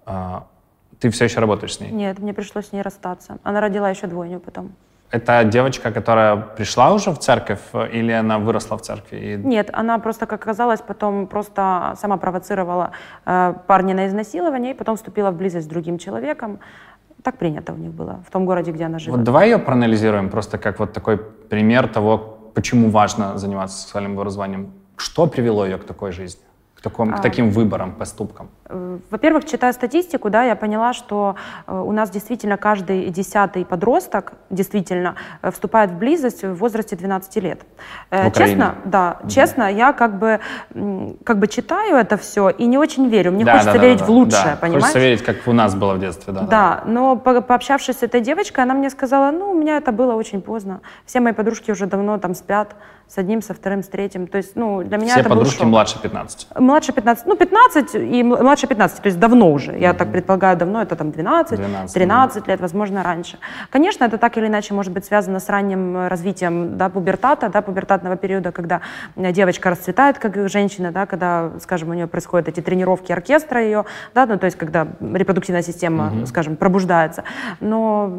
А, 0.07 0.47
ты 0.99 1.11
все 1.11 1.25
еще 1.25 1.41
работаешь 1.41 1.75
с 1.75 1.81
ней? 1.81 1.91
Нет, 1.91 2.19
мне 2.19 2.33
пришлось 2.33 2.69
с 2.69 2.73
ней 2.73 2.83
расстаться. 2.83 3.39
Она 3.43 3.61
родила 3.61 3.91
еще 3.91 4.07
двойню 4.07 4.41
потом. 4.41 4.73
Это 5.11 5.45
девочка, 5.45 5.91
которая 5.91 6.37
пришла 6.37 6.93
уже 6.93 7.11
в 7.11 7.19
церковь, 7.19 7.61
или 7.93 8.13
она 8.13 8.39
выросла 8.39 8.77
в 8.77 8.83
церкви? 8.83 9.17
И... 9.17 9.37
Нет, 9.37 9.71
она 9.73 9.99
просто, 9.99 10.27
как 10.27 10.43
оказалось, 10.43 10.81
потом 10.81 11.27
просто 11.27 11.95
сама 11.97 12.17
провоцировала 12.17 12.91
э, 13.27 13.55
парня 13.67 13.95
на 13.95 14.07
изнасилование 14.07 14.71
и 14.71 14.75
потом 14.75 14.97
вступила 14.97 15.31
в 15.31 15.37
близость 15.37 15.67
с 15.67 15.69
другим 15.69 15.99
человеком. 15.99 16.59
Так 17.23 17.39
принято 17.39 17.73
у 17.73 17.77
них 17.77 17.91
было, 17.91 18.23
в 18.27 18.31
том 18.31 18.47
городе, 18.47 18.73
где 18.73 18.85
она 18.85 18.99
живет. 18.99 19.17
Вот 19.17 19.25
давай 19.25 19.51
ее 19.51 19.59
проанализируем, 19.59 20.31
просто 20.31 20.59
как 20.59 20.79
вот 20.79 20.93
такой 20.93 21.19
пример 21.19 21.89
того, 21.89 22.19
почему 22.55 22.91
важно 22.91 23.37
заниматься 23.37 23.79
сексуальным 23.79 24.13
образованием. 24.13 24.73
Что 24.97 25.27
привело 25.27 25.67
ее 25.67 25.79
к 25.79 25.85
такой 25.85 26.13
жизни? 26.13 26.45
к, 26.81 26.83
таком, 26.83 27.13
к 27.13 27.19
а. 27.19 27.23
таким 27.23 27.51
выборам, 27.51 27.93
поступкам? 27.93 28.49
Э, 28.71 28.99
во-первых, 29.11 29.45
читая 29.45 29.73
статистику, 29.73 30.31
да, 30.31 30.45
я 30.45 30.55
поняла, 30.55 30.93
что 30.93 31.35
э, 31.67 31.79
у 31.79 31.93
нас 31.93 32.11
действительно 32.11 32.57
каждый 32.57 33.11
десятый 33.11 33.65
подросток 33.65 34.33
действительно 34.49 35.17
э, 35.43 35.51
вступает 35.51 35.91
в 35.91 35.99
близость 35.99 36.45
в 36.45 36.55
возрасте 36.55 36.97
12 36.97 37.37
лет. 37.37 37.61
В 38.11 38.31
честно, 38.33 38.77
да, 38.85 39.19
угу. 39.21 39.29
честно, 39.29 39.71
я 39.71 39.93
как 39.93 40.19
бы, 40.19 40.41
как 41.25 41.39
бы 41.39 41.49
читаю 41.49 41.97
это 41.97 42.17
все 42.17 42.51
и 42.51 42.67
не 42.67 42.79
очень 42.79 43.09
верю. 43.09 43.33
Мне 43.33 43.45
да, 43.45 43.53
хочется 43.53 43.73
да, 43.73 43.79
верить 43.79 43.99
да, 43.99 44.05
в 44.05 44.11
лучшее, 44.11 44.45
да. 44.45 44.57
понимаешь? 44.57 44.83
Хочется 44.83 45.01
верить, 45.01 45.23
как 45.23 45.37
у 45.47 45.53
нас 45.53 45.75
было 45.75 45.95
в 45.95 46.01
детстве, 46.01 46.33
да. 46.33 46.41
Да, 46.41 46.47
да. 46.47 46.83
но 46.87 47.17
по 47.17 47.41
пообщавшись 47.41 47.99
с 47.99 48.03
этой 48.03 48.21
девочкой, 48.21 48.65
она 48.65 48.75
мне 48.75 48.91
сказала, 48.91 49.31
ну, 49.31 49.51
у 49.51 49.55
меня 49.55 49.77
это 49.77 49.93
было 49.93 50.15
очень 50.15 50.43
поздно. 50.43 50.81
Все 51.07 51.21
мои 51.21 51.33
подружки 51.33 51.71
уже 51.71 51.87
давно 51.87 52.19
там 52.19 52.35
спят 52.35 52.75
с 53.11 53.19
одним, 53.19 53.43
со 53.43 53.55
вторым, 53.55 53.83
с 53.83 53.89
третьим. 53.89 54.29
То 54.29 54.39
есть, 54.39 54.55
ну, 54.55 54.85
для 54.85 54.97
меня 54.97 55.13
Все 55.13 55.21
это 55.21 55.31
подружки 55.31 55.65
младше 55.65 56.01
15? 56.01 56.49
Младше 56.57 56.93
15, 56.93 57.27
ну, 57.27 57.37
15 57.37 57.95
и 57.95 58.23
младше 58.23 58.60
15, 58.67 59.03
то 59.03 59.07
есть 59.07 59.19
давно 59.19 59.53
уже. 59.53 59.73
Я 59.73 59.91
mm-hmm. 59.91 59.97
так 59.97 60.13
предполагаю, 60.13 60.57
давно, 60.57 60.83
это 60.83 60.97
там 60.97 61.11
12, 61.11 61.59
12 61.59 61.95
13 61.95 62.49
лет, 62.49 62.61
возможно, 62.61 63.03
раньше. 63.03 63.39
Конечно, 63.71 64.05
это 64.05 64.19
так 64.19 64.37
или 64.39 64.47
иначе 64.47 64.75
может 64.75 64.93
быть 64.93 65.05
связано 65.05 65.41
с 65.41 65.49
ранним 65.49 65.97
э, 65.97 66.09
развитием 66.09 66.77
да, 66.77 66.89
пубертата, 66.89 67.49
да, 67.49 67.63
пубертатного 67.63 68.17
периода, 68.17 68.53
когда 68.53 68.81
э, 69.17 69.33
девочка 69.33 69.71
расцветает 69.71 70.19
как 70.19 70.49
женщина, 70.49 70.93
да, 70.93 71.07
когда, 71.07 71.51
скажем, 71.61 71.91
у 71.91 71.95
нее 71.95 72.07
происходят 72.07 72.49
эти 72.49 72.61
тренировки 72.61 73.13
оркестра 73.13 73.63
ее, 73.63 73.85
да, 74.15 74.27
ну, 74.27 74.39
то 74.39 74.47
есть 74.47 74.57
когда 74.59 74.87
репродуктивная 75.01 75.63
система, 75.63 76.13
mm-hmm. 76.13 76.27
скажем, 76.27 76.57
пробуждается. 76.57 77.25
Но 77.61 78.13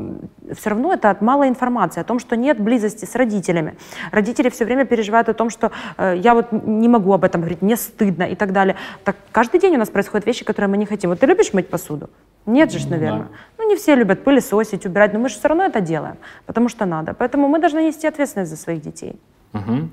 все 0.53 0.69
равно 0.69 0.93
это 0.93 1.09
от 1.09 1.21
малой 1.21 1.47
информации 1.49 2.01
о 2.01 2.03
том, 2.03 2.19
что 2.19 2.35
нет 2.35 2.59
близости 2.59 3.05
с 3.05 3.15
родителями. 3.15 3.75
Родители 4.11 4.49
все 4.49 4.65
время 4.65 4.85
переживают 4.85 5.29
о 5.29 5.33
том, 5.33 5.49
что 5.49 5.71
э, 5.97 6.15
я 6.17 6.33
вот 6.33 6.51
не 6.51 6.87
могу 6.87 7.13
об 7.13 7.23
этом 7.23 7.41
говорить, 7.41 7.61
мне 7.61 7.75
стыдно 7.75 8.23
и 8.23 8.35
так 8.35 8.51
далее. 8.51 8.75
Так 9.03 9.15
каждый 9.31 9.59
день 9.59 9.75
у 9.75 9.79
нас 9.79 9.89
происходят 9.89 10.25
вещи, 10.31 10.45
которые 10.45 10.69
мы 10.69 10.77
не 10.77 10.85
хотим. 10.85 11.09
Вот 11.09 11.19
ты 11.19 11.27
любишь 11.27 11.53
мыть 11.53 11.69
посуду? 11.69 12.09
Нет 12.45 12.71
же, 12.71 12.87
наверное. 12.89 13.23
Да. 13.23 13.29
Ну, 13.57 13.69
не 13.69 13.75
все 13.75 13.95
любят 13.95 14.23
пылесосить, 14.23 14.85
убирать, 14.85 15.13
но 15.13 15.19
мы 15.19 15.29
же 15.29 15.35
все 15.35 15.47
равно 15.47 15.63
это 15.63 15.81
делаем, 15.81 16.15
потому 16.45 16.69
что 16.69 16.85
надо. 16.85 17.13
Поэтому 17.13 17.47
мы 17.47 17.59
должны 17.59 17.81
нести 17.83 18.07
ответственность 18.07 18.51
за 18.51 18.57
своих 18.57 18.81
детей. 18.81 19.19
Угу. 19.53 19.89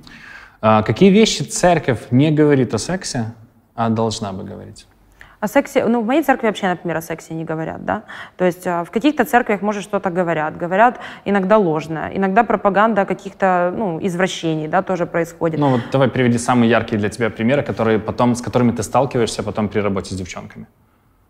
А 0.61 0.83
какие 0.83 1.11
вещи 1.11 1.42
церковь 1.42 2.01
не 2.11 2.31
говорит 2.31 2.74
о 2.74 2.79
сексе, 2.79 3.33
а 3.74 3.88
должна 3.90 4.33
бы 4.33 4.44
говорить? 4.44 4.87
О 5.40 5.46
сексе, 5.46 5.87
ну, 5.87 6.01
в 6.01 6.07
моей 6.07 6.22
церкви 6.22 6.48
вообще, 6.48 6.66
например, 6.66 6.96
о 6.96 7.03
сексе 7.03 7.35
не 7.35 7.44
говорят, 7.44 7.85
да. 7.85 8.03
То 8.37 8.44
есть 8.44 8.66
а, 8.66 8.83
в 8.83 8.90
каких-то 8.90 9.24
церквях, 9.24 9.62
может, 9.62 9.85
что-то 9.85 10.11
говорят. 10.11 10.57
Говорят 10.57 10.98
иногда 11.24 11.59
ложно, 11.59 12.11
иногда 12.12 12.42
пропаганда 12.42 13.05
каких-то, 13.05 13.72
ну, 13.77 13.98
извращений, 14.03 14.66
да, 14.66 14.83
тоже 14.83 15.07
происходит. 15.07 15.61
Ну, 15.61 15.68
вот 15.68 15.81
давай 15.92 16.09
приведи 16.09 16.38
самые 16.38 16.70
яркие 16.70 16.98
для 16.98 17.09
тебя 17.09 17.31
примеры, 17.31 17.62
которые 17.62 18.01
потом, 18.01 18.35
с 18.35 18.42
которыми 18.42 18.72
ты 18.72 18.83
сталкиваешься 18.83 19.42
потом 19.44 19.68
при 19.68 19.79
работе 19.79 20.12
с 20.14 20.18
девчонками. 20.18 20.66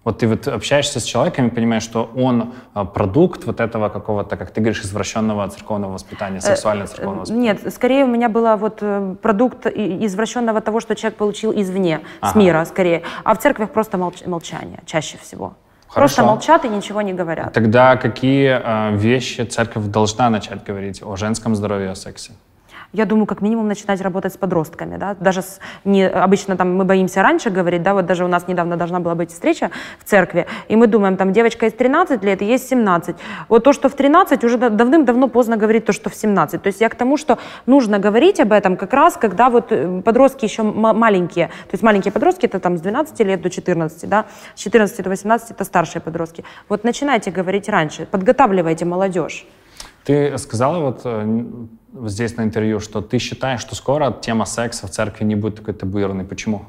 Вот 0.05 0.19
ты 0.19 0.29
вот 0.29 0.49
общаешься 0.49 1.01
с 1.01 1.05
человеком 1.05 1.49
и 1.49 1.51
понимаешь, 1.51 1.83
что 1.83 2.11
он 2.17 2.55
а, 2.73 2.85
продукт 2.85 3.45
вот 3.45 3.61
этого 3.61 3.89
какого-то, 3.89 4.37
как 4.37 4.51
ты 4.51 4.61
говоришь, 4.61 4.83
извращенного 4.83 5.47
церковного 5.49 5.93
воспитания, 5.93 6.41
сексуального 6.41 6.87
э, 6.87 6.89
церковного 6.89 7.21
воспитания. 7.21 7.43
Нет, 7.43 7.75
скорее 7.75 8.05
у 8.05 8.09
меня 8.09 8.29
был 8.29 8.57
вот 8.57 8.79
э, 8.81 9.17
продукт 9.21 9.67
извращенного 9.67 10.61
того, 10.61 10.81
что 10.81 10.95
человек 10.95 11.19
получил 11.19 11.53
извне, 11.53 12.01
ага. 12.21 12.33
с 12.33 12.35
мира 12.37 12.65
скорее. 12.65 13.03
А 13.25 13.35
в 13.35 13.39
церквях 13.39 13.71
просто 13.71 13.99
молч 13.99 14.25
молчание 14.25 14.81
чаще 14.87 15.19
всего. 15.19 15.55
Хорошо. 15.89 16.17
Просто 16.17 16.23
молчат 16.23 16.65
и 16.65 16.69
ничего 16.69 17.03
не 17.03 17.13
говорят. 17.13 17.53
Тогда 17.53 17.97
какие 17.97 18.61
э, 18.63 18.97
вещи 18.97 19.43
церковь 19.43 19.85
должна 19.87 20.31
начать 20.31 20.65
говорить 20.65 21.03
о 21.03 21.17
женском 21.17 21.55
здоровье, 21.55 21.91
о 21.91 21.95
сексе? 21.95 22.33
Я 22.93 23.05
думаю, 23.05 23.27
как 23.27 23.43
минимум 23.43 23.69
начинать 23.69 24.01
работать 24.01 24.33
с 24.33 24.37
подростками, 24.37 24.97
да, 24.97 25.15
даже 25.21 25.43
с, 25.43 25.61
не, 25.85 26.09
обычно 26.09 26.57
там 26.57 26.75
мы 26.75 26.85
боимся 26.85 27.23
раньше 27.23 27.51
говорить, 27.51 27.83
да, 27.83 27.93
вот 27.93 28.07
даже 28.07 28.25
у 28.25 28.29
нас 28.29 28.49
недавно 28.49 28.77
должна 28.77 29.01
была 29.01 29.15
быть 29.15 29.31
встреча 29.31 29.71
в 29.99 30.05
церкви, 30.05 30.47
и 30.69 30.77
мы 30.77 30.87
думаем, 30.87 31.17
там 31.17 31.33
девочка 31.33 31.67
из 31.67 31.75
13 31.75 32.25
лет, 32.25 32.41
и 32.41 32.47
есть 32.47 32.69
17. 32.69 33.17
Вот 33.49 33.65
то, 33.65 33.73
что 33.73 33.89
в 33.89 33.95
13, 33.95 34.43
уже 34.45 34.57
давным-давно 34.57 35.29
поздно 35.29 35.57
говорить 35.57 35.85
то, 35.85 35.93
что 35.93 36.09
в 36.09 36.15
17. 36.15 36.63
То 36.63 36.67
есть 36.67 36.81
я 36.81 36.89
к 36.89 36.95
тому, 36.95 37.17
что 37.19 37.39
нужно 37.67 37.99
говорить 37.99 38.41
об 38.41 38.53
этом 38.53 38.77
как 38.77 38.93
раз, 38.95 39.17
когда 39.17 39.51
вот 39.51 39.71
э, 39.71 40.03
подростки 40.03 40.47
еще 40.47 40.63
маленькие, 40.63 41.49
то 41.49 41.73
есть 41.73 41.83
маленькие 41.83 42.13
подростки, 42.13 42.47
это 42.47 42.59
там 42.59 42.79
с 42.79 42.81
12 42.81 43.21
лет 43.21 43.43
до 43.43 43.51
14, 43.51 44.09
да, 44.09 44.25
с 44.55 44.61
14 44.61 45.03
до 45.03 45.11
18 45.11 45.51
это 45.51 45.65
старшие 45.65 46.01
подростки. 46.01 46.45
Вот 46.69 46.85
начинайте 46.85 47.31
говорить 47.31 47.69
раньше, 47.69 48.07
подготавливайте 48.07 48.87
молодежь. 48.87 49.47
Ты 50.05 50.39
сказала 50.39 50.79
вот 50.81 51.03
э, 51.05 51.43
здесь 52.05 52.37
на 52.37 52.43
интервью, 52.43 52.81
что 52.81 53.01
ты 53.01 53.19
считаешь, 53.19 53.61
что 53.61 53.75
скоро 53.75 54.13
тема 54.13 54.45
секса 54.45 54.87
в 54.87 54.91
церкви 54.91 55.25
не 55.25 55.35
будет 55.35 55.57
такой 55.57 55.75
табуированной. 55.75 56.25
Почему? 56.25 56.67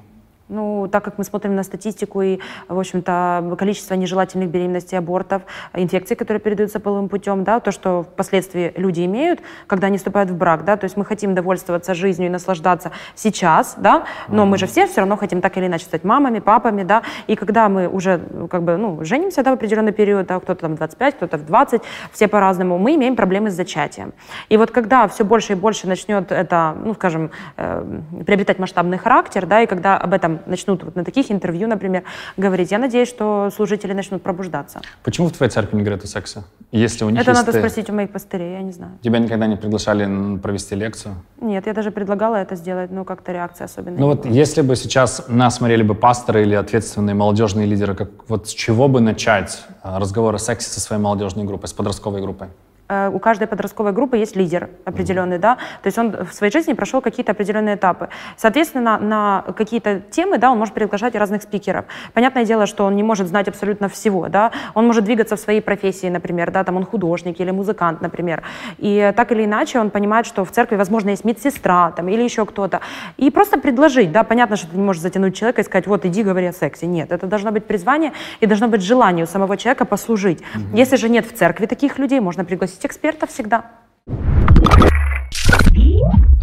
Ну, 0.50 0.90
так 0.92 1.04
как 1.04 1.20
мы 1.20 1.24
смотрим 1.24 1.56
на 1.56 1.62
статистику 1.62 2.24
и, 2.24 2.40
в 2.68 2.80
общем-то, 2.80 3.56
количество 3.58 3.94
нежелательных 3.94 4.50
беременностей, 4.50 4.98
абортов, 4.98 5.44
инфекций, 5.76 6.16
которые 6.16 6.42
передаются 6.42 6.80
половым 6.80 7.08
путем, 7.08 7.44
да, 7.44 7.60
то, 7.60 7.72
что 7.72 8.02
впоследствии 8.02 8.74
люди 8.76 9.06
имеют, 9.06 9.42
когда 9.68 9.88
они 9.88 10.00
вступают 10.00 10.32
в 10.32 10.36
брак, 10.36 10.66
да, 10.66 10.76
то 10.76 10.86
есть 10.86 10.98
мы 10.98 11.06
хотим 11.06 11.36
довольствоваться 11.36 11.94
жизнью 11.94 12.30
и 12.30 12.32
наслаждаться 12.32 12.92
сейчас, 13.14 13.76
да, 13.78 14.06
но 14.28 14.42
mm-hmm. 14.42 14.46
мы 14.48 14.58
же 14.58 14.66
все 14.66 14.88
все 14.88 15.02
равно 15.02 15.18
хотим 15.18 15.40
так 15.40 15.56
или 15.58 15.68
иначе 15.68 15.86
стать 15.86 16.04
мамами, 16.04 16.40
папами, 16.40 16.82
да, 16.82 17.04
и 17.28 17.36
когда 17.36 17.70
мы 17.70 17.88
уже, 17.88 18.20
как 18.50 18.64
бы, 18.64 18.76
ну, 18.78 19.04
женимся, 19.06 19.44
да, 19.44 19.52
в 19.52 19.54
определенный 19.54 19.92
период, 19.92 20.26
да, 20.26 20.40
кто-то 20.40 20.62
там 20.62 20.76
25, 20.76 21.16
кто-то 21.16 21.38
в 21.38 21.46
20, 21.46 21.82
все 22.12 22.28
по-разному, 22.28 22.80
мы 22.80 22.96
имеем 22.96 23.16
проблемы 23.16 23.52
с 23.52 23.54
зачатием. 23.54 24.14
И 24.50 24.58
вот 24.58 24.72
когда 24.72 25.08
все 25.08 25.24
больше 25.24 25.54
и 25.54 25.56
больше 25.56 25.88
начнет 25.88 26.32
это, 26.32 26.76
ну, 26.84 26.96
скажем, 26.96 27.30
э, 27.58 28.02
приобретать 28.26 28.58
масштабный 28.58 28.98
характер, 28.98 29.46
да, 29.46 29.62
и 29.62 29.68
когда 29.68 29.96
об 29.96 30.14
этом 30.14 30.39
этом 30.40 30.52
начнут 30.52 30.84
вот 30.84 30.96
на 30.96 31.04
таких 31.04 31.32
интервью, 31.32 31.68
например, 31.68 32.04
говорить, 32.38 32.72
я 32.72 32.80
надеюсь, 32.80 33.10
что 33.10 33.50
служители 33.56 33.94
начнут 33.94 34.22
пробуждаться. 34.22 34.82
Почему 35.04 35.28
в 35.28 35.32
твоей 35.32 35.52
церкви 35.52 35.78
не 35.78 35.84
говорят 35.84 36.04
о 36.04 36.08
сексе? 36.08 36.44
Если 36.72 37.06
у 37.06 37.10
них 37.10 37.22
Это 37.22 37.32
есть 37.32 37.46
надо 37.46 37.58
спросить 37.58 37.90
у 37.90 37.94
моих 37.94 38.10
пастырей, 38.12 38.54
я 38.54 38.62
не 38.62 38.72
знаю. 38.72 38.92
Тебя 39.02 39.20
никогда 39.20 39.48
не 39.48 39.56
приглашали 39.56 40.38
провести 40.38 40.76
лекцию? 40.76 41.16
Нет, 41.42 41.68
я 41.68 41.74
даже 41.74 41.92
предлагала 41.92 42.36
это 42.36 42.56
сделать, 42.56 42.92
но 42.92 43.06
как-то 43.06 43.32
реакция 43.32 43.66
особенно 43.66 43.98
Ну 44.00 44.08
вот 44.08 44.26
было. 44.26 44.34
если 44.34 44.62
бы 44.62 44.76
сейчас 44.76 45.26
нас 45.28 45.56
смотрели 45.56 45.84
бы 45.84 45.96
пасторы 45.96 46.42
или 46.44 46.56
ответственные 46.56 47.14
молодежные 47.14 47.66
лидеры, 47.68 47.96
как, 47.96 48.10
вот 48.28 48.48
с 48.48 48.54
чего 48.54 48.88
бы 48.88 49.02
начать 49.02 49.64
а, 49.82 50.00
разговор 50.00 50.36
о 50.36 50.40
сексе 50.40 50.70
со 50.70 50.80
своей 50.80 51.02
молодежной 51.02 51.46
группой, 51.46 51.68
с 51.68 51.74
подростковой 51.74 52.22
группой? 52.22 52.48
Э, 52.90 53.10
у 53.14 53.20
каждой 53.20 53.48
подростковой 53.48 53.92
группы 53.92 54.18
есть 54.18 54.36
лидер 54.36 54.70
определенный, 54.84 55.38
да, 55.38 55.56
то 55.56 55.88
есть 55.88 55.98
он 56.00 56.26
в 56.26 56.34
своей 56.34 56.52
жизни 56.52 56.74
прошел 56.74 57.02
какие-то 57.02 57.34
определенные 57.34 57.76
этапы. 57.76 58.10
Соответственно, 58.36 58.98
на 58.98 59.44
какие-то 59.56 60.00
темы, 60.10 60.40
да, 60.40 60.52
он 60.52 60.58
может 60.58 60.74
приглашать 60.74 61.16
разных 61.16 61.44
спикеров. 61.44 61.86
Понятное 62.14 62.46
дело, 62.46 62.66
что 62.66 62.86
он 62.86 62.96
не 62.96 63.04
может 63.04 63.28
знать 63.28 63.48
абсолютно 63.48 63.90
всего, 63.90 64.28
да, 64.28 64.52
он 64.74 64.88
может 64.88 65.04
двигаться 65.04 65.36
в 65.36 65.40
своей 65.40 65.62
профессии, 65.62 66.08
например, 66.08 66.50
да, 66.50 66.64
там 66.64 66.78
он 66.78 66.86
художник 66.86 67.40
или 67.40 67.52
музыкант, 67.52 68.02
например, 68.02 68.42
и 68.80 69.14
так 69.16 69.32
или 69.32 69.46
иначе 69.46 69.80
он 69.80 69.92
понимает, 69.92 70.26
что 70.26 70.44
в 70.44 70.50
церкви, 70.50 70.76
возможно, 70.76 71.12
есть 71.12 71.26
медсестра 71.26 71.92
там 71.92 72.10
или 72.10 72.24
еще 72.24 72.44
кто-то, 72.46 72.80
и 73.18 73.30
просто 73.30 73.60
предложить, 73.60 74.12
да, 74.12 74.24
понятно, 74.24 74.56
что 74.56 74.68
ты 74.68 74.78
не 74.78 74.84
можешь 74.84 75.04
затянуть 75.04 75.36
человека 75.36 75.62
и 75.62 75.64
сказать, 75.64 75.86
вот, 75.86 76.06
иди, 76.06 76.24
говори 76.24 76.48
о 76.48 76.54
сексе, 76.54 76.88
нет, 76.88 77.12
это 77.12 77.28
должно 77.28 77.52
быть 77.52 77.66
призвание 77.66 78.14
и 78.40 78.48
должно 78.48 78.68
быть 78.68 78.82
желание 78.82 79.26
у 79.26 79.28
самого 79.28 79.58
человека 79.58 79.86
послужить. 79.86 80.40
Если 80.74 80.96
же 80.96 81.08
нет 81.08 81.28
в 81.28 81.38
церкви 81.38 81.68
таких 81.68 82.00
людей, 82.00 82.20
можно 82.20 82.44
пригласить 82.44 82.79
эксперта 82.86 83.28
всегда. 83.28 83.66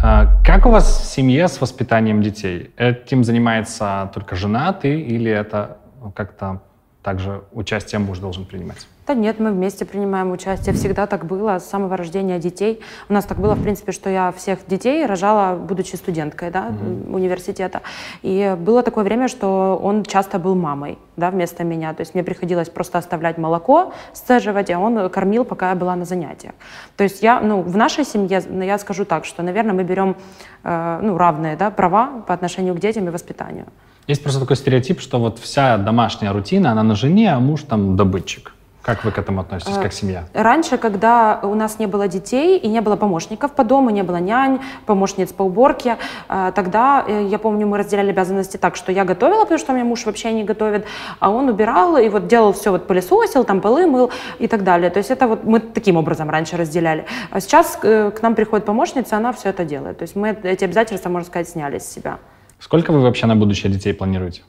А, 0.01 0.41
Как 0.43 0.65
у 0.65 0.69
вас 0.69 1.01
в 1.01 1.05
семье 1.05 1.47
с 1.47 1.59
воспитанием 1.59 2.21
детей? 2.21 2.71
Этим 2.77 3.23
занимается 3.23 4.11
только 4.13 4.35
жена, 4.35 4.73
ты, 4.73 4.99
или 5.01 5.31
это 5.31 5.77
как-то 6.15 6.61
также 7.03 7.43
участие 7.51 7.99
муж 7.99 8.19
должен 8.19 8.45
принимать? 8.45 8.87
Да 9.07 9.13
нет, 9.13 9.39
мы 9.39 9.51
вместе 9.51 9.85
принимаем 9.85 10.31
участие. 10.31 10.75
Всегда 10.75 11.07
так 11.07 11.25
было 11.25 11.59
с 11.59 11.69
самого 11.69 11.95
рождения 11.95 12.39
детей. 12.39 12.81
У 13.07 13.13
нас 13.13 13.23
так 13.23 13.39
было, 13.39 13.55
в 13.55 13.63
принципе, 13.63 13.93
что 13.93 14.09
я 14.09 14.33
всех 14.33 14.59
детей 14.67 15.05
рожала, 15.05 15.55
будучи 15.55 15.95
студенткой 15.95 16.51
да, 16.51 16.73
университета. 17.07 17.83
И 18.21 18.57
было 18.59 18.83
такое 18.83 19.05
время, 19.05 19.29
что 19.29 19.79
он 19.81 20.03
часто 20.03 20.39
был 20.39 20.55
мамой 20.55 20.99
да, 21.15 21.31
вместо 21.31 21.63
меня. 21.63 21.93
То 21.93 22.01
есть 22.01 22.15
мне 22.15 22.23
приходилось 22.25 22.67
просто 22.67 22.97
оставлять 22.97 23.37
молоко, 23.37 23.93
сцеживать, 24.11 24.69
а 24.71 24.77
он 24.77 25.09
кормил, 25.09 25.45
пока 25.45 25.69
я 25.69 25.75
была 25.75 25.95
на 25.95 26.03
занятиях. 26.03 26.53
То 26.97 27.05
есть 27.05 27.23
я, 27.23 27.39
ну, 27.39 27.61
в 27.61 27.77
нашей 27.77 28.03
семье, 28.03 28.43
ну, 28.49 28.61
я 28.61 28.77
скажу 28.77 29.05
так, 29.05 29.23
что, 29.23 29.41
наверное, 29.41 29.73
мы 29.73 29.83
берем 29.85 30.17
э, 30.65 30.99
ну, 31.01 31.17
равные 31.17 31.55
да, 31.55 31.71
права 31.71 32.23
по 32.27 32.33
отношению 32.33 32.75
к 32.75 32.79
детям 32.79 33.07
и 33.07 33.09
воспитанию. 33.09 33.67
Есть 34.07 34.21
просто 34.21 34.41
такой 34.41 34.57
стереотип, 34.57 34.99
что 34.99 35.17
вот 35.17 35.39
вся 35.39 35.77
домашняя 35.77 36.33
рутина, 36.33 36.71
она 36.71 36.83
на 36.83 36.95
жене, 36.95 37.33
а 37.33 37.39
муж 37.39 37.63
там 37.63 37.95
добытчик. 37.95 38.51
Как 38.87 39.03
вы 39.03 39.11
к 39.11 39.17
этому 39.17 39.41
относитесь, 39.41 39.75
как 39.75 39.91
семья? 39.91 40.23
Раньше, 40.33 40.77
когда 40.77 41.41
у 41.43 41.55
нас 41.55 41.77
не 41.77 41.87
было 41.87 42.07
детей 42.07 42.57
и 42.57 42.69
не 42.69 42.79
было 42.79 42.95
помощников 42.95 43.51
по 43.51 43.65
дому, 43.65 43.89
не 43.89 44.01
было 44.01 44.15
нянь, 44.15 44.61
помощниц 44.85 45.33
по 45.33 45.43
уборке, 45.43 45.97
э, 46.29 46.53
тогда, 46.55 47.03
э, 47.05 47.27
я 47.29 47.37
помню, 47.37 47.67
мы 47.67 47.79
разделяли 47.79 48.11
обязанности 48.11 48.55
так, 48.55 48.77
что 48.77 48.93
я 48.93 49.03
готовила, 49.03 49.41
потому 49.41 49.59
что 49.59 49.73
у 49.73 49.75
меня 49.75 49.83
муж 49.83 50.05
вообще 50.05 50.31
не 50.31 50.45
готовит, 50.45 50.85
а 51.19 51.31
он 51.31 51.49
убирал 51.49 51.97
и 51.97 52.07
вот 52.07 52.27
делал 52.27 52.53
все, 52.53 52.71
вот 52.71 52.87
пылесосил, 52.87 53.43
там 53.43 53.59
полы 53.59 53.87
мыл 53.87 54.09
и 54.39 54.47
так 54.47 54.63
далее. 54.63 54.89
То 54.89 54.99
есть 54.99 55.11
это 55.11 55.27
вот 55.27 55.43
мы 55.43 55.59
таким 55.59 55.97
образом 55.97 56.29
раньше 56.29 56.55
разделяли. 56.55 57.05
А 57.29 57.41
сейчас 57.41 57.77
э, 57.83 58.11
к 58.11 58.21
нам 58.21 58.35
приходит 58.35 58.65
помощница, 58.65 59.17
она 59.17 59.33
все 59.33 59.49
это 59.49 59.65
делает. 59.65 59.97
То 59.97 60.03
есть 60.03 60.15
мы 60.15 60.29
эти 60.43 60.63
обязательства, 60.63 61.09
можно 61.09 61.27
сказать, 61.27 61.49
сняли 61.49 61.79
с 61.79 61.85
себя. 61.85 62.19
Сколько 62.57 62.93
вы 62.93 63.01
вообще 63.01 63.27
на 63.27 63.35
будущее 63.35 63.69
детей 63.69 63.93
планируете? 63.93 64.43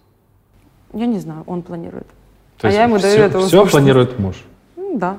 Я 0.93 1.07
не 1.07 1.19
знаю, 1.19 1.43
он 1.49 1.63
планирует. 1.63 2.07
То 2.61 2.69
а 2.69 2.71
я 2.71 2.85
ему 2.85 2.99
даю 2.99 3.15
все, 3.15 3.23
эту 3.23 3.39
все 3.39 3.41
возможность. 3.43 3.73
планирует 3.73 4.19
муж. 4.19 4.37
Ну, 4.77 4.99
да. 4.99 5.19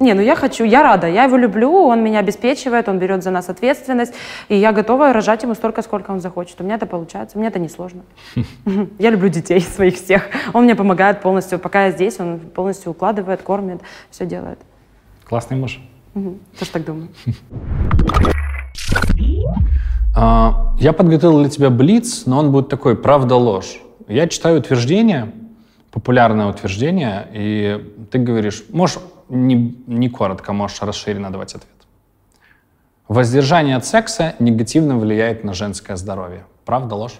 Не, 0.00 0.14
ну 0.14 0.20
я 0.20 0.34
хочу, 0.34 0.64
я 0.64 0.82
рада, 0.82 1.06
я 1.06 1.24
его 1.24 1.36
люблю, 1.36 1.72
он 1.72 2.02
меня 2.02 2.18
обеспечивает, 2.18 2.88
он 2.88 2.98
берет 2.98 3.22
за 3.22 3.30
нас 3.30 3.48
ответственность, 3.48 4.12
и 4.48 4.56
я 4.56 4.72
готова 4.72 5.12
рожать 5.12 5.44
ему 5.44 5.54
столько, 5.54 5.82
сколько 5.82 6.10
он 6.10 6.20
захочет. 6.20 6.60
У 6.60 6.64
меня 6.64 6.74
это 6.74 6.86
получается, 6.86 7.38
мне 7.38 7.46
это 7.48 7.60
не 7.60 7.68
сложно. 7.68 8.02
Я 8.98 9.10
люблю 9.10 9.28
детей 9.28 9.60
своих 9.76 9.94
всех. 9.94 10.22
Он 10.52 10.64
мне 10.64 10.74
помогает 10.74 11.20
полностью, 11.20 11.60
пока 11.60 11.86
я 11.86 11.92
здесь, 11.92 12.18
он 12.18 12.40
полностью 12.40 12.90
укладывает, 12.90 13.42
кормит, 13.42 13.80
все 14.10 14.26
делает. 14.26 14.58
Классный 15.28 15.56
муж. 15.56 15.80
Тоже 16.14 16.70
так 16.72 16.84
думаю. 16.84 17.08
А, 20.12 20.74
Я 20.80 20.92
подготовил 20.92 21.40
для 21.40 21.48
тебя 21.48 21.70
блиц, 21.70 22.26
но 22.26 22.40
он 22.40 22.50
будет 22.50 22.68
такой 22.68 22.96
правда-ложь. 22.96 23.80
Я 24.08 24.26
читаю 24.26 24.58
утверждение, 24.58 25.32
популярное 25.90 26.46
утверждение, 26.46 27.26
и 27.32 28.06
ты 28.10 28.18
говоришь, 28.18 28.64
можешь 28.70 28.98
не, 29.28 29.76
не 29.86 30.08
коротко, 30.08 30.52
можешь 30.52 30.82
расширенно 30.82 31.30
давать 31.30 31.54
ответ. 31.54 31.70
Воздержание 33.08 33.76
от 33.76 33.84
секса 33.84 34.34
негативно 34.38 34.96
влияет 34.96 35.42
на 35.44 35.52
женское 35.52 35.96
здоровье. 35.96 36.44
Правда, 36.64 36.94
ложь? 36.94 37.18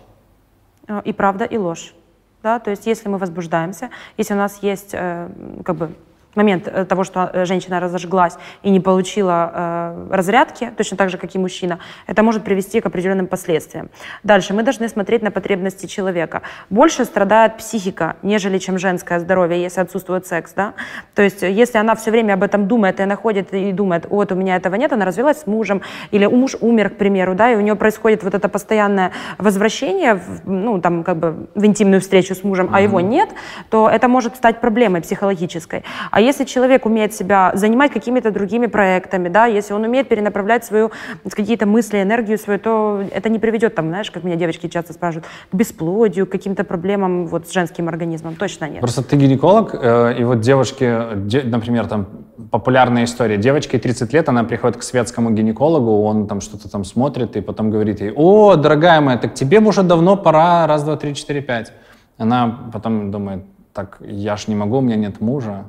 А, 0.87 1.01
И 1.05 1.13
правда, 1.13 1.45
и 1.45 1.57
ложь. 1.57 1.95
Да? 2.43 2.59
То 2.59 2.71
есть 2.71 2.87
если 2.87 3.09
мы 3.09 3.19
возбуждаемся, 3.19 3.91
если 4.17 4.35
у 4.35 4.37
нас 4.37 4.63
есть 4.63 4.91
э, 4.93 5.29
как 5.65 5.77
бы 5.77 5.91
момент 6.35 6.69
э, 6.69 6.85
того, 6.85 7.05
что 7.05 7.31
э, 7.33 7.45
женщина 7.45 7.81
разожглась 7.81 8.37
и 8.63 8.71
не 8.71 8.81
получила 8.81 9.51
э, 9.53 10.07
разрядки, 10.11 10.73
точно 10.77 10.97
так 10.97 11.11
же, 11.11 11.19
как 11.19 11.35
и 11.35 11.39
мужчина, 11.39 11.79
это 12.07 12.23
может 12.23 12.45
привести 12.45 12.81
к 12.81 12.87
определенным 12.87 13.27
последствиям. 13.27 13.91
Дальше 14.23 14.55
мы 14.55 14.63
должны 14.63 14.89
смотреть 14.89 15.23
на 15.23 15.31
потребности 15.31 15.87
человека. 15.87 16.43
Больше 16.71 17.05
страдает 17.05 17.57
психика, 17.57 18.17
нежели 18.23 18.59
чем 18.59 18.79
женское 18.79 19.21
здоровье, 19.21 19.61
если 19.63 19.81
отсутствует 19.81 20.27
секс. 20.27 20.53
Да? 20.55 20.75
То 21.15 21.23
есть 21.23 21.43
э, 21.43 21.51
если 21.51 21.79
она 21.79 21.95
все 21.95 22.11
время 22.11 22.35
об 22.35 22.43
этом 22.43 22.69
думает 22.69 23.01
и 23.01 23.05
находит 23.05 23.53
и 23.53 23.73
думает, 23.73 24.07
вот 24.09 24.33
у 24.33 24.35
меня 24.35 24.57
этого 24.57 24.77
нет, 24.77 24.93
она 24.93 25.05
развелась 25.05 25.41
с 25.41 25.47
мужем, 25.47 25.83
или 26.11 26.27
муж 26.27 26.57
умер, 26.61 26.91
к 26.91 26.97
примеру, 26.97 27.35
да, 27.35 27.53
и 27.53 27.57
у 27.57 27.61
нее 27.61 27.75
происходит 27.75 28.23
вот 28.23 28.35
это 28.35 28.49
постоянное 28.49 29.13
возвращение, 29.39 30.15
в, 30.15 30.49
ну, 30.49 30.81
там, 30.81 31.05
как 31.05 31.17
бы 31.17 31.49
в 31.55 31.65
интимную 31.65 32.01
встречу 32.01 32.35
с 32.35 32.45
мужем, 32.45 32.71
а 32.73 32.81
его 32.81 33.01
нет, 33.01 33.31
то 33.71 33.89
это 33.89 34.09
может 34.09 34.37
стать 34.37 34.61
проблемой 34.61 35.03
психологической. 35.03 35.85
А 36.11 36.20
если 36.21 36.45
человек 36.45 36.87
умеет 36.87 37.15
себя 37.15 37.53
занимать 37.55 37.93
какими-то 37.93 38.31
другими 38.31 38.67
проектами, 38.67 39.29
да, 39.29 39.47
если 39.47 39.75
он 39.75 39.85
умеет 39.85 40.09
перенаправлять 40.09 40.65
свою 40.65 40.91
какие-то 41.31 41.67
мысли, 41.67 42.03
энергию 42.03 42.39
свою, 42.39 42.59
то 42.59 43.03
это 43.13 43.29
не 43.29 43.39
приведет, 43.39 43.75
там, 43.75 43.89
знаешь, 43.89 44.11
как 44.11 44.25
меня 44.25 44.37
девочки 44.37 44.69
часто 44.69 44.93
спрашивают, 44.93 45.27
к 45.51 45.55
бесплодию, 45.55 46.27
к 46.27 46.31
каким-то 46.31 46.65
проблемам 46.65 47.27
вот 47.27 47.49
с 47.49 47.53
женским 47.53 47.89
организмом. 47.89 48.37
Точно 48.37 48.69
нет. 48.69 48.81
Просто 48.81 49.03
ты 49.03 49.17
гинеколог, 49.17 49.75
э, 49.75 50.15
и 50.19 50.25
вот 50.25 50.41
девушки, 50.41 50.99
де- 51.17 51.43
например, 51.43 51.87
там 51.87 52.07
популярная 52.51 53.05
история. 53.05 53.37
Девочке 53.37 53.79
30 53.79 54.13
лет, 54.13 54.29
она 54.29 54.45
приходит 54.45 54.77
к 54.77 54.83
светскому 54.83 55.31
гинекологу, 55.31 56.03
он 56.03 56.27
там 56.27 56.41
что-то 56.41 56.71
там 56.71 56.85
смотрит, 56.85 57.37
и 57.37 57.41
потом 57.41 57.71
говорит 57.71 58.01
ей, 58.01 58.13
о, 58.17 58.57
дорогая 58.57 59.01
моя, 59.01 59.19
так 59.19 59.35
тебе 59.35 59.61
уже 59.61 59.83
давно 59.83 60.17
пора, 60.17 60.67
раз, 60.67 60.83
два, 60.83 60.97
три, 60.97 61.15
четыре, 61.15 61.41
пять. 61.41 61.73
Она 62.19 62.71
потом 62.73 63.11
думает, 63.11 63.45
так, 63.73 63.99
я 64.01 64.37
ж 64.37 64.49
не 64.49 64.55
могу, 64.55 64.79
у 64.79 64.81
меня 64.81 64.97
нет 64.97 65.21
мужа. 65.21 65.65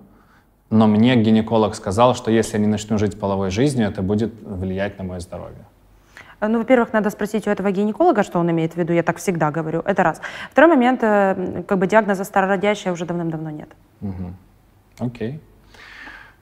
Но 0.72 0.88
мне 0.88 1.16
гинеколог 1.18 1.76
сказал, 1.76 2.16
что 2.16 2.32
если 2.32 2.54
я 2.58 2.60
не 2.60 2.68
начну 2.68 2.98
жить 2.98 3.20
половой 3.20 3.52
жизнью, 3.52 3.88
это 3.90 4.02
будет 4.02 4.34
влиять 4.42 4.98
на 4.98 5.04
мое 5.04 5.20
здоровье. 5.20 5.66
Э, 6.40 6.48
Ну, 6.48 6.58
во-первых, 6.60 6.94
надо 6.94 7.10
спросить 7.10 7.46
у 7.48 7.50
этого 7.52 7.72
гинеколога, 7.72 8.24
что 8.24 8.40
он 8.40 8.50
имеет 8.50 8.74
в 8.74 8.78
виду. 8.78 8.94
Я 8.94 9.04
так 9.04 9.18
всегда 9.18 9.52
говорю. 9.52 9.82
Это 9.86 10.02
раз. 10.04 10.22
Второй 10.52 10.70
момент, 10.70 11.04
э, 11.04 11.64
как 11.68 11.78
бы 11.78 11.88
диагноза 11.88 12.24
старородящая 12.24 12.94
уже 12.94 13.06
давным-давно 13.06 13.50
нет. 13.52 13.70
Окей. 15.00 15.40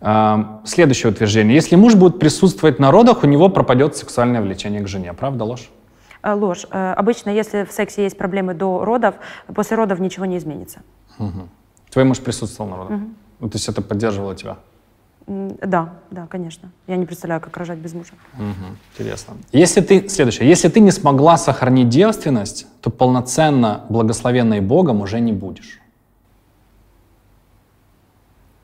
А, 0.02 0.62
Следующее 0.64 1.12
утверждение. 1.12 1.56
Если 1.56 1.76
муж 1.76 1.96
будет 1.96 2.20
присутствовать 2.20 2.80
на 2.80 2.92
родах, 2.92 3.24
у 3.24 3.28
него 3.28 3.50
пропадет 3.50 3.96
сексуальное 3.98 4.42
влечение 4.42 4.82
к 4.82 4.88
жене. 4.88 5.14
Правда, 5.14 5.44
ложь? 5.44 5.70
Э, 6.22 6.34
Ложь. 6.34 6.68
Э, 6.72 6.94
Обычно, 6.94 7.32
если 7.32 7.64
в 7.64 7.72
сексе 7.72 8.04
есть 8.04 8.18
проблемы 8.18 8.54
до 8.54 8.86
родов, 8.86 9.16
после 9.56 9.76
родов 9.78 10.00
ничего 10.00 10.26
не 10.26 10.38
изменится. 10.38 10.80
Твой 11.90 12.06
муж 12.06 12.20
присутствовал 12.20 12.70
на 12.70 12.78
родах? 12.78 13.00
Ну, 13.40 13.50
то 13.50 13.56
есть 13.58 13.70
это 13.70 13.82
поддерживало 13.82 14.36
тебя? 14.36 14.58
Да, 15.28 15.94
да, 16.10 16.26
конечно. 16.28 16.72
Я 16.88 16.96
не 16.96 17.06
представляю, 17.06 17.40
как 17.40 17.56
рожать 17.58 17.78
без 17.78 17.94
мужа. 17.94 18.14
Мгм. 18.34 18.78
Интересно. 18.94 19.36
Если 19.52 19.82
ты, 19.82 20.10
следующее, 20.10 20.50
если 20.50 20.70
ты 20.70 20.80
не 20.80 20.92
смогла 20.92 21.38
сохранить 21.38 21.90
девственность, 21.90 22.66
то 22.82 22.90
полноценно 22.90 23.86
благословенной 23.90 24.60
Богом 24.60 25.02
уже 25.02 25.20
не 25.20 25.32
будешь. 25.32 25.80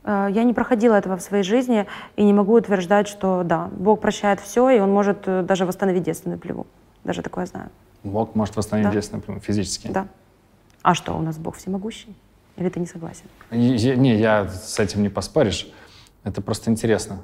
Э, 0.04 0.28
Я 0.32 0.44
не 0.44 0.54
проходила 0.54 0.96
этого 0.96 1.18
в 1.18 1.22
своей 1.22 1.44
жизни 1.44 1.86
и 2.16 2.24
не 2.24 2.34
могу 2.34 2.54
утверждать, 2.54 3.08
что 3.08 3.44
да, 3.44 3.70
Бог 3.78 4.02
прощает 4.02 4.40
все, 4.40 4.70
и 4.72 4.80
Он 4.80 4.92
может 4.92 5.28
э, 5.28 5.44
даже 5.44 5.66
восстановить 5.68 6.04
девственную 6.04 6.40
плеву. 6.40 6.66
Даже 7.04 7.22
такое 7.22 7.46
знаю. 7.46 7.70
Бог 8.04 8.34
может 8.36 8.56
восстановить 8.56 8.88
Да. 8.90 8.94
девственность 8.94 9.28
например, 9.28 9.42
физически. 9.42 9.88
Да. 9.88 10.08
А 10.82 10.96
что, 10.96 11.14
у 11.16 11.22
нас 11.22 11.38
Бог 11.38 11.56
всемогущий? 11.58 12.16
Или 12.58 12.70
ты 12.70 12.80
не 12.80 12.86
согласен? 12.86 13.26
Я- 13.52 13.96
Не, 13.96 14.18
я 14.18 14.48
с 14.48 14.80
этим 14.80 15.02
не 15.04 15.10
поспоришь. 15.10 15.68
Это 16.24 16.42
просто 16.42 16.72
интересно. 16.72 17.22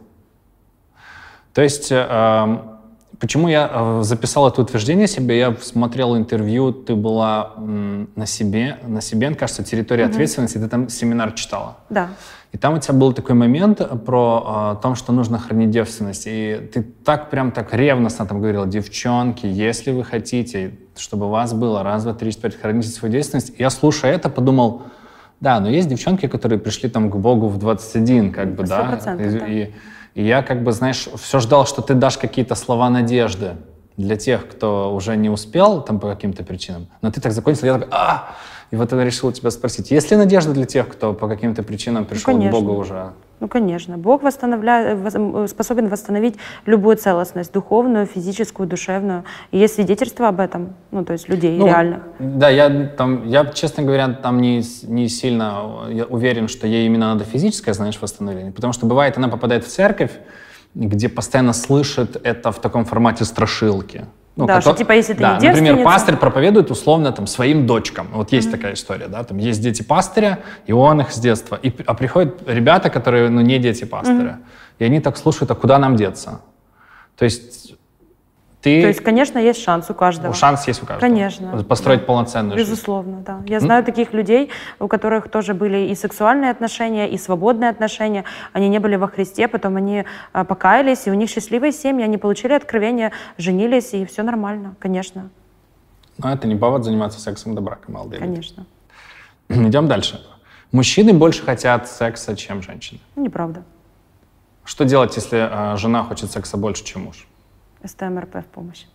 То 1.53 1.61
есть, 1.61 1.91
э, 1.91 2.57
Почему 3.21 3.49
я 3.49 3.69
э, 3.71 3.99
записал 4.01 4.47
это 4.47 4.63
утверждение 4.63 5.07
себе? 5.07 5.37
Я 5.37 5.55
смотрел 5.61 6.17
интервью, 6.17 6.71
ты 6.71 6.95
была 6.95 7.53
на 7.57 8.25
себе, 8.25 8.79
на 8.87 8.99
себе, 8.99 9.35
кажется, 9.35 9.63
территория 9.63 10.05
угу. 10.05 10.13
ответственности, 10.13 10.57
ты 10.57 10.67
там 10.67 10.89
семинар 10.89 11.33
читала. 11.33 11.77
Да. 11.91 12.09
И 12.51 12.57
там 12.57 12.73
у 12.73 12.79
тебя 12.79 12.95
был 12.95 13.13
такой 13.13 13.35
момент 13.35 13.79
про 14.05 14.75
э, 14.79 14.81
том, 14.81 14.95
что 14.95 15.13
нужно 15.13 15.37
хранить 15.37 15.69
девственность. 15.69 16.23
И 16.25 16.67
ты 16.73 16.81
так 16.81 17.29
прям 17.29 17.51
так 17.51 17.71
ревностно 17.75 18.25
там 18.25 18.39
говорила, 18.39 18.65
девчонки, 18.65 19.45
если 19.45 19.91
вы 19.91 20.03
хотите, 20.03 20.79
чтобы 20.97 21.27
у 21.27 21.29
вас 21.29 21.53
было 21.53 21.83
раз, 21.83 22.03
два, 22.03 22.15
три, 22.15 22.31
четыре, 22.31 22.57
храните 22.59 22.89
свою 22.89 23.11
девственность. 23.11 23.51
И 23.51 23.61
я, 23.61 23.69
слушая 23.69 24.15
это, 24.15 24.29
подумал, 24.29 24.81
да, 25.41 25.59
но 25.59 25.69
есть 25.69 25.89
девчонки, 25.89 26.27
которые 26.27 26.59
пришли 26.59 26.87
там 26.87 27.09
к 27.09 27.15
Богу 27.15 27.47
в 27.47 27.57
21, 27.57 28.31
как 28.31 28.55
бы, 28.55 28.63
100%, 28.63 28.67
да. 28.67 29.13
И, 29.13 29.39
да. 29.39 29.47
И, 29.47 29.71
и 30.13 30.23
я 30.23 30.43
как 30.43 30.63
бы, 30.63 30.71
знаешь, 30.71 31.07
все 31.15 31.39
ждал, 31.39 31.65
что 31.65 31.81
ты 31.81 31.95
дашь 31.95 32.17
какие-то 32.17 32.53
слова 32.53 32.89
надежды 32.89 33.55
для 33.97 34.15
тех, 34.15 34.47
кто 34.47 34.93
уже 34.93 35.17
не 35.17 35.29
успел 35.29 35.81
там 35.81 35.99
по 35.99 36.07
каким-то 36.07 36.43
причинам. 36.43 36.87
Но 37.01 37.11
ты 37.11 37.19
так 37.19 37.31
закончил, 37.31 37.65
я 37.65 37.73
такой, 37.73 37.87
а, 37.91 38.35
и 38.71 38.77
вот 38.77 38.93
я 38.93 39.03
решил 39.03 39.31
тебя 39.33 39.51
спросить, 39.51 39.91
есть 39.91 40.11
ли 40.11 40.17
надежда 40.17 40.53
для 40.53 40.65
тех, 40.65 40.87
кто 40.87 41.13
по 41.13 41.27
каким-то 41.27 41.61
причинам 41.61 42.05
пришел 42.05 42.37
ну, 42.37 42.47
к 42.47 42.51
Богу 42.51 42.73
уже? 42.73 43.11
Ну, 43.41 43.49
конечно. 43.49 43.97
Бог 43.97 44.23
восстановляет, 44.23 44.97
способен 45.49 45.89
восстановить 45.89 46.35
любую 46.65 46.95
целостность, 46.95 47.51
духовную, 47.51 48.05
физическую, 48.05 48.69
душевную. 48.69 49.25
И 49.51 49.57
есть 49.57 49.75
свидетельства 49.75 50.29
об 50.29 50.39
этом, 50.39 50.75
ну, 50.91 51.03
то 51.03 51.11
есть 51.11 51.27
людей 51.27 51.57
ну, 51.57 51.65
реальных. 51.65 52.03
Да, 52.19 52.49
я, 52.49 52.87
там, 52.87 53.27
я, 53.27 53.45
честно 53.47 53.83
говоря, 53.83 54.07
там 54.09 54.39
не, 54.39 54.63
не 54.83 55.09
сильно 55.09 55.65
уверен, 56.09 56.47
что 56.47 56.65
ей 56.65 56.85
именно 56.85 57.13
надо 57.13 57.25
физическое, 57.25 57.73
знаешь, 57.73 57.99
восстановление. 57.99 58.53
Потому 58.53 58.71
что 58.71 58.85
бывает, 58.85 59.17
она 59.17 59.27
попадает 59.27 59.65
в 59.65 59.67
церковь, 59.67 60.11
где 60.75 61.09
постоянно 61.09 61.51
слышит 61.51 62.21
это 62.23 62.53
в 62.53 62.61
таком 62.61 62.85
формате 62.85 63.25
страшилки. 63.25 64.05
Ну, 64.35 64.45
да, 64.45 64.55
который, 64.55 64.73
что 64.73 64.77
типа 64.77 64.93
если 64.93 65.13
ты 65.13 65.19
да, 65.19 65.37
не 65.37 65.47
Например, 65.49 65.83
пастырь 65.83 66.15
проповедует 66.15 66.71
условно 66.71 67.11
там 67.11 67.27
своим 67.27 67.67
дочкам. 67.67 68.07
Вот 68.13 68.31
есть 68.31 68.47
mm-hmm. 68.47 68.51
такая 68.51 68.73
история, 68.73 69.07
да, 69.07 69.23
там 69.23 69.37
есть 69.37 69.61
дети 69.61 69.81
пастыря, 69.83 70.39
и 70.65 70.71
он 70.71 71.01
их 71.01 71.11
с 71.11 71.19
детства. 71.19 71.59
И, 71.61 71.73
а 71.85 71.93
приходят 71.93 72.41
ребята, 72.47 72.89
которые, 72.89 73.29
ну, 73.29 73.41
не 73.41 73.59
дети 73.59 73.83
пастыря. 73.83 74.39
Mm-hmm. 74.39 74.79
И 74.79 74.83
они 74.85 74.99
так 75.01 75.17
слушают, 75.17 75.51
а 75.51 75.55
куда 75.55 75.77
нам 75.77 75.97
деться? 75.97 76.41
То 77.17 77.25
есть 77.25 77.75
ты... 78.61 78.81
То 78.81 78.87
есть, 78.87 79.01
конечно, 79.01 79.39
есть 79.39 79.63
шанс 79.63 79.89
у 79.89 79.95
каждого. 79.95 80.33
Шанс 80.35 80.67
есть 80.67 80.83
у 80.83 80.85
каждого. 80.85 81.09
Конечно. 81.09 81.63
Построить 81.63 82.01
да. 82.01 82.05
полноценную 82.05 82.57
Безусловно, 82.57 83.13
жизнь. 83.13 83.25
да. 83.25 83.41
Я 83.47 83.59
знаю 83.59 83.81
mm? 83.81 83.85
таких 83.85 84.13
людей, 84.13 84.51
у 84.79 84.87
которых 84.87 85.29
тоже 85.29 85.55
были 85.55 85.89
и 85.89 85.95
сексуальные 85.95 86.51
отношения, 86.51 87.09
и 87.09 87.17
свободные 87.17 87.71
отношения. 87.71 88.23
Они 88.53 88.69
не 88.69 88.77
были 88.77 88.97
во 88.97 89.07
Христе, 89.07 89.47
потом 89.47 89.77
они 89.77 90.05
а, 90.31 90.43
покаялись, 90.43 91.07
и 91.07 91.11
у 91.11 91.15
них 91.15 91.29
счастливые 91.29 91.71
семьи, 91.71 92.03
они 92.03 92.17
получили 92.17 92.53
откровение, 92.53 93.11
женились, 93.37 93.93
и 93.93 94.05
все 94.05 94.21
нормально, 94.21 94.75
конечно. 94.77 95.29
Но 96.19 96.31
это 96.31 96.47
не 96.47 96.55
повод 96.55 96.83
заниматься 96.83 97.19
сексом 97.19 97.55
до 97.55 97.61
брака, 97.61 97.91
молодые 97.91 98.19
Конечно. 98.19 98.65
Идем 99.49 99.87
дальше. 99.87 100.21
Мужчины 100.71 101.13
больше 101.13 101.43
хотят 101.43 101.89
секса, 101.89 102.35
чем 102.35 102.61
женщины. 102.61 102.99
Неправда. 103.15 103.63
Что 104.63 104.85
делать, 104.85 105.15
если 105.15 105.73
э, 105.73 105.77
жена 105.77 106.03
хочет 106.03 106.31
секса 106.31 106.57
больше, 106.57 106.83
чем 106.83 107.05
муж? 107.05 107.27
СТМРП 107.83 108.37
в 108.37 108.45
помощь. 108.45 108.85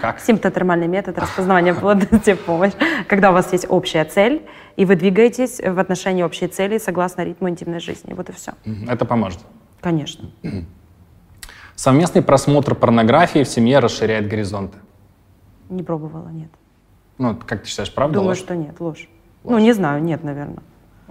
Как? 0.00 0.20
Симптотермальный 0.20 0.88
метод 0.88 1.18
распознавания 1.18 1.74
плодности 1.74 2.34
в 2.34 2.40
помощь. 2.40 2.72
Когда 3.08 3.30
у 3.30 3.32
вас 3.32 3.52
есть 3.52 3.66
общая 3.68 4.04
цель, 4.04 4.46
и 4.76 4.84
вы 4.84 4.96
двигаетесь 4.96 5.60
в 5.60 5.78
отношении 5.78 6.22
общей 6.22 6.46
цели 6.48 6.78
согласно 6.78 7.22
ритму 7.22 7.48
интимной 7.48 7.80
жизни. 7.80 8.12
Вот 8.14 8.28
и 8.30 8.32
все. 8.32 8.52
Это 8.88 9.04
поможет? 9.04 9.40
Конечно. 9.80 10.30
Совместный 11.74 12.22
просмотр 12.22 12.74
порнографии 12.74 13.44
в 13.44 13.48
семье 13.48 13.78
расширяет 13.78 14.28
горизонты? 14.28 14.78
Не 15.68 15.82
пробовала, 15.82 16.28
нет. 16.28 16.50
Ну, 17.18 17.36
как 17.46 17.62
ты 17.62 17.68
считаешь, 17.68 17.92
правда 17.94 18.14
Думаю, 18.14 18.28
ложь? 18.30 18.38
что 18.38 18.54
нет, 18.56 18.78
ложь. 18.80 19.08
ложь. 19.44 19.52
Ну, 19.52 19.58
не 19.58 19.72
знаю, 19.72 20.02
нет, 20.02 20.22
наверное. 20.22 20.62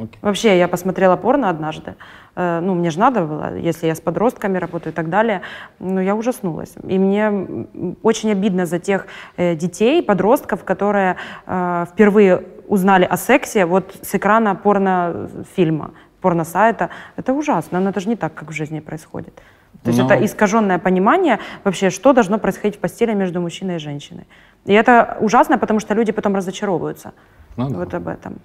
Okay. 0.02 0.18
Вообще, 0.22 0.58
я 0.58 0.68
посмотрела 0.68 1.16
порно 1.16 1.49
однажды. 1.49 1.95
Э, 2.36 2.60
ну, 2.62 2.74
мне 2.74 2.89
же 2.89 2.99
надо 2.99 3.22
было, 3.22 3.58
если 3.58 3.88
я 3.88 3.93
с 3.93 4.02
подростками 4.02 4.58
работаю 4.58 4.93
и 4.93 4.95
так 4.95 5.10
далее. 5.10 5.41
Ну, 5.80 6.02
я 6.02 6.16
ужаснулась. 6.16 6.74
И 6.88 6.97
мне 6.97 7.68
очень 8.04 8.32
обидно 8.32 8.66
за 8.66 8.80
тех 8.80 9.06
э, 9.38 9.56
детей, 9.56 10.02
подростков, 10.02 10.64
которые 10.64 11.18
э, 11.45 11.86
впервые 11.91 12.43
узнали 12.68 13.06
о 13.06 13.18
сексе 13.18 13.66
вот 13.66 13.95
с 14.02 14.16
экрана 14.16 14.56
порнофильма, 14.56 15.91
порносайта. 16.22 16.89
Это 17.18 17.34
ужасно, 17.34 17.80
но 17.80 17.89
это 17.89 17.99
же 17.99 18.10
не 18.10 18.16
так, 18.16 18.34
как 18.34 18.49
в 18.49 18.54
жизни 18.54 18.80
происходит. 18.80 19.36
То 19.84 19.89
есть 19.89 19.99
но... 19.99 20.06
это 20.06 20.26
искаженное 20.26 20.80
понимание 20.80 21.39
вообще, 21.64 21.89
что 21.89 22.14
должно 22.14 22.39
происходить 22.39 22.78
в 22.78 22.80
постели 22.80 23.14
между 23.14 23.41
мужчиной 23.41 23.76
и 23.76 23.80
женщиной. 23.80 24.28
И 24.66 24.74
это 24.74 25.18
ужасно, 25.22 25.58
потому 25.58 25.80
что 25.80 25.93
люди 25.93 26.12
потом 26.12 26.36
разочаровываются. 26.36 27.14
Ну, 27.58 27.70
да. 27.70 27.78
Вот 27.78 27.93
об 27.93 28.08
этом. 28.08 28.41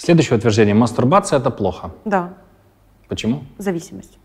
Следующее 0.00 0.38
утверждение. 0.38 0.74
Мастурбация– 0.74 1.38
это 1.40 1.50
плохо. 1.50 1.90
Да. 2.06 2.32
Почему? 3.06 3.42
Зависимость. 3.58 4.18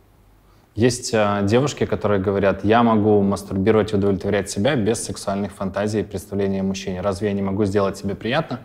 Есть 0.73 1.13
э, 1.13 1.41
девушки, 1.43 1.85
которые 1.85 2.21
говорят, 2.21 2.63
я 2.63 2.81
могу 2.81 3.21
мастурбировать 3.21 3.91
и 3.91 3.97
удовлетворять 3.97 4.49
себя 4.49 4.77
без 4.77 5.03
сексуальных 5.03 5.51
фантазий 5.51 5.99
и 5.99 6.03
представления 6.03 6.63
мужчине. 6.63 7.01
Разве 7.01 7.27
я 7.27 7.33
не 7.33 7.41
могу 7.41 7.65
сделать 7.65 7.97
себе 7.97 8.15
приятно? 8.15 8.61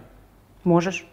Можешь. 0.63 1.05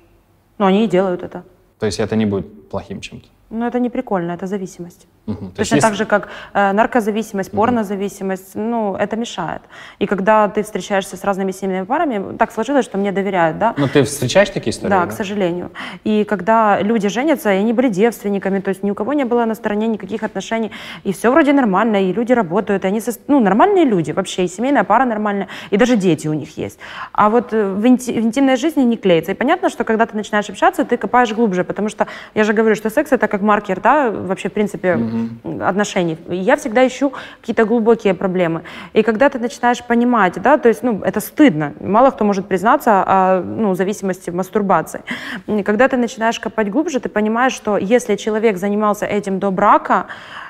Но 0.59 0.67
они 0.67 0.85
и 0.85 0.87
делают 0.87 1.23
это. 1.23 1.43
То 1.79 1.87
есть 1.87 1.99
это 1.99 2.15
не 2.15 2.27
будет 2.27 2.69
плохим 2.69 3.01
чем-то? 3.01 3.27
Ну, 3.49 3.65
это 3.65 3.79
не 3.79 3.89
прикольно, 3.89 4.33
это 4.33 4.45
зависимость. 4.45 5.07
Угу. 5.27 5.51
Точно 5.55 5.75
есть... 5.75 5.85
так 5.85 5.95
же, 5.95 6.05
как 6.05 6.29
э, 6.53 6.71
наркозависимость, 6.71 7.49
угу. 7.49 7.57
порнозависимость, 7.57 8.55
ну, 8.55 8.95
это 8.95 9.17
мешает. 9.17 9.61
И 9.99 10.05
когда 10.05 10.47
ты 10.47 10.63
встречаешься 10.63 11.17
с 11.17 11.23
разными 11.23 11.51
семейными 11.51 11.85
парами, 11.85 12.37
так 12.37 12.51
сложилось, 12.51 12.85
что 12.85 12.97
мне 12.97 13.11
доверяют, 13.11 13.59
да. 13.59 13.73
Но 13.77 13.85
ну, 13.85 13.91
ты 13.91 14.03
встречаешь 14.03 14.49
такие 14.49 14.71
истории? 14.71 14.89
Да, 14.89 15.05
да, 15.05 15.07
к 15.07 15.11
сожалению. 15.11 15.71
И 16.05 16.23
когда 16.23 16.81
люди 16.81 17.09
женятся, 17.09 17.51
и 17.51 17.57
они 17.57 17.73
были 17.73 17.89
девственниками, 17.89 18.59
то 18.59 18.69
есть 18.69 18.83
ни 18.83 18.91
у 18.91 18.95
кого 18.95 19.13
не 19.13 19.25
было 19.25 19.43
на 19.45 19.55
стороне 19.55 19.87
никаких 19.87 20.23
отношений, 20.23 20.71
и 21.03 21.11
все 21.11 21.29
вроде 21.29 21.51
нормально, 21.51 22.09
и 22.09 22.13
люди 22.13 22.31
работают, 22.31 22.85
и 22.85 22.87
они, 22.87 23.01
со... 23.01 23.11
ну, 23.27 23.41
нормальные 23.41 23.83
люди 23.83 24.11
вообще, 24.11 24.45
и 24.45 24.47
семейная 24.47 24.85
пара 24.85 25.03
нормальная, 25.03 25.49
и 25.71 25.77
даже 25.77 25.97
дети 25.97 26.29
у 26.29 26.33
них 26.33 26.57
есть. 26.57 26.79
А 27.11 27.29
вот 27.29 27.51
э, 27.51 27.73
в, 27.73 27.85
инти... 27.85 28.13
в 28.13 28.23
интимной 28.23 28.55
жизни 28.55 28.83
не 28.83 28.95
клеится. 28.95 29.33
И 29.33 29.35
понятно, 29.35 29.69
что 29.69 29.83
когда 29.83 30.05
ты 30.05 30.15
начинаешь 30.15 30.49
общаться, 30.49 30.85
ты 30.85 30.95
копаешь 30.95 31.33
глубже, 31.33 31.65
потому 31.65 31.89
что 31.89 32.07
я 32.33 32.45
же 32.45 32.53
говорю, 32.53 32.75
что 32.75 32.89
секс 32.89 33.11
это 33.11 33.27
как 33.27 33.41
маркер, 33.41 33.81
да, 33.81 34.09
вообще, 34.09 34.47
в 34.47 34.53
принципе, 34.53 34.95
угу. 34.95 35.16
Отношений. 35.61 36.17
Я 36.29 36.55
всегда 36.55 36.85
ищу 36.87 37.13
какие-то 37.41 37.65
глубокие 37.65 38.13
проблемы. 38.13 38.61
И 38.93 39.03
когда 39.03 39.29
ты 39.29 39.39
начинаешь 39.39 39.83
понимать, 39.83 40.41
да, 40.41 40.57
то 40.57 40.69
есть, 40.69 40.83
ну, 40.83 41.01
это 41.03 41.19
стыдно. 41.19 41.73
Мало 41.79 42.11
кто 42.11 42.25
может 42.25 42.47
признаться 42.47 43.03
о, 43.05 43.41
ну, 43.41 43.75
зависимости 43.75 44.29
в 44.29 44.35
мастурбации. 44.35 45.01
И 45.47 45.63
когда 45.63 45.87
ты 45.87 45.97
начинаешь 45.97 46.39
копать 46.39 46.69
глубже, 46.69 46.99
ты 46.99 47.09
понимаешь, 47.09 47.53
что 47.53 47.77
если 47.77 48.15
человек 48.15 48.57
занимался 48.57 49.05
этим 49.05 49.39
до 49.39 49.51
брака, 49.51 50.05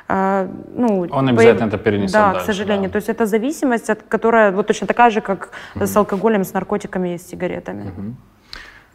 Uh, 0.09 0.49
ну, 0.73 1.05
он 1.11 1.27
обязательно 1.27 1.69
по... 1.69 1.75
это 1.75 1.83
перенесет 1.83 2.13
Да, 2.13 2.27
дальше, 2.27 2.43
к 2.43 2.45
сожалению. 2.45 2.85
Да. 2.85 2.91
То 2.91 2.95
есть 2.95 3.09
это 3.09 3.25
зависимость, 3.25 3.89
от, 3.89 4.03
которая 4.03 4.53
вот 4.53 4.65
точно 4.65 4.87
такая 4.87 5.09
же, 5.09 5.19
как 5.19 5.49
угу. 5.75 5.85
с 5.85 5.97
алкоголем, 5.97 6.45
с 6.45 6.53
наркотиками 6.53 7.15
и 7.15 7.17
с 7.17 7.27
сигаретами. 7.27 7.89
Угу. 7.89 8.15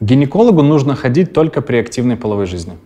Гинекологу 0.00 0.62
нужно 0.62 0.96
ходить 0.96 1.34
только 1.34 1.60
при 1.60 1.76
активной 1.76 2.16
половой 2.16 2.46
жизни. 2.46 2.78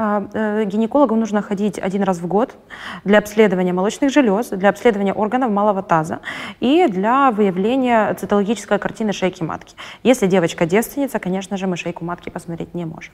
А, 0.00 0.28
э, 0.32 0.64
гинекологу 0.64 1.16
нужно 1.16 1.42
ходить 1.42 1.76
один 1.76 2.04
раз 2.04 2.18
в 2.18 2.26
год 2.28 2.54
для 3.02 3.18
обследования 3.18 3.72
молочных 3.72 4.12
желез, 4.12 4.50
для 4.50 4.68
обследования 4.68 5.12
органов 5.12 5.50
малого 5.50 5.82
таза 5.82 6.20
и 6.60 6.86
для 6.86 7.32
выявления 7.32 8.14
цитологической 8.14 8.78
картины 8.78 9.12
шейки 9.12 9.42
матки. 9.42 9.74
Если 10.04 10.28
девочка 10.28 10.66
девственница, 10.66 11.18
конечно 11.18 11.56
же, 11.56 11.66
мы 11.66 11.76
шейку 11.76 12.04
матки 12.04 12.30
посмотреть 12.30 12.74
не 12.74 12.84
можем. 12.84 13.12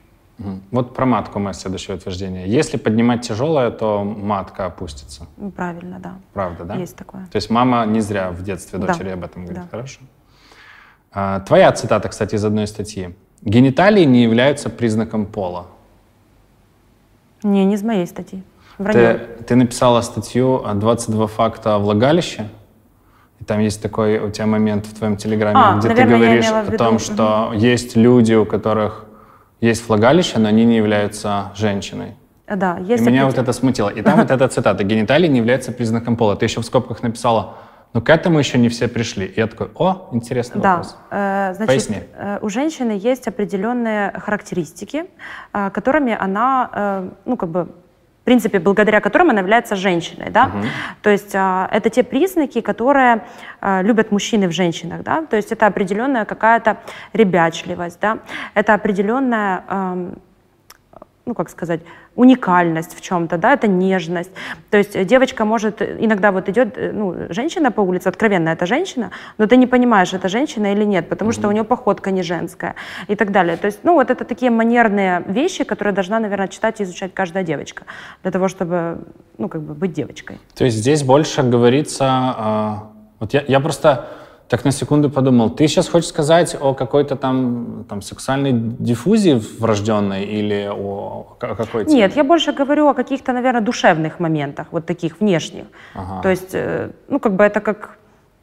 Вот 0.69 0.93
про 0.93 1.07
матку 1.07 1.39
мое 1.39 1.53
следующее 1.53 1.97
утверждение. 1.97 2.47
Если 2.47 2.77
поднимать 2.77 3.21
тяжелое, 3.27 3.71
то 3.71 4.03
матка 4.03 4.67
опустится. 4.67 5.25
Правильно, 5.55 5.97
да. 5.99 6.13
Правда, 6.33 6.65
да? 6.65 6.75
Есть 6.75 6.95
такое. 6.95 7.25
То 7.31 7.37
есть 7.37 7.49
мама 7.49 7.83
не 7.87 8.01
зря 8.01 8.29
в 8.29 8.43
детстве 8.43 8.77
дочери 8.77 9.07
да. 9.07 9.13
об 9.13 9.23
этом 9.23 9.45
говорит. 9.45 9.63
Да. 9.63 9.69
Хорошо. 9.71 10.01
А, 11.11 11.39
твоя 11.39 11.71
цитата, 11.71 12.09
кстати, 12.09 12.35
из 12.35 12.45
одной 12.45 12.67
статьи. 12.67 13.15
Гениталии 13.41 14.03
не 14.03 14.21
являются 14.21 14.69
признаком 14.69 15.25
пола. 15.25 15.65
Не, 17.45 17.63
не 17.63 17.75
из 17.75 17.83
моей 17.83 18.07
статьи. 18.07 18.41
Ты, 18.77 19.19
ты 19.47 19.55
написала 19.55 20.01
статью 20.01 20.63
«22 20.65 21.27
факта 21.27 21.75
о 21.75 21.79
влагалище». 21.79 22.49
И 23.39 23.43
там 23.43 23.59
есть 23.59 23.81
такой 23.81 24.17
у 24.17 24.31
тебя 24.31 24.47
момент 24.47 24.87
в 24.87 24.97
твоем 24.97 25.15
телеграме, 25.15 25.59
а, 25.59 25.77
где 25.77 25.89
наверное, 25.89 26.17
ты 26.17 26.25
говоришь 26.25 26.45
о 26.49 26.77
том, 26.77 26.97
что 26.97 27.49
угу. 27.49 27.53
есть 27.53 27.95
люди, 27.95 28.33
у 28.33 28.45
которых 28.45 29.05
есть 29.61 29.87
влагалище, 29.87 30.39
но 30.39 30.49
они 30.49 30.65
не 30.65 30.77
являются 30.77 31.51
женщиной. 31.55 32.15
Да, 32.47 32.77
есть. 32.79 33.05
И 33.05 33.05
меня 33.05 33.27
вот 33.27 33.37
это 33.37 33.53
смутило. 33.53 33.89
И 33.89 34.01
там 34.01 34.19
вот 34.21 34.31
эта 34.31 34.47
цитата 34.47 34.83
«Гениталии 34.83 35.27
не 35.27 35.37
являются 35.37 35.71
признаком 35.71 36.17
пола». 36.17 36.35
Ты 36.35 36.45
еще 36.45 36.61
в 36.61 36.65
скобках 36.65 37.03
написала 37.03 37.57
но 37.95 38.01
к 38.01 38.09
этому 38.09 38.39
еще 38.39 38.57
не 38.57 38.67
все 38.67 38.89
пришли. 38.89 39.25
И 39.25 39.39
я 39.39 39.47
такой, 39.47 39.69
о, 39.73 40.09
интересный 40.11 40.61
да. 40.61 40.69
вопрос. 40.69 40.97
Э, 41.11 41.53
значит, 41.53 41.67
Поясни. 41.67 41.99
Э, 42.13 42.39
у 42.41 42.49
женщины 42.49 42.91
есть 42.91 43.25
определенные 43.29 44.11
характеристики, 44.11 45.05
э, 45.53 45.69
которыми 45.69 46.13
она, 46.19 47.03
ну, 47.23 47.37
как 47.37 47.49
бы 47.49 47.67
принципе, 48.25 48.59
благодаря 48.59 48.99
которым 48.99 49.29
она 49.29 49.39
является 49.39 49.75
женщиной, 49.75 50.29
да. 50.31 50.45
Угу. 50.47 50.67
То 51.03 51.09
есть 51.11 51.35
это 51.35 51.89
те 51.91 52.03
признаки, 52.03 52.59
которые 52.59 53.21
любят 53.61 54.11
мужчины 54.11 54.47
в 54.47 54.51
женщинах, 54.51 55.03
да. 55.03 55.25
То 55.29 55.37
есть 55.37 55.51
это 55.51 55.67
определенная 55.67 56.25
какая-то 56.25 56.77
ребячливость, 57.13 57.99
да. 58.01 58.17
Это 58.55 58.73
определенная 58.73 59.63
ну, 61.25 61.33
как 61.33 61.49
сказать, 61.49 61.81
уникальность 62.15 62.95
в 62.95 63.01
чем-то, 63.01 63.37
да, 63.37 63.53
это 63.53 63.67
нежность. 63.67 64.31
То 64.69 64.77
есть 64.77 65.05
девочка 65.05 65.45
может, 65.45 65.81
иногда 65.81 66.31
вот 66.31 66.49
идет, 66.49 66.77
э, 66.77 66.91
ну, 66.93 67.15
женщина 67.29 67.71
по 67.71 67.81
улице, 67.81 68.07
откровенно 68.07 68.49
это 68.49 68.65
женщина, 68.65 69.11
но 69.37 69.47
ты 69.47 69.57
не 69.57 69.67
понимаешь, 69.67 70.13
это 70.13 70.29
женщина 70.29 70.71
или 70.73 70.85
нет, 70.85 71.09
потому 71.09 71.31
mm-hmm. 71.31 71.33
что 71.33 71.47
у 71.47 71.51
нее 71.51 71.63
походка 71.63 72.11
не 72.11 72.23
женская 72.23 72.75
и 73.07 73.15
так 73.15 73.31
далее. 73.31 73.57
То 73.57 73.65
есть, 73.65 73.79
ну, 73.83 73.93
вот 73.93 74.11
это 74.11 74.23
такие 74.23 74.51
манерные 74.51 75.23
вещи, 75.27 75.63
которые 75.63 75.93
должна, 75.93 76.19
наверное, 76.19 76.47
читать 76.47 76.79
и 76.79 76.83
изучать 76.83 77.13
каждая 77.13 77.43
девочка 77.43 77.83
для 78.21 78.31
того, 78.31 78.47
чтобы, 78.47 78.99
ну, 79.37 79.49
как 79.49 79.61
бы 79.61 79.73
быть 79.73 79.93
девочкой. 79.93 80.39
То 80.55 80.65
есть 80.65 80.77
здесь 80.77 81.03
больше 81.03 81.41
говорится, 81.41 82.35
э, 82.37 82.95
вот 83.19 83.33
я, 83.33 83.43
я 83.47 83.59
просто 83.59 84.07
так 84.47 84.65
на 84.65 84.71
секунду 84.71 85.09
подумал, 85.09 85.49
ты 85.49 85.67
сейчас 85.67 85.89
хочешь 85.89 86.09
сказать 86.09 86.55
о 86.59 86.73
какой-то 86.73 87.15
там, 87.15 87.85
там 87.89 88.01
сексуальной 88.01 88.51
диффузии 88.53 89.41
врожденной 89.59 90.23
или 90.23 90.69
о, 90.71 91.27
о 91.39 91.55
какой 91.55 91.85
теме? 91.85 91.97
Нет, 91.97 92.15
я 92.15 92.23
больше 92.23 92.53
говорю 92.53 92.87
о 92.87 92.93
каких-то, 92.93 93.33
наверное, 93.33 93.61
душевных 93.61 94.19
моментах, 94.19 94.67
вот 94.71 94.85
таких 94.85 95.19
внешних. 95.19 95.65
Ага. 95.95 96.21
То 96.21 96.29
есть, 96.29 96.53
э, 96.53 96.91
ну, 97.07 97.19
как 97.19 97.35
бы 97.35 97.43
это 97.43 97.59
как 97.59 97.97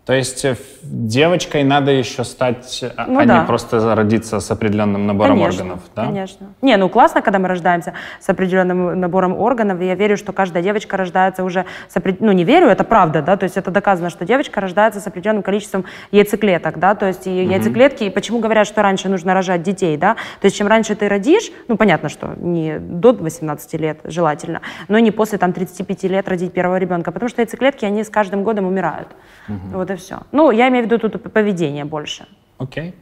то 0.05 0.15
есть 0.15 0.45
э, 0.45 0.57
девочкой 0.83 1.63
надо 1.63 1.93
еще 1.93 2.25
стать, 2.25 2.85
а, 2.97 3.07
ну, 3.07 3.21
а 3.21 3.25
да. 3.25 3.39
не 3.41 3.47
просто 3.47 3.95
родиться 3.95 4.41
с 4.41 4.51
определенным 4.51 5.07
набором 5.07 5.37
конечно, 5.37 5.63
органов, 5.63 5.81
да? 5.95 6.07
Конечно. 6.07 6.47
Не, 6.61 6.77
ну 6.77 6.89
классно, 6.89 7.23
когда 7.23 7.39
мы 7.39 7.47
рождаемся 7.47 7.95
с 8.19 8.29
определенным 8.29 8.99
набором 8.99 9.37
органов. 9.37 9.81
Я 9.81 9.95
верю, 9.95 10.17
что 10.17 10.33
каждая 10.33 10.61
девочка 10.61 10.97
рождается 10.97 11.45
уже 11.45 11.67
с 11.89 11.97
определенным... 11.97 12.27
Ну, 12.31 12.33
не 12.37 12.43
верю, 12.43 12.67
это 12.67 12.83
правда, 12.83 13.23
да, 13.23 13.37
то 13.37 13.45
есть 13.45 13.57
это 13.57 13.71
доказано, 13.71 14.11
что 14.11 14.25
девочка 14.25 14.61
рождается 14.61 15.01
с 15.01 15.07
определенным 15.07 15.45
количеством 15.45 15.85
яйцеклеток, 16.11 16.81
да, 16.81 16.97
то 16.97 17.07
есть 17.07 17.29
и 17.29 17.43
угу. 17.43 17.53
яйцеклетки, 17.53 18.03
и 18.03 18.11
почему 18.11 18.41
говорят, 18.41 18.67
что 18.67 18.83
раньше 18.83 19.09
нужно 19.09 19.35
рожать 19.35 19.63
детей, 19.63 19.97
да, 19.97 20.17
то 20.41 20.47
есть 20.47 20.57
чем 20.57 20.67
раньше 20.67 20.97
ты 20.97 21.09
родишь, 21.09 21.53
ну, 21.69 21.77
понятно, 21.77 22.09
что 22.09 22.35
не 22.37 22.81
до 22.81 23.13
18 23.13 23.73
лет 23.75 24.01
желательно, 24.03 24.63
но 24.89 24.99
не 24.99 25.13
после 25.13 25.39
там 25.39 25.53
35 25.53 26.03
лет 26.05 26.29
родить 26.29 26.53
первого 26.53 26.79
ребенка, 26.79 27.13
потому 27.13 27.29
что 27.29 27.41
яйцеклетки, 27.41 27.85
они 27.85 28.03
с 28.03 28.09
каждым 28.09 28.43
годом 28.43 28.67
умирают. 28.67 29.09
Угу. 29.49 29.79
Вот 29.79 29.91
и 29.93 29.97
все. 29.97 30.20
Ну, 30.32 30.51
я 30.51 30.68
имею 30.68 30.86
в 30.86 30.90
виду 30.90 31.09
тут 31.09 31.32
поведение 31.32 31.84
больше. 31.84 32.26
Окей. 32.59 32.90
Okay. 32.90 32.95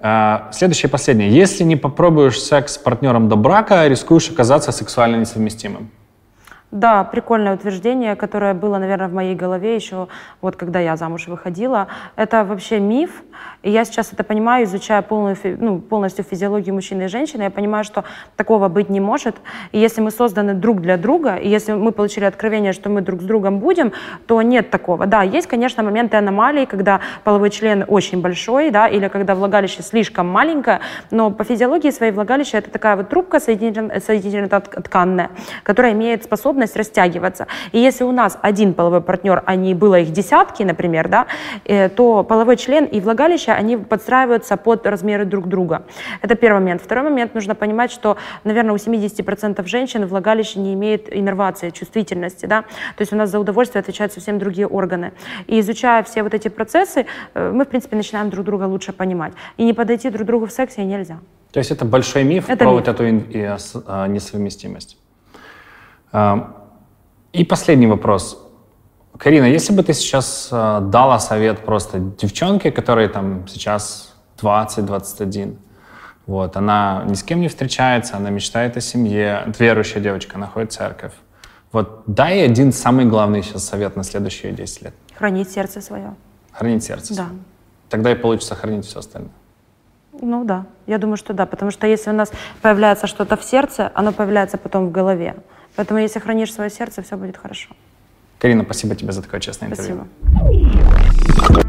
Uh, 0.00 0.50
следующее 0.52 0.88
последнее. 0.88 1.28
Если 1.30 1.62
не 1.62 1.76
попробуешь 1.76 2.40
секс 2.40 2.74
с 2.74 2.78
партнером 2.78 3.28
до 3.28 3.36
брака, 3.36 3.86
рискуешь 3.86 4.30
оказаться 4.30 4.72
сексуально 4.72 5.16
несовместимым. 5.16 5.90
Да, 6.70 7.02
прикольное 7.02 7.54
утверждение, 7.54 8.14
которое 8.14 8.54
было, 8.54 8.78
наверное, 8.78 9.08
в 9.08 9.12
моей 9.12 9.34
голове 9.34 9.74
еще, 9.74 10.06
вот 10.40 10.54
когда 10.54 10.78
я 10.78 10.96
замуж 10.96 11.26
выходила. 11.26 11.88
Это 12.14 12.44
вообще 12.44 12.78
миф, 12.78 13.24
и 13.62 13.70
я 13.70 13.84
сейчас 13.84 14.12
это 14.12 14.22
понимаю, 14.22 14.64
изучая 14.66 15.02
полную, 15.02 15.36
ну, 15.42 15.80
полностью 15.80 16.24
физиологию 16.24 16.72
мужчины 16.74 17.04
и 17.04 17.08
женщины, 17.08 17.42
я 17.42 17.50
понимаю, 17.50 17.82
что 17.82 18.04
такого 18.36 18.68
быть 18.68 18.88
не 18.88 19.00
может. 19.00 19.34
И 19.72 19.80
если 19.80 20.00
мы 20.00 20.12
созданы 20.12 20.54
друг 20.54 20.80
для 20.80 20.96
друга, 20.96 21.34
и 21.34 21.48
если 21.48 21.72
мы 21.72 21.90
получили 21.90 22.24
откровение, 22.24 22.72
что 22.72 22.88
мы 22.88 23.00
друг 23.00 23.20
с 23.20 23.24
другом 23.24 23.58
будем, 23.58 23.92
то 24.26 24.40
нет 24.40 24.70
такого. 24.70 25.06
Да, 25.06 25.24
есть, 25.24 25.48
конечно, 25.48 25.82
моменты 25.82 26.18
аномалии, 26.18 26.66
когда 26.66 27.00
половой 27.24 27.50
член 27.50 27.84
очень 27.88 28.20
большой, 28.20 28.70
да, 28.70 28.86
или 28.86 29.08
когда 29.08 29.34
влагалище 29.34 29.82
слишком 29.82 30.28
маленькое, 30.28 30.78
но 31.10 31.32
по 31.32 31.42
физиологии 31.42 31.90
своей 31.90 32.12
влагалища 32.12 32.58
это 32.58 32.70
такая 32.70 32.94
вот 32.94 33.08
трубка 33.08 33.40
соединительно-тканная, 33.40 35.30
которая 35.64 35.94
имеет 35.94 36.22
способность 36.22 36.59
растягиваться. 36.76 37.46
И 37.72 37.78
если 37.78 38.04
у 38.04 38.12
нас 38.12 38.38
один 38.42 38.74
половой 38.74 39.00
партнер, 39.00 39.42
а 39.46 39.56
не 39.56 39.74
было 39.74 40.00
их 40.00 40.12
десятки, 40.12 40.62
например, 40.62 41.08
да, 41.08 41.26
э, 41.64 41.88
то 41.88 42.24
половой 42.24 42.56
член 42.56 42.84
и 42.84 43.00
влагалище 43.00 43.52
они 43.52 43.76
подстраиваются 43.76 44.56
под 44.56 44.86
размеры 44.86 45.24
друг 45.24 45.48
друга. 45.48 45.82
Это 46.22 46.34
первый 46.34 46.60
момент. 46.60 46.82
Второй 46.82 47.04
момент, 47.04 47.34
нужно 47.34 47.54
понимать, 47.54 47.90
что, 47.92 48.16
наверное, 48.44 48.72
у 48.72 48.76
70% 48.76 49.66
женщин 49.66 50.06
влагалище 50.06 50.60
не 50.60 50.74
имеет 50.74 51.14
иннервации, 51.14 51.70
чувствительности. 51.70 52.46
Да? 52.46 52.62
То 52.96 53.00
есть 53.00 53.12
у 53.12 53.16
нас 53.16 53.30
за 53.30 53.38
удовольствие 53.38 53.80
отвечают 53.80 54.12
совсем 54.12 54.38
другие 54.38 54.66
органы. 54.66 55.12
И 55.46 55.60
изучая 55.60 56.02
все 56.02 56.22
вот 56.22 56.34
эти 56.34 56.48
процессы, 56.48 57.06
э, 57.34 57.52
мы, 57.52 57.64
в 57.64 57.68
принципе, 57.68 57.96
начинаем 57.96 58.30
друг 58.30 58.44
друга 58.44 58.64
лучше 58.64 58.92
понимать. 58.92 59.32
И 59.56 59.64
не 59.64 59.72
подойти 59.72 60.10
друг 60.10 60.26
другу 60.26 60.46
в 60.46 60.52
сексе 60.52 60.84
нельзя. 60.84 61.18
То 61.52 61.58
есть 61.58 61.70
это 61.70 61.84
большой 61.84 62.24
миф 62.24 62.48
это 62.48 62.64
про 62.64 62.72
миф. 62.72 62.86
вот 62.86 62.88
эту 62.88 63.04
а, 63.86 64.06
несовместимость. 64.06 64.96
И 66.12 67.44
последний 67.44 67.86
вопрос. 67.86 68.50
Карина, 69.18 69.44
если 69.44 69.74
бы 69.74 69.82
ты 69.82 69.92
сейчас 69.92 70.48
э, 70.50 70.80
дала 70.82 71.18
совет 71.18 71.64
просто 71.64 71.98
девчонке, 71.98 72.72
которой 72.72 73.06
там 73.08 73.46
сейчас 73.48 74.14
20-21, 74.40 75.58
вот, 76.26 76.56
она 76.56 77.04
ни 77.06 77.14
с 77.14 77.22
кем 77.22 77.40
не 77.40 77.48
встречается, 77.48 78.16
она 78.16 78.30
мечтает 78.30 78.76
о 78.76 78.80
семье, 78.80 79.52
верующая 79.58 80.00
девочка, 80.00 80.36
она 80.36 80.46
ходит 80.46 80.72
в 80.72 80.76
церковь. 80.76 81.12
Вот 81.70 82.02
дай 82.06 82.44
один 82.44 82.72
самый 82.72 83.04
главный 83.04 83.42
сейчас 83.42 83.64
совет 83.64 83.94
на 83.94 84.04
следующие 84.04 84.52
10 84.52 84.82
лет. 84.82 84.94
Хранить 85.14 85.50
сердце 85.50 85.80
свое. 85.80 86.14
Хранить 86.52 86.82
сердце 86.82 87.14
Да. 87.14 87.26
Тогда 87.90 88.12
и 88.12 88.14
получится 88.14 88.54
хранить 88.54 88.86
все 88.86 89.00
остальное. 89.00 89.32
Ну 90.12 90.44
да, 90.44 90.66
я 90.86 90.98
думаю, 90.98 91.16
что 91.16 91.34
да, 91.34 91.46
потому 91.46 91.70
что 91.70 91.86
если 91.86 92.10
у 92.10 92.14
нас 92.14 92.32
появляется 92.62 93.06
что-то 93.06 93.36
в 93.36 93.44
сердце, 93.44 93.90
оно 93.94 94.12
появляется 94.12 94.56
потом 94.56 94.88
в 94.88 94.92
голове. 94.92 95.36
Поэтому 95.80 95.98
если 95.98 96.18
хранишь 96.18 96.52
свое 96.52 96.68
сердце, 96.68 97.00
все 97.00 97.16
будет 97.16 97.38
хорошо. 97.38 97.70
Карина, 98.38 98.64
спасибо 98.64 98.94
тебе 98.94 99.12
за 99.12 99.22
такое 99.22 99.40
честное 99.40 99.70
интервью. 99.70 100.04
Спасибо. 101.38 101.59